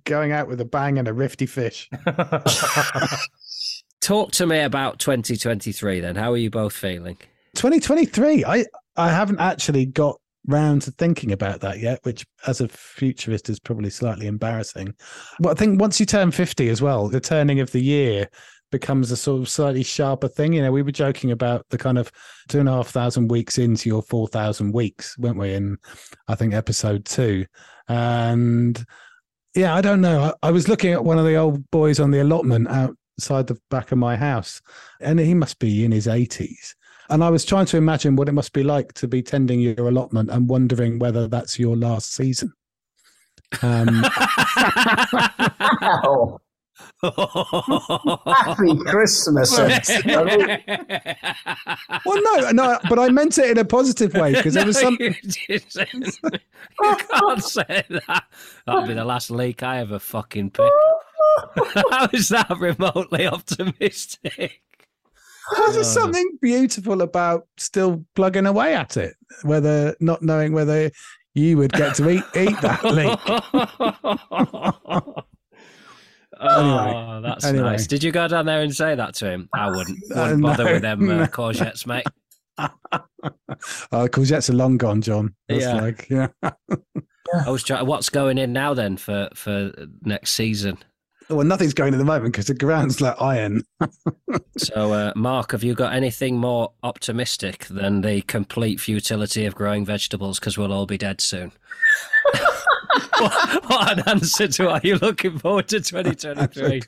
Going 0.04 0.32
out 0.32 0.48
with 0.48 0.60
a 0.60 0.64
bang 0.64 0.98
and 0.98 1.08
a 1.08 1.12
rifty 1.12 1.46
fish. 1.46 1.90
Talk 4.00 4.30
to 4.32 4.46
me 4.46 4.60
about 4.60 5.00
2023 5.00 6.00
then. 6.00 6.14
How 6.14 6.32
are 6.32 6.36
you 6.36 6.50
both 6.50 6.72
feeling? 6.72 7.16
2023. 7.56 8.44
I, 8.44 8.64
I 8.96 9.10
haven't 9.10 9.40
actually 9.40 9.86
got 9.86 10.20
round 10.46 10.82
to 10.82 10.90
thinking 10.92 11.32
about 11.32 11.60
that 11.60 11.80
yet, 11.80 12.00
which 12.02 12.24
as 12.46 12.60
a 12.60 12.68
futurist 12.68 13.48
is 13.48 13.60
probably 13.60 13.90
slightly 13.90 14.26
embarrassing. 14.26 14.94
But 15.40 15.50
I 15.50 15.54
think 15.54 15.80
once 15.80 16.00
you 16.00 16.06
turn 16.06 16.30
50 16.30 16.68
as 16.68 16.80
well, 16.80 17.08
the 17.08 17.20
turning 17.20 17.60
of 17.60 17.72
the 17.72 17.82
year 17.82 18.28
becomes 18.70 19.10
a 19.10 19.16
sort 19.16 19.40
of 19.40 19.48
slightly 19.48 19.82
sharper 19.82 20.28
thing. 20.28 20.52
You 20.52 20.62
know, 20.62 20.72
we 20.72 20.82
were 20.82 20.92
joking 20.92 21.30
about 21.30 21.66
the 21.70 21.78
kind 21.78 21.98
of 21.98 22.10
two 22.48 22.60
and 22.60 22.68
a 22.68 22.72
half 22.72 22.88
thousand 22.88 23.28
weeks 23.28 23.58
into 23.58 23.88
your 23.88 24.02
4,000 24.02 24.72
weeks, 24.72 25.16
weren't 25.18 25.38
we, 25.38 25.54
in 25.54 25.78
I 26.28 26.34
think 26.34 26.54
episode 26.54 27.04
two. 27.04 27.46
And 27.88 28.82
yeah, 29.54 29.74
I 29.74 29.80
don't 29.80 30.00
know. 30.00 30.34
I, 30.42 30.48
I 30.48 30.50
was 30.50 30.68
looking 30.68 30.92
at 30.92 31.04
one 31.04 31.18
of 31.18 31.24
the 31.24 31.36
old 31.36 31.70
boys 31.70 32.00
on 32.00 32.10
the 32.10 32.22
allotment 32.22 32.68
outside 32.68 33.46
the 33.46 33.58
back 33.70 33.92
of 33.92 33.98
my 33.98 34.16
house, 34.16 34.60
and 35.00 35.18
he 35.18 35.34
must 35.34 35.58
be 35.58 35.84
in 35.84 35.92
his 35.92 36.06
80s 36.06 36.74
and 37.08 37.24
I 37.24 37.30
was 37.30 37.44
trying 37.44 37.66
to 37.66 37.76
imagine 37.76 38.16
what 38.16 38.28
it 38.28 38.32
must 38.32 38.52
be 38.52 38.62
like 38.62 38.92
to 38.94 39.08
be 39.08 39.22
tending 39.22 39.60
your 39.60 39.88
allotment 39.88 40.30
and 40.30 40.48
wondering 40.48 40.98
whether 40.98 41.26
that's 41.28 41.58
your 41.58 41.76
last 41.76 42.14
season. 42.14 42.52
Um, 43.62 44.04
Happy 47.02 48.76
Christmas. 48.86 49.56
well, 49.58 49.74
no, 52.06 52.50
no, 52.50 52.78
but 52.88 52.98
I 52.98 53.08
meant 53.10 53.38
it 53.38 53.50
in 53.50 53.58
a 53.58 53.64
positive 53.64 54.14
way 54.14 54.34
because 54.34 54.54
no, 54.54 54.60
there 54.60 54.66
was 54.66 54.80
some. 54.80 54.96
You, 55.00 55.14
you 55.48 55.60
can't 56.80 57.44
say 57.44 57.84
that. 57.88 58.24
That'll 58.66 58.86
be 58.86 58.94
the 58.94 59.04
last 59.04 59.30
leak 59.30 59.62
I 59.62 59.78
ever 59.78 59.98
fucking 60.00 60.50
pick. 60.50 60.72
How 61.90 62.08
is 62.12 62.28
that 62.30 62.50
remotely 62.58 63.26
optimistic? 63.26 64.62
There's 65.56 65.76
uh, 65.76 65.84
something 65.84 66.38
beautiful 66.40 67.02
about 67.02 67.46
still 67.56 68.04
plugging 68.14 68.46
away 68.46 68.74
at 68.74 68.96
it, 68.96 69.14
whether 69.42 69.96
not 70.00 70.22
knowing 70.22 70.52
whether 70.52 70.90
you 71.34 71.56
would 71.56 71.72
get 71.72 71.94
to 71.96 72.08
eat 72.10 72.24
eat 72.36 72.60
that 72.60 72.84
leek. 72.84 73.18
oh, 76.40 77.20
that's 77.22 77.44
anyway. 77.44 77.70
nice. 77.70 77.86
Did 77.86 78.02
you 78.02 78.12
go 78.12 78.28
down 78.28 78.46
there 78.46 78.60
and 78.60 78.74
say 78.74 78.94
that 78.94 79.14
to 79.16 79.30
him? 79.30 79.48
I 79.54 79.70
wouldn't. 79.70 79.98
Uh, 80.10 80.20
wouldn't 80.22 80.42
bother 80.42 80.64
no, 80.64 80.72
with 80.72 80.82
them 80.82 81.08
uh, 81.08 81.14
no. 81.14 81.26
courgettes, 81.26 81.86
mate. 81.86 82.06
uh, 82.58 82.68
courgettes 83.92 84.50
are 84.50 84.54
long 84.54 84.76
gone, 84.76 85.00
Jon. 85.00 85.34
That's 85.48 85.62
yeah. 85.62 85.80
Like, 85.80 86.10
yeah. 86.10 86.28
I 86.42 87.50
was 87.50 87.62
trying. 87.62 87.86
What's 87.86 88.10
going 88.10 88.38
in 88.38 88.52
now 88.52 88.74
then 88.74 88.96
for 88.96 89.28
for 89.34 89.72
next 90.02 90.32
season? 90.32 90.78
Well, 91.30 91.46
nothing's 91.46 91.74
going 91.74 91.92
at 91.92 91.98
the 91.98 92.04
moment 92.04 92.32
because 92.32 92.46
the 92.46 92.54
ground's 92.54 93.00
like 93.00 93.20
iron. 93.20 93.62
so, 94.56 94.92
uh, 94.92 95.12
Mark, 95.14 95.52
have 95.52 95.62
you 95.62 95.74
got 95.74 95.92
anything 95.92 96.38
more 96.38 96.72
optimistic 96.82 97.66
than 97.66 98.00
the 98.00 98.22
complete 98.22 98.80
futility 98.80 99.44
of 99.44 99.54
growing 99.54 99.84
vegetables 99.84 100.40
because 100.40 100.56
we'll 100.56 100.72
all 100.72 100.86
be 100.86 100.96
dead 100.96 101.20
soon? 101.20 101.52
what, 103.18 103.68
what, 103.68 103.98
an 103.98 104.08
answer 104.08 104.48
to 104.48 104.70
are 104.70 104.80
you 104.82 104.96
looking 104.96 105.38
forward 105.38 105.68
to 105.68 105.80
2023? 105.80 106.82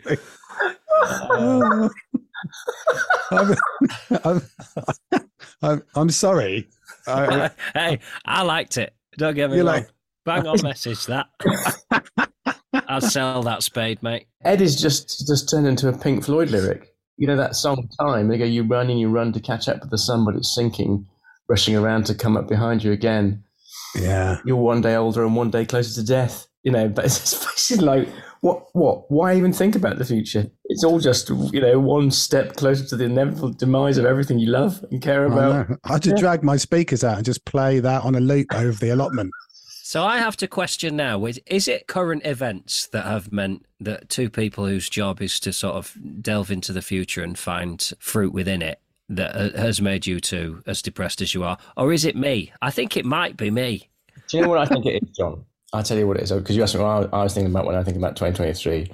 Uh, 1.03 1.89
I'm, 3.31 3.57
I'm, 4.25 4.43
I'm, 5.63 5.83
I'm, 5.95 6.11
sorry. 6.11 6.69
I, 7.07 7.51
hey, 7.75 7.99
I 8.25 8.43
liked 8.43 8.79
it. 8.79 8.95
Don't 9.19 9.35
get 9.35 9.51
me 9.51 9.59
wrong. 9.59 9.67
Like, 9.67 9.91
Bang 10.25 10.47
on 10.47 10.63
message 10.63 11.07
that. 11.07 11.27
I'll 12.91 13.01
sell 13.01 13.43
that 13.45 13.63
spade, 13.63 14.03
mate. 14.03 14.27
Ed 14.45 14.61
is 14.61 14.81
just 14.81 15.27
just 15.27 15.49
turned 15.49 15.67
into 15.67 15.89
a 15.89 15.97
Pink 15.97 16.25
Floyd 16.25 16.51
lyric. 16.51 16.93
You 17.17 17.29
know 17.29 17.37
that 17.37 17.55
song 17.55 17.89
"Time"? 18.01 18.29
They 18.29 18.37
go, 18.37 18.45
"You 18.45 18.65
run 18.65 18.91
and 18.91 18.99
you 18.99 19.09
run 19.09 19.33
to 19.33 19.41
catch 19.41 19.69
up 19.69 19.81
with 19.81 19.91
the 19.91 19.99
sun, 19.99 20.25
but 20.25 20.35
it's 20.35 20.55
sinking, 20.55 21.07
rushing 21.49 21.77
around 21.77 22.07
to 22.07 22.15
come 22.15 22.37
up 22.37 22.49
behind 22.49 22.83
you 22.83 22.91
again." 22.91 23.45
Yeah, 23.95 24.39
you're 24.45 24.57
one 24.57 24.81
day 24.81 24.97
older 24.97 25.25
and 25.25 25.37
one 25.37 25.51
day 25.51 25.65
closer 25.65 25.95
to 26.01 26.07
death. 26.07 26.49
You 26.65 26.73
know, 26.73 26.89
but 26.89 27.05
it's 27.07 27.45
basically 27.45 27.87
like, 27.87 28.09
what, 28.41 28.67
what? 28.73 29.11
Why 29.11 29.37
even 29.37 29.53
think 29.53 29.77
about 29.77 29.99
the 29.99 30.05
future? 30.05 30.51
It's 30.65 30.83
all 30.83 30.99
just 30.99 31.31
you 31.31 31.61
know 31.61 31.79
one 31.79 32.11
step 32.11 32.57
closer 32.57 32.85
to 32.87 32.97
the 32.97 33.05
inevitable 33.05 33.53
demise 33.53 33.99
of 33.99 34.05
everything 34.05 34.41
you 34.41 34.51
love 34.51 34.85
and 34.91 35.01
care 35.01 35.27
about. 35.27 35.71
I, 35.71 35.75
I 35.85 35.93
had 35.93 36.03
to 36.05 36.11
yeah. 36.11 36.17
drag 36.17 36.43
my 36.43 36.57
speakers 36.57 37.05
out 37.05 37.17
and 37.19 37.25
just 37.25 37.45
play 37.45 37.79
that 37.79 38.03
on 38.03 38.17
a 38.17 38.21
loop 38.21 38.53
over 38.53 38.73
the 38.73 38.91
allotment. 38.91 39.31
So 39.91 40.05
I 40.05 40.19
have 40.19 40.37
to 40.37 40.47
question 40.47 40.95
now: 40.95 41.27
is 41.27 41.67
it 41.67 41.89
current 41.89 42.25
events 42.25 42.87
that 42.93 43.07
have 43.07 43.33
meant 43.33 43.67
that 43.81 44.09
two 44.09 44.31
people 44.31 44.65
whose 44.65 44.89
job 44.89 45.21
is 45.21 45.41
to 45.41 45.53
sort 45.53 45.75
of 45.75 45.99
delve 46.23 46.53
into 46.53 46.73
the 46.73 46.81
future 46.81 47.25
and 47.25 47.37
find 47.37 47.93
fruit 47.99 48.33
within 48.33 48.63
it 48.63 48.81
that 49.09 49.35
uh, 49.35 49.61
has 49.61 49.83
made 49.83 50.07
you 50.07 50.21
two 50.21 50.63
as 50.65 50.81
depressed 50.81 51.21
as 51.21 51.35
you 51.35 51.43
are, 51.43 51.59
or 51.77 51.93
is 51.93 52.05
it 52.05 52.15
me? 52.15 52.53
I 52.63 52.71
think 52.71 52.97
it 52.97 53.05
might 53.05 53.37
be 53.37 53.51
me. 53.51 53.91
Do 54.29 54.37
you 54.37 54.45
know 54.45 54.51
what 54.51 54.59
I 54.59 54.67
think 54.67 54.87
it 54.87 55.03
is, 55.03 55.11
Jon? 55.11 55.45
I'll 55.73 55.83
tell 55.83 55.99
you 55.99 56.07
what 56.07 56.19
it 56.19 56.23
is 56.23 56.31
because 56.31 56.55
you 56.55 56.63
asked 56.63 56.77
me 56.77 56.83
what 56.83 57.13
I 57.13 57.25
was 57.25 57.35
thinking 57.35 57.51
about 57.51 57.67
when 57.67 57.75
I 57.75 57.83
think 57.83 57.97
about 57.97 58.15
2023. 58.15 58.93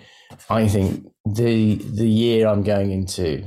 I 0.48 0.66
think 0.66 1.06
the 1.26 1.74
the 1.74 2.08
year 2.08 2.48
I'm 2.48 2.62
going 2.62 2.90
into 2.90 3.44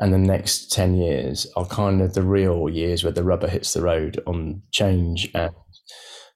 and 0.00 0.12
the 0.12 0.18
next 0.18 0.70
10 0.70 0.94
years 0.94 1.46
are 1.56 1.66
kind 1.66 2.00
of 2.00 2.14
the 2.14 2.22
real 2.22 2.68
years 2.68 3.02
where 3.02 3.12
the 3.12 3.24
rubber 3.24 3.48
hits 3.48 3.72
the 3.72 3.82
road 3.82 4.20
on 4.28 4.62
change 4.70 5.28
and 5.34 5.50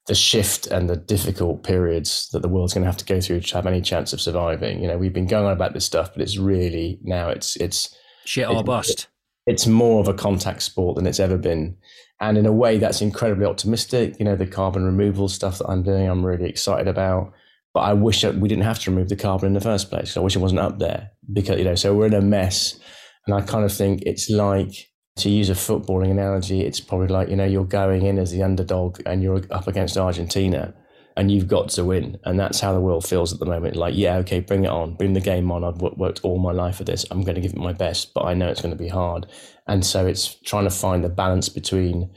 the 0.07 0.15
shift 0.15 0.67
and 0.67 0.89
the 0.89 0.97
difficult 0.97 1.63
periods 1.63 2.29
that 2.31 2.41
the 2.41 2.49
world's 2.49 2.73
going 2.73 2.83
to 2.83 2.87
have 2.87 2.97
to 2.97 3.05
go 3.05 3.21
through 3.21 3.39
to 3.39 3.55
have 3.55 3.65
any 3.65 3.81
chance 3.81 4.11
of 4.11 4.19
surviving. 4.19 4.81
You 4.81 4.87
know, 4.87 4.97
we've 4.97 5.13
been 5.13 5.27
going 5.27 5.45
on 5.45 5.53
about 5.53 5.73
this 5.73 5.85
stuff, 5.85 6.11
but 6.13 6.21
it's 6.21 6.37
really 6.37 6.99
now 7.03 7.29
it's 7.29 7.55
it's 7.57 7.95
shit 8.25 8.49
or 8.49 8.63
bust. 8.63 9.07
It's 9.45 9.67
more 9.67 9.99
of 9.99 10.07
a 10.07 10.13
contact 10.13 10.61
sport 10.61 10.95
than 10.95 11.05
it's 11.05 11.19
ever 11.19 11.37
been, 11.37 11.77
and 12.19 12.37
in 12.37 12.45
a 12.45 12.51
way, 12.51 12.77
that's 12.77 13.01
incredibly 13.01 13.45
optimistic. 13.45 14.15
You 14.19 14.25
know, 14.25 14.35
the 14.35 14.47
carbon 14.47 14.85
removal 14.85 15.27
stuff 15.27 15.57
that 15.57 15.69
I'm 15.69 15.83
doing, 15.83 16.07
I'm 16.07 16.25
really 16.25 16.49
excited 16.49 16.87
about. 16.87 17.33
But 17.73 17.81
I 17.81 17.93
wish 17.93 18.23
we 18.23 18.47
didn't 18.47 18.65
have 18.65 18.79
to 18.79 18.91
remove 18.91 19.09
the 19.09 19.15
carbon 19.15 19.47
in 19.47 19.53
the 19.53 19.61
first 19.61 19.89
place. 19.89 20.15
I 20.15 20.19
wish 20.19 20.35
it 20.35 20.39
wasn't 20.39 20.59
up 20.59 20.79
there 20.79 21.09
because 21.31 21.57
you 21.57 21.65
know. 21.65 21.75
So 21.75 21.95
we're 21.95 22.07
in 22.07 22.13
a 22.13 22.21
mess, 22.21 22.79
and 23.25 23.35
I 23.35 23.41
kind 23.41 23.65
of 23.65 23.73
think 23.73 24.03
it's 24.05 24.29
like 24.29 24.89
to 25.15 25.29
use 25.29 25.49
a 25.49 25.53
footballing 25.53 26.11
analogy, 26.11 26.61
it's 26.61 26.79
probably 26.79 27.07
like, 27.07 27.29
you 27.29 27.35
know, 27.35 27.45
you're 27.45 27.65
going 27.65 28.05
in 28.05 28.17
as 28.17 28.31
the 28.31 28.41
underdog 28.41 28.99
and 29.05 29.21
you're 29.21 29.41
up 29.51 29.67
against 29.67 29.97
Argentina 29.97 30.73
and 31.15 31.31
you've 31.31 31.47
got 31.47 31.69
to 31.69 31.85
win. 31.85 32.17
And 32.23 32.39
that's 32.39 32.59
how 32.59 32.73
the 32.73 32.81
world 32.81 33.05
feels 33.05 33.31
at 33.31 33.39
the 33.39 33.45
moment. 33.45 33.75
Like, 33.75 33.95
yeah, 33.95 34.17
okay, 34.17 34.39
bring 34.39 34.65
it 34.65 34.71
on, 34.71 34.95
bring 34.95 35.13
the 35.13 35.21
game 35.21 35.51
on. 35.51 35.63
I've 35.63 35.81
worked 35.81 36.21
all 36.23 36.39
my 36.39 36.51
life 36.51 36.77
for 36.77 36.83
this. 36.83 37.05
I'm 37.11 37.21
going 37.21 37.35
to 37.35 37.41
give 37.41 37.53
it 37.53 37.59
my 37.59 37.73
best, 37.73 38.13
but 38.13 38.25
I 38.25 38.33
know 38.33 38.47
it's 38.47 38.61
going 38.61 38.75
to 38.75 38.83
be 38.83 38.89
hard. 38.89 39.27
And 39.67 39.85
so 39.85 40.07
it's 40.07 40.33
trying 40.41 40.63
to 40.63 40.71
find 40.71 41.03
the 41.03 41.09
balance 41.09 41.49
between 41.49 42.11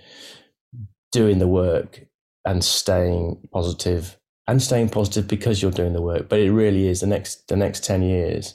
doing 1.12 1.38
the 1.38 1.49
work 1.49 2.07
and 2.47 2.64
staying 2.64 3.49
positive 3.53 4.16
and 4.49 4.62
staying 4.62 4.88
positive 4.88 5.28
because 5.28 5.61
you're 5.61 5.70
doing 5.70 5.92
the 5.92 6.03
work. 6.03 6.28
But 6.28 6.40
it 6.40 6.51
really 6.53 6.88
is 6.88 7.01
the 7.01 7.07
next, 7.07 7.49
the 7.49 7.57
next 7.57 7.84
10 7.84 8.03
years 8.03 8.55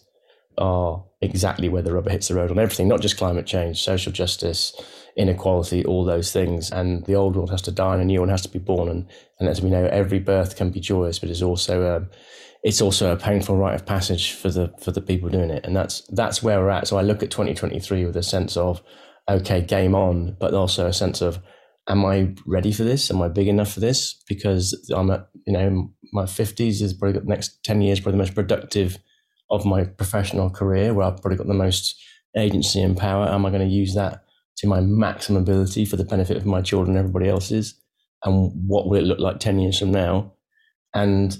are 0.57 1.03
exactly 1.21 1.69
where 1.69 1.81
the 1.81 1.93
rubber 1.93 2.09
hits 2.09 2.27
the 2.27 2.35
road 2.35 2.51
on 2.51 2.59
everything, 2.59 2.87
not 2.87 3.01
just 3.01 3.17
climate 3.17 3.45
change, 3.45 3.81
social 3.81 4.11
justice, 4.11 4.73
inequality, 5.15 5.85
all 5.85 6.03
those 6.03 6.31
things. 6.31 6.71
And 6.71 7.05
the 7.05 7.15
old 7.15 7.35
world 7.35 7.51
has 7.51 7.61
to 7.63 7.71
die 7.71 7.93
and 7.93 8.01
a 8.01 8.05
new 8.05 8.19
one 8.19 8.29
has 8.29 8.41
to 8.41 8.49
be 8.49 8.59
born. 8.59 8.89
And, 8.89 9.07
and 9.39 9.47
as 9.47 9.61
we 9.61 9.69
know, 9.69 9.85
every 9.85 10.19
birth 10.19 10.55
can 10.55 10.71
be 10.71 10.79
joyous, 10.79 11.19
but 11.19 11.29
it's 11.29 11.41
also 11.41 11.83
a, 11.83 11.97
um, 11.97 12.09
it's 12.63 12.81
also 12.81 13.11
a 13.11 13.17
painful 13.17 13.57
rite 13.57 13.73
of 13.73 13.87
passage 13.87 14.33
for 14.33 14.49
the 14.51 14.71
for 14.79 14.91
the 14.91 15.01
people 15.01 15.29
doing 15.29 15.49
it. 15.49 15.65
And 15.65 15.75
that's 15.75 16.01
that's 16.09 16.43
where 16.43 16.59
we're 16.59 16.69
at. 16.69 16.87
So 16.87 16.97
I 16.97 17.01
look 17.01 17.23
at 17.23 17.31
2023 17.31 18.05
with 18.05 18.15
a 18.15 18.23
sense 18.23 18.55
of, 18.55 18.83
okay, 19.27 19.61
game 19.61 19.95
on, 19.95 20.37
but 20.39 20.53
also 20.53 20.85
a 20.85 20.93
sense 20.93 21.21
of, 21.21 21.39
am 21.87 22.05
I 22.05 22.35
ready 22.45 22.71
for 22.71 22.83
this? 22.83 23.09
Am 23.09 23.21
I 23.21 23.29
big 23.29 23.47
enough 23.47 23.73
for 23.73 23.79
this? 23.79 24.13
Because 24.27 24.91
I'm 24.93 25.09
at, 25.09 25.27
you 25.47 25.53
know, 25.53 25.91
my 26.13 26.23
50s 26.23 26.81
is 26.81 26.93
probably 26.93 27.19
the 27.19 27.25
next 27.25 27.63
10 27.63 27.81
years, 27.81 27.99
probably 27.99 28.17
the 28.17 28.23
most 28.23 28.35
productive 28.35 28.99
of 29.51 29.65
my 29.65 29.83
professional 29.83 30.49
career 30.49 30.93
where 30.93 31.05
I've 31.05 31.21
probably 31.21 31.37
got 31.37 31.47
the 31.47 31.53
most 31.53 32.01
agency 32.37 32.81
and 32.81 32.97
power? 32.97 33.27
Am 33.27 33.45
I 33.45 33.49
going 33.49 33.67
to 33.67 33.73
use 33.73 33.93
that 33.93 34.23
to 34.57 34.67
my 34.67 34.79
maximum 34.79 35.43
ability 35.43 35.85
for 35.85 35.97
the 35.97 36.05
benefit 36.05 36.37
of 36.37 36.45
my 36.45 36.61
children 36.61 36.95
and 36.95 36.99
everybody 36.99 37.29
else's? 37.29 37.75
And 38.23 38.51
what 38.67 38.87
will 38.87 38.97
it 38.97 39.05
look 39.05 39.19
like 39.19 39.39
10 39.39 39.59
years 39.59 39.79
from 39.79 39.91
now? 39.91 40.33
And 40.93 41.37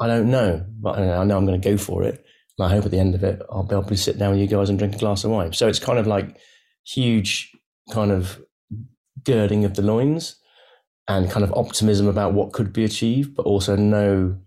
I 0.00 0.06
don't 0.06 0.30
know, 0.30 0.64
but 0.80 0.98
I 0.98 1.24
know 1.24 1.36
I'm 1.36 1.46
going 1.46 1.60
to 1.60 1.70
go 1.70 1.76
for 1.76 2.02
it. 2.02 2.24
And 2.58 2.66
I 2.66 2.70
hope 2.70 2.84
at 2.84 2.90
the 2.90 2.98
end 2.98 3.14
of 3.14 3.24
it, 3.24 3.42
I'll 3.50 3.64
be 3.64 3.74
able 3.74 3.84
to 3.84 3.96
sit 3.96 4.18
down 4.18 4.32
with 4.32 4.40
you 4.40 4.46
guys 4.46 4.68
and 4.68 4.78
drink 4.78 4.94
a 4.94 4.98
glass 4.98 5.24
of 5.24 5.30
wine. 5.30 5.52
So 5.52 5.68
it's 5.68 5.78
kind 5.78 5.98
of 5.98 6.06
like 6.06 6.38
huge 6.84 7.50
kind 7.90 8.10
of 8.10 8.40
girding 9.24 9.64
of 9.64 9.74
the 9.74 9.82
loins 9.82 10.36
and 11.08 11.30
kind 11.30 11.44
of 11.44 11.52
optimism 11.52 12.08
about 12.08 12.32
what 12.32 12.52
could 12.52 12.72
be 12.72 12.84
achieved, 12.84 13.34
but 13.34 13.46
also 13.46 13.76
no 13.76 14.38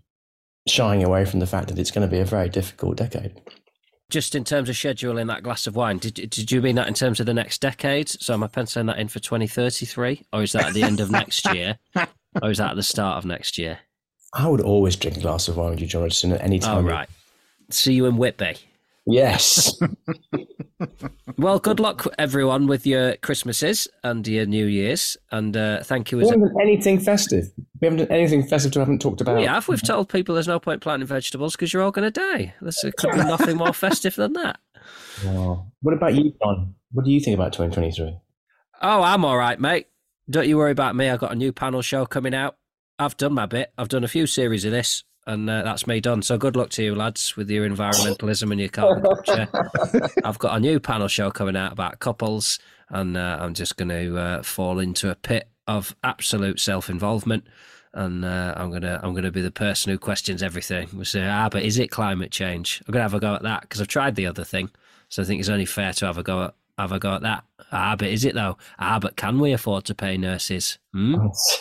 shying 0.68 1.02
away 1.02 1.24
from 1.24 1.40
the 1.40 1.46
fact 1.46 1.68
that 1.68 1.78
it's 1.78 1.90
going 1.90 2.06
to 2.06 2.10
be 2.10 2.20
a 2.20 2.24
very 2.24 2.48
difficult 2.48 2.96
decade. 2.96 3.40
Just 4.10 4.34
in 4.34 4.42
terms 4.44 4.68
of 4.68 4.74
scheduling 4.74 5.28
that 5.28 5.42
glass 5.42 5.66
of 5.66 5.76
wine, 5.76 5.98
did, 5.98 6.14
did 6.14 6.50
you 6.50 6.60
mean 6.60 6.74
that 6.74 6.88
in 6.88 6.94
terms 6.94 7.20
of 7.20 7.26
the 7.26 7.34
next 7.34 7.60
decade? 7.60 8.08
So 8.08 8.34
am 8.34 8.42
I 8.42 8.48
penciling 8.48 8.86
that 8.86 8.98
in 8.98 9.08
for 9.08 9.20
2033? 9.20 10.24
Or 10.32 10.42
is 10.42 10.52
that 10.52 10.66
at 10.66 10.74
the 10.74 10.82
end 10.82 10.98
of 11.00 11.10
next 11.10 11.46
year? 11.54 11.78
or 12.42 12.50
is 12.50 12.58
that 12.58 12.70
at 12.70 12.76
the 12.76 12.82
start 12.82 13.18
of 13.18 13.24
next 13.24 13.56
year? 13.56 13.78
I 14.34 14.48
would 14.48 14.60
always 14.60 14.96
drink 14.96 15.16
a 15.16 15.20
glass 15.20 15.48
of 15.48 15.56
wine 15.56 15.70
with 15.70 15.80
you, 15.80 15.86
Jon 15.86 16.02
Richardson, 16.02 16.32
at 16.32 16.42
any 16.42 16.58
time. 16.58 16.84
Oh, 16.84 16.88
right. 16.88 17.08
See 17.70 17.92
you 17.92 18.06
in 18.06 18.16
Whitby. 18.16 18.56
Yes. 19.06 19.80
well, 21.38 21.58
good 21.58 21.80
luck, 21.80 22.06
everyone, 22.18 22.66
with 22.66 22.86
your 22.86 23.16
Christmases 23.16 23.88
and 24.04 24.26
your 24.26 24.46
New 24.46 24.66
Year's. 24.66 25.16
And 25.30 25.56
uh, 25.56 25.82
thank 25.82 26.12
you. 26.12 26.18
We 26.18 26.24
haven't 26.26 26.40
done 26.42 26.60
anything 26.60 27.00
festive. 27.00 27.46
We 27.80 27.86
haven't 27.86 28.08
done 28.08 28.16
anything 28.16 28.46
festive 28.46 28.74
we 28.74 28.80
haven't 28.80 29.00
talked 29.00 29.20
about. 29.20 29.38
We 29.38 29.44
have. 29.44 29.68
We've 29.68 29.82
told 29.82 30.08
people 30.08 30.34
there's 30.34 30.48
no 30.48 30.60
point 30.60 30.82
planting 30.82 31.06
vegetables 31.06 31.56
because 31.56 31.72
you're 31.72 31.82
all 31.82 31.90
going 31.90 32.10
to 32.10 32.20
die. 32.20 32.54
There's 32.60 32.84
could 32.96 33.12
be 33.12 33.18
nothing 33.18 33.56
more 33.56 33.72
festive 33.72 34.14
than 34.16 34.34
that. 34.34 34.58
Oh. 35.24 35.66
What 35.82 35.94
about 35.94 36.14
you, 36.14 36.34
Jon? 36.42 36.74
What 36.92 37.04
do 37.04 37.10
you 37.10 37.20
think 37.20 37.34
about 37.34 37.52
2023? 37.52 38.18
Oh, 38.82 39.02
I'm 39.02 39.24
all 39.24 39.36
right, 39.36 39.58
mate. 39.60 39.88
Don't 40.28 40.46
you 40.46 40.56
worry 40.56 40.70
about 40.70 40.94
me. 40.94 41.08
I've 41.08 41.20
got 41.20 41.32
a 41.32 41.36
new 41.36 41.52
panel 41.52 41.82
show 41.82 42.06
coming 42.06 42.34
out. 42.34 42.56
I've 42.98 43.16
done 43.16 43.32
my 43.32 43.46
bit. 43.46 43.72
I've 43.78 43.88
done 43.88 44.04
a 44.04 44.08
few 44.08 44.26
series 44.26 44.64
of 44.64 44.72
this 44.72 45.04
and 45.30 45.48
uh, 45.48 45.62
that's 45.62 45.86
me 45.86 46.00
done. 46.00 46.22
So 46.22 46.36
good 46.36 46.56
luck 46.56 46.70
to 46.70 46.82
you, 46.82 46.94
lads, 46.94 47.36
with 47.36 47.48
your 47.48 47.68
environmentalism 47.68 48.50
and 48.50 48.58
your 48.58 48.68
carbon 48.68 49.04
capture. 49.04 49.48
I've 50.24 50.40
got 50.40 50.56
a 50.56 50.60
new 50.60 50.80
panel 50.80 51.06
show 51.06 51.30
coming 51.30 51.56
out 51.56 51.72
about 51.72 52.00
couples, 52.00 52.58
and 52.88 53.16
uh, 53.16 53.38
I'm 53.40 53.54
just 53.54 53.76
going 53.76 53.90
to 53.90 54.18
uh, 54.18 54.42
fall 54.42 54.80
into 54.80 55.08
a 55.08 55.14
pit 55.14 55.48
of 55.68 55.94
absolute 56.02 56.58
self-involvement. 56.58 57.44
And 57.92 58.24
uh, 58.24 58.54
I'm 58.56 58.70
gonna 58.70 59.00
I'm 59.02 59.14
gonna 59.14 59.32
be 59.32 59.40
the 59.40 59.50
person 59.50 59.90
who 59.90 59.98
questions 59.98 60.44
everything. 60.44 60.88
We 60.94 61.04
say, 61.04 61.26
ah, 61.26 61.48
but 61.48 61.64
is 61.64 61.76
it 61.76 61.90
climate 61.90 62.30
change? 62.30 62.80
I'm 62.86 62.92
gonna 62.92 63.02
have 63.02 63.14
a 63.14 63.18
go 63.18 63.34
at 63.34 63.42
that 63.42 63.62
because 63.62 63.80
I've 63.80 63.88
tried 63.88 64.14
the 64.14 64.26
other 64.26 64.44
thing, 64.44 64.70
so 65.08 65.22
I 65.22 65.24
think 65.24 65.40
it's 65.40 65.48
only 65.48 65.64
fair 65.64 65.92
to 65.94 66.06
have 66.06 66.16
a 66.16 66.22
go 66.22 66.44
at 66.44 66.54
have 66.78 66.92
a 66.92 67.00
go 67.00 67.14
at 67.14 67.22
that. 67.22 67.44
Ah, 67.72 67.96
but 67.96 68.06
is 68.06 68.24
it 68.24 68.34
though? 68.34 68.58
Ah, 68.78 69.00
but 69.00 69.16
can 69.16 69.40
we 69.40 69.52
afford 69.52 69.86
to 69.86 69.94
pay 69.94 70.16
nurses? 70.16 70.78
Hmm? 70.92 71.16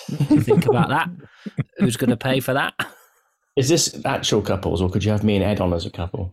think 0.07 0.67
about 0.67 0.89
that. 0.89 1.09
Who's 1.80 1.97
going 1.97 2.11
to 2.11 2.17
pay 2.17 2.39
for 2.41 2.53
that? 2.53 2.76
Is 3.60 3.68
this 3.68 3.99
actual 4.05 4.41
couples, 4.41 4.82
or 4.82 4.89
could 4.89 5.03
you 5.03 5.12
have 5.12 5.22
me 5.22 5.36
and 5.36 5.43
Ed 5.43 5.60
on 5.60 5.74
as 5.74 5.86
a 5.86 5.89
couple? 5.89 6.32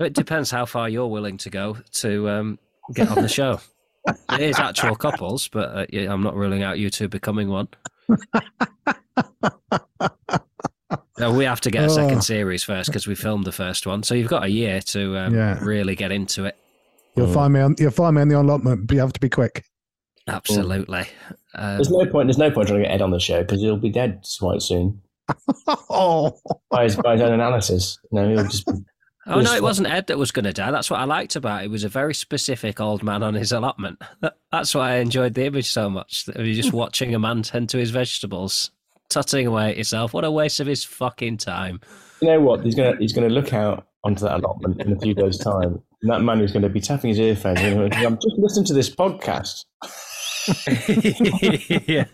it 0.00 0.12
depends 0.12 0.50
how 0.50 0.66
far 0.66 0.88
you're 0.88 1.06
willing 1.06 1.36
to 1.36 1.50
go 1.50 1.76
to 1.92 2.28
um, 2.28 2.58
get 2.94 3.08
on 3.08 3.22
the 3.22 3.28
show. 3.28 3.60
it 4.32 4.40
is 4.40 4.58
actual 4.58 4.96
couples, 4.96 5.46
but 5.46 5.68
uh, 5.68 5.86
yeah, 5.90 6.12
I'm 6.12 6.20
not 6.20 6.34
ruling 6.34 6.64
out 6.64 6.80
you 6.80 6.90
two 6.90 7.06
becoming 7.06 7.48
one. 7.48 7.68
no, 11.20 11.32
we 11.32 11.44
have 11.44 11.60
to 11.60 11.70
get 11.70 11.84
a 11.84 11.90
second 11.90 12.18
oh. 12.18 12.22
series 12.22 12.64
first 12.64 12.88
because 12.88 13.06
we 13.06 13.14
filmed 13.14 13.44
the 13.44 13.52
first 13.52 13.86
one. 13.86 14.02
So 14.02 14.16
you've 14.16 14.26
got 14.26 14.42
a 14.42 14.50
year 14.50 14.80
to 14.80 15.16
um, 15.16 15.32
yeah. 15.32 15.60
really 15.62 15.94
get 15.94 16.10
into 16.10 16.44
it. 16.44 16.58
You'll 17.14 17.32
find 17.32 17.52
me 17.52 17.60
on. 17.60 17.76
You'll 17.78 17.92
find 17.92 18.16
me 18.16 18.22
on 18.22 18.28
the 18.28 18.40
allotment, 18.40 18.88
but 18.88 18.94
you 18.94 19.00
have 19.00 19.12
to 19.12 19.20
be 19.20 19.28
quick. 19.28 19.64
Absolutely. 20.26 21.06
Um, 21.54 21.76
there's 21.76 21.90
no 21.90 22.04
point. 22.06 22.26
There's 22.26 22.36
no 22.36 22.50
point 22.50 22.66
trying 22.66 22.80
to 22.80 22.86
get 22.88 22.94
Ed 22.94 23.02
on 23.02 23.12
the 23.12 23.20
show 23.20 23.42
because 23.42 23.60
he'll 23.60 23.76
be 23.76 23.90
dead 23.90 24.24
quite 24.40 24.60
soon. 24.60 25.02
Oh, 25.90 26.38
by 26.70 26.84
his, 26.84 26.96
by 26.96 27.12
his 27.12 27.22
own 27.22 27.32
analysis. 27.32 27.98
You 28.10 28.20
know, 28.20 28.28
he'll 28.28 28.44
just 28.44 28.66
be 28.66 28.72
Oh 29.30 29.40
no, 29.42 29.54
it 29.54 29.62
wasn't 29.62 29.88
Ed 29.88 30.06
that 30.06 30.16
was 30.16 30.30
going 30.30 30.46
to 30.46 30.54
die. 30.54 30.70
That's 30.70 30.90
what 30.90 31.00
I 31.00 31.04
liked 31.04 31.36
about 31.36 31.62
it. 31.62 31.66
It 31.66 31.70
was 31.70 31.84
a 31.84 31.88
very 31.88 32.14
specific 32.14 32.80
old 32.80 33.02
man 33.02 33.22
on 33.22 33.34
his 33.34 33.52
allotment. 33.52 34.00
That's 34.52 34.74
why 34.74 34.92
I 34.92 34.96
enjoyed 34.96 35.34
the 35.34 35.44
image 35.44 35.70
so 35.70 35.90
much. 35.90 36.24
That 36.24 36.36
You're 36.36 36.54
just 36.54 36.72
watching 36.72 37.14
a 37.14 37.18
man 37.18 37.42
tend 37.42 37.68
to 37.70 37.78
his 37.78 37.90
vegetables, 37.90 38.70
tutting 39.10 39.46
away 39.46 39.70
at 39.70 39.76
yourself. 39.76 40.14
What 40.14 40.24
a 40.24 40.30
waste 40.30 40.60
of 40.60 40.66
his 40.66 40.82
fucking 40.82 41.36
time. 41.36 41.80
You 42.22 42.28
know 42.28 42.40
what? 42.40 42.64
He's 42.64 42.74
gonna 42.74 42.96
he's 42.98 43.12
gonna 43.12 43.28
look 43.28 43.52
out 43.52 43.86
onto 44.02 44.22
that 44.22 44.36
allotment 44.36 44.80
in 44.80 44.92
a 44.92 44.98
few 44.98 45.12
days' 45.12 45.38
time. 45.38 45.82
And 46.00 46.10
that 46.10 46.22
man 46.22 46.40
is 46.40 46.52
going 46.52 46.62
to 46.62 46.68
be 46.68 46.80
tapping 46.80 47.08
his 47.08 47.18
earphones. 47.18 47.60
And 47.60 47.76
going, 47.76 47.92
I'm 47.92 48.16
just 48.16 48.38
listening 48.38 48.66
to 48.66 48.74
this 48.74 48.88
podcast. 48.88 49.64
yeah. 51.88 52.04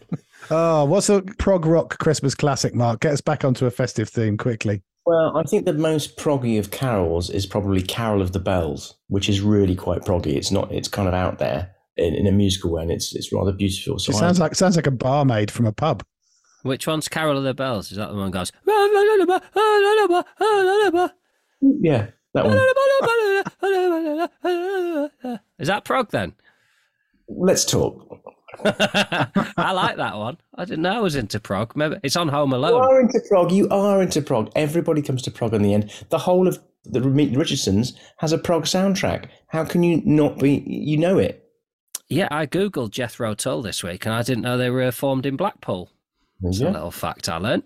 Oh, 0.51 0.85
what's 0.85 1.09
a 1.09 1.23
prog 1.39 1.67
rock 1.67 1.99
Christmas 1.99 2.35
classic? 2.35 2.75
Mark, 2.75 3.01
get 3.01 3.13
us 3.13 3.21
back 3.21 3.45
onto 3.45 3.67
a 3.67 3.71
festive 3.71 4.09
theme 4.09 4.37
quickly. 4.37 4.83
Well, 5.07 5.37
I 5.37 5.43
think 5.43 5.67
the 5.67 5.75
most 5.75 6.17
proggy 6.17 6.59
of 6.59 6.71
carols 6.71 7.29
is 7.29 7.45
probably 7.45 7.83
Carol 7.83 8.23
of 8.23 8.33
the 8.33 8.41
Bells, 8.41 8.95
which 9.09 9.29
is 9.29 9.43
really 9.43 9.77
quite 9.77 10.01
proggy. 10.01 10.35
It's 10.35 10.51
not. 10.51 10.73
It's 10.73 10.89
kind 10.89 11.07
of 11.07 11.13
out 11.15 11.39
there 11.39 11.73
in, 11.97 12.15
in 12.15 12.27
a 12.27 12.33
musical 12.33 12.73
way, 12.73 12.83
and 12.83 12.91
it's 12.91 13.15
it's 13.15 13.33
rather 13.33 13.53
beautiful. 13.53 13.99
So 13.99 14.13
it 14.13 14.17
sounds 14.17 14.41
like 14.41 14.55
sounds 14.55 14.77
like 14.77 14.87
a 14.87 14.91
barmaid 14.91 15.51
from 15.51 15.67
a 15.67 15.73
pub. 15.73 16.03
Which 16.63 16.87
one's 16.87 17.09
Carol 17.09 17.37
of 17.37 17.45
the 17.45 17.53
Bells? 17.53 17.91
Is 17.91 17.99
that 17.99 18.09
the 18.09 18.15
one 18.15 18.31
that 18.31 18.39
goes? 18.39 18.51
yeah, 21.61 22.07
that 22.33 22.47
one. 22.47 22.57
Is 25.59 25.69
that 25.69 25.85
prog 25.85 26.11
then? 26.11 26.33
Let's 27.29 27.67
talk. 27.67 28.14
I 29.57 29.73
like 29.73 29.97
that 29.97 30.17
one. 30.17 30.39
I 30.55 30.65
didn't 30.65 30.83
know 30.83 30.97
I 30.97 31.01
was 31.01 31.17
into 31.17 31.41
prog. 31.41 31.77
Maybe 31.77 31.97
it's 32.03 32.17
on 32.17 32.29
Home 32.29 32.53
Alone. 32.53 32.73
You 32.73 32.89
are 32.89 33.01
into 33.01 33.21
prog. 33.29 33.53
You 33.53 33.69
are 33.71 34.03
into 34.03 34.23
prog. 34.23 34.51
Everybody 34.55 35.03
comes 35.03 35.23
to 35.23 35.31
prog 35.31 35.55
in 35.55 35.63
the 35.63 35.75
end. 35.75 35.91
The 36.11 36.19
whole 36.19 36.49
of 36.49 36.59
the 36.85 37.01
Meet 37.01 37.37
Richardsons 37.37 37.99
has 38.19 38.33
a 38.33 38.39
prog 38.39 38.65
soundtrack. 38.65 39.27
How 39.49 39.65
can 39.65 39.83
you 39.83 40.03
not 40.05 40.39
be? 40.39 40.63
You 40.67 40.97
know 40.99 41.19
it. 41.19 41.41
Yeah, 42.09 42.29
I 42.31 42.47
googled 42.47 42.91
Jethro 42.91 43.35
Tull 43.35 43.63
this 43.63 43.83
week, 43.83 44.05
and 44.05 44.15
I 44.15 44.23
didn't 44.23 44.43
know 44.43 44.59
they 44.59 44.71
were 44.71 44.93
formed 44.93 45.27
in 45.27 45.37
Blackpool. 45.37 45.91
It's 46.43 46.61
a 46.61 46.71
little 46.71 46.91
fact 46.91 47.29
I 47.29 47.39
learned. 47.39 47.63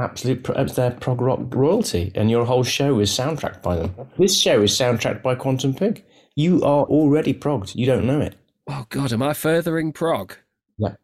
Absolute, 0.00 0.48
it's 0.50 0.74
their 0.74 0.92
prog 0.92 1.20
rock 1.20 1.54
royalty, 1.54 2.12
and 2.14 2.30
your 2.30 2.44
whole 2.44 2.62
show 2.64 2.98
is 3.00 3.10
soundtracked 3.10 3.62
by 3.62 3.76
them. 3.76 3.94
This 4.18 4.38
show 4.38 4.62
is 4.62 4.72
soundtracked 4.72 5.22
by 5.22 5.34
Quantum 5.34 5.74
Pig. 5.74 6.04
You 6.36 6.62
are 6.62 6.84
already 6.84 7.34
progged. 7.34 7.74
You 7.74 7.84
don't 7.86 8.06
know 8.06 8.20
it. 8.20 8.36
Oh 8.72 8.86
God, 8.88 9.12
am 9.12 9.20
I 9.20 9.32
furthering 9.34 9.92
prog? 9.92 10.36
Yeah. 10.78 10.94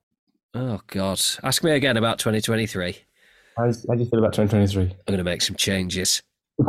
Oh 0.55 0.81
God, 0.87 1.21
ask 1.43 1.65
me 1.65 1.73
again 1.73 1.97
about 1.97 2.21
2023. 2.21 2.97
How, 3.57 3.65
how 3.65 3.71
do 3.71 3.99
you 3.99 4.07
feel 4.09 4.21
about 4.21 4.35
2023? 4.35 4.83
I'm 4.85 4.89
going 5.09 5.19
to 5.19 5.25
make 5.25 5.43
some 5.43 5.57
changes. 5.57 6.23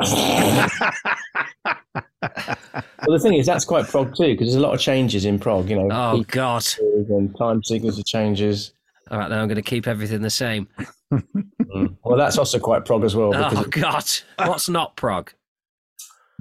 Well, 3.08 3.18
the 3.18 3.24
thing 3.24 3.36
is, 3.36 3.46
that's 3.46 3.64
quite 3.64 3.88
prog 3.88 4.16
too, 4.16 4.34
because 4.34 4.48
there's 4.48 4.56
a 4.56 4.60
lot 4.60 4.74
of 4.74 4.82
changes 4.82 5.24
in 5.24 5.40
prog. 5.40 5.70
You 5.70 5.78
know, 5.78 5.88
Oh 5.92 6.24
God. 6.28 6.66
and 6.80 7.34
time 7.38 7.64
signature 7.64 8.04
changes. 8.04 8.74
All 9.10 9.20
right, 9.20 9.30
then 9.30 9.40
I'm 9.40 9.48
going 9.48 9.56
to 9.56 9.62
keep 9.62 9.88
everything 9.88 10.22
the 10.22 10.30
same. 10.30 10.68
Mm. 11.14 11.96
Well, 12.04 12.18
that's 12.18 12.38
also 12.38 12.60
quite 12.60 12.84
prog 12.86 13.06
as 13.06 13.16
well. 13.16 13.32
Oh 13.34 13.64
God, 13.70 14.04
what's 14.40 14.68
not 14.68 14.98
prog? 14.98 15.32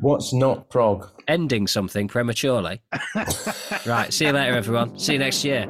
What's 0.00 0.32
not 0.32 0.68
prog? 0.70 1.08
Ending 1.28 1.66
something 1.66 2.08
prematurely. 2.08 2.82
right, 3.86 4.12
see 4.12 4.26
you 4.26 4.32
later, 4.32 4.54
everyone. 4.54 4.98
See 4.98 5.14
you 5.14 5.18
next 5.18 5.44
year. 5.44 5.66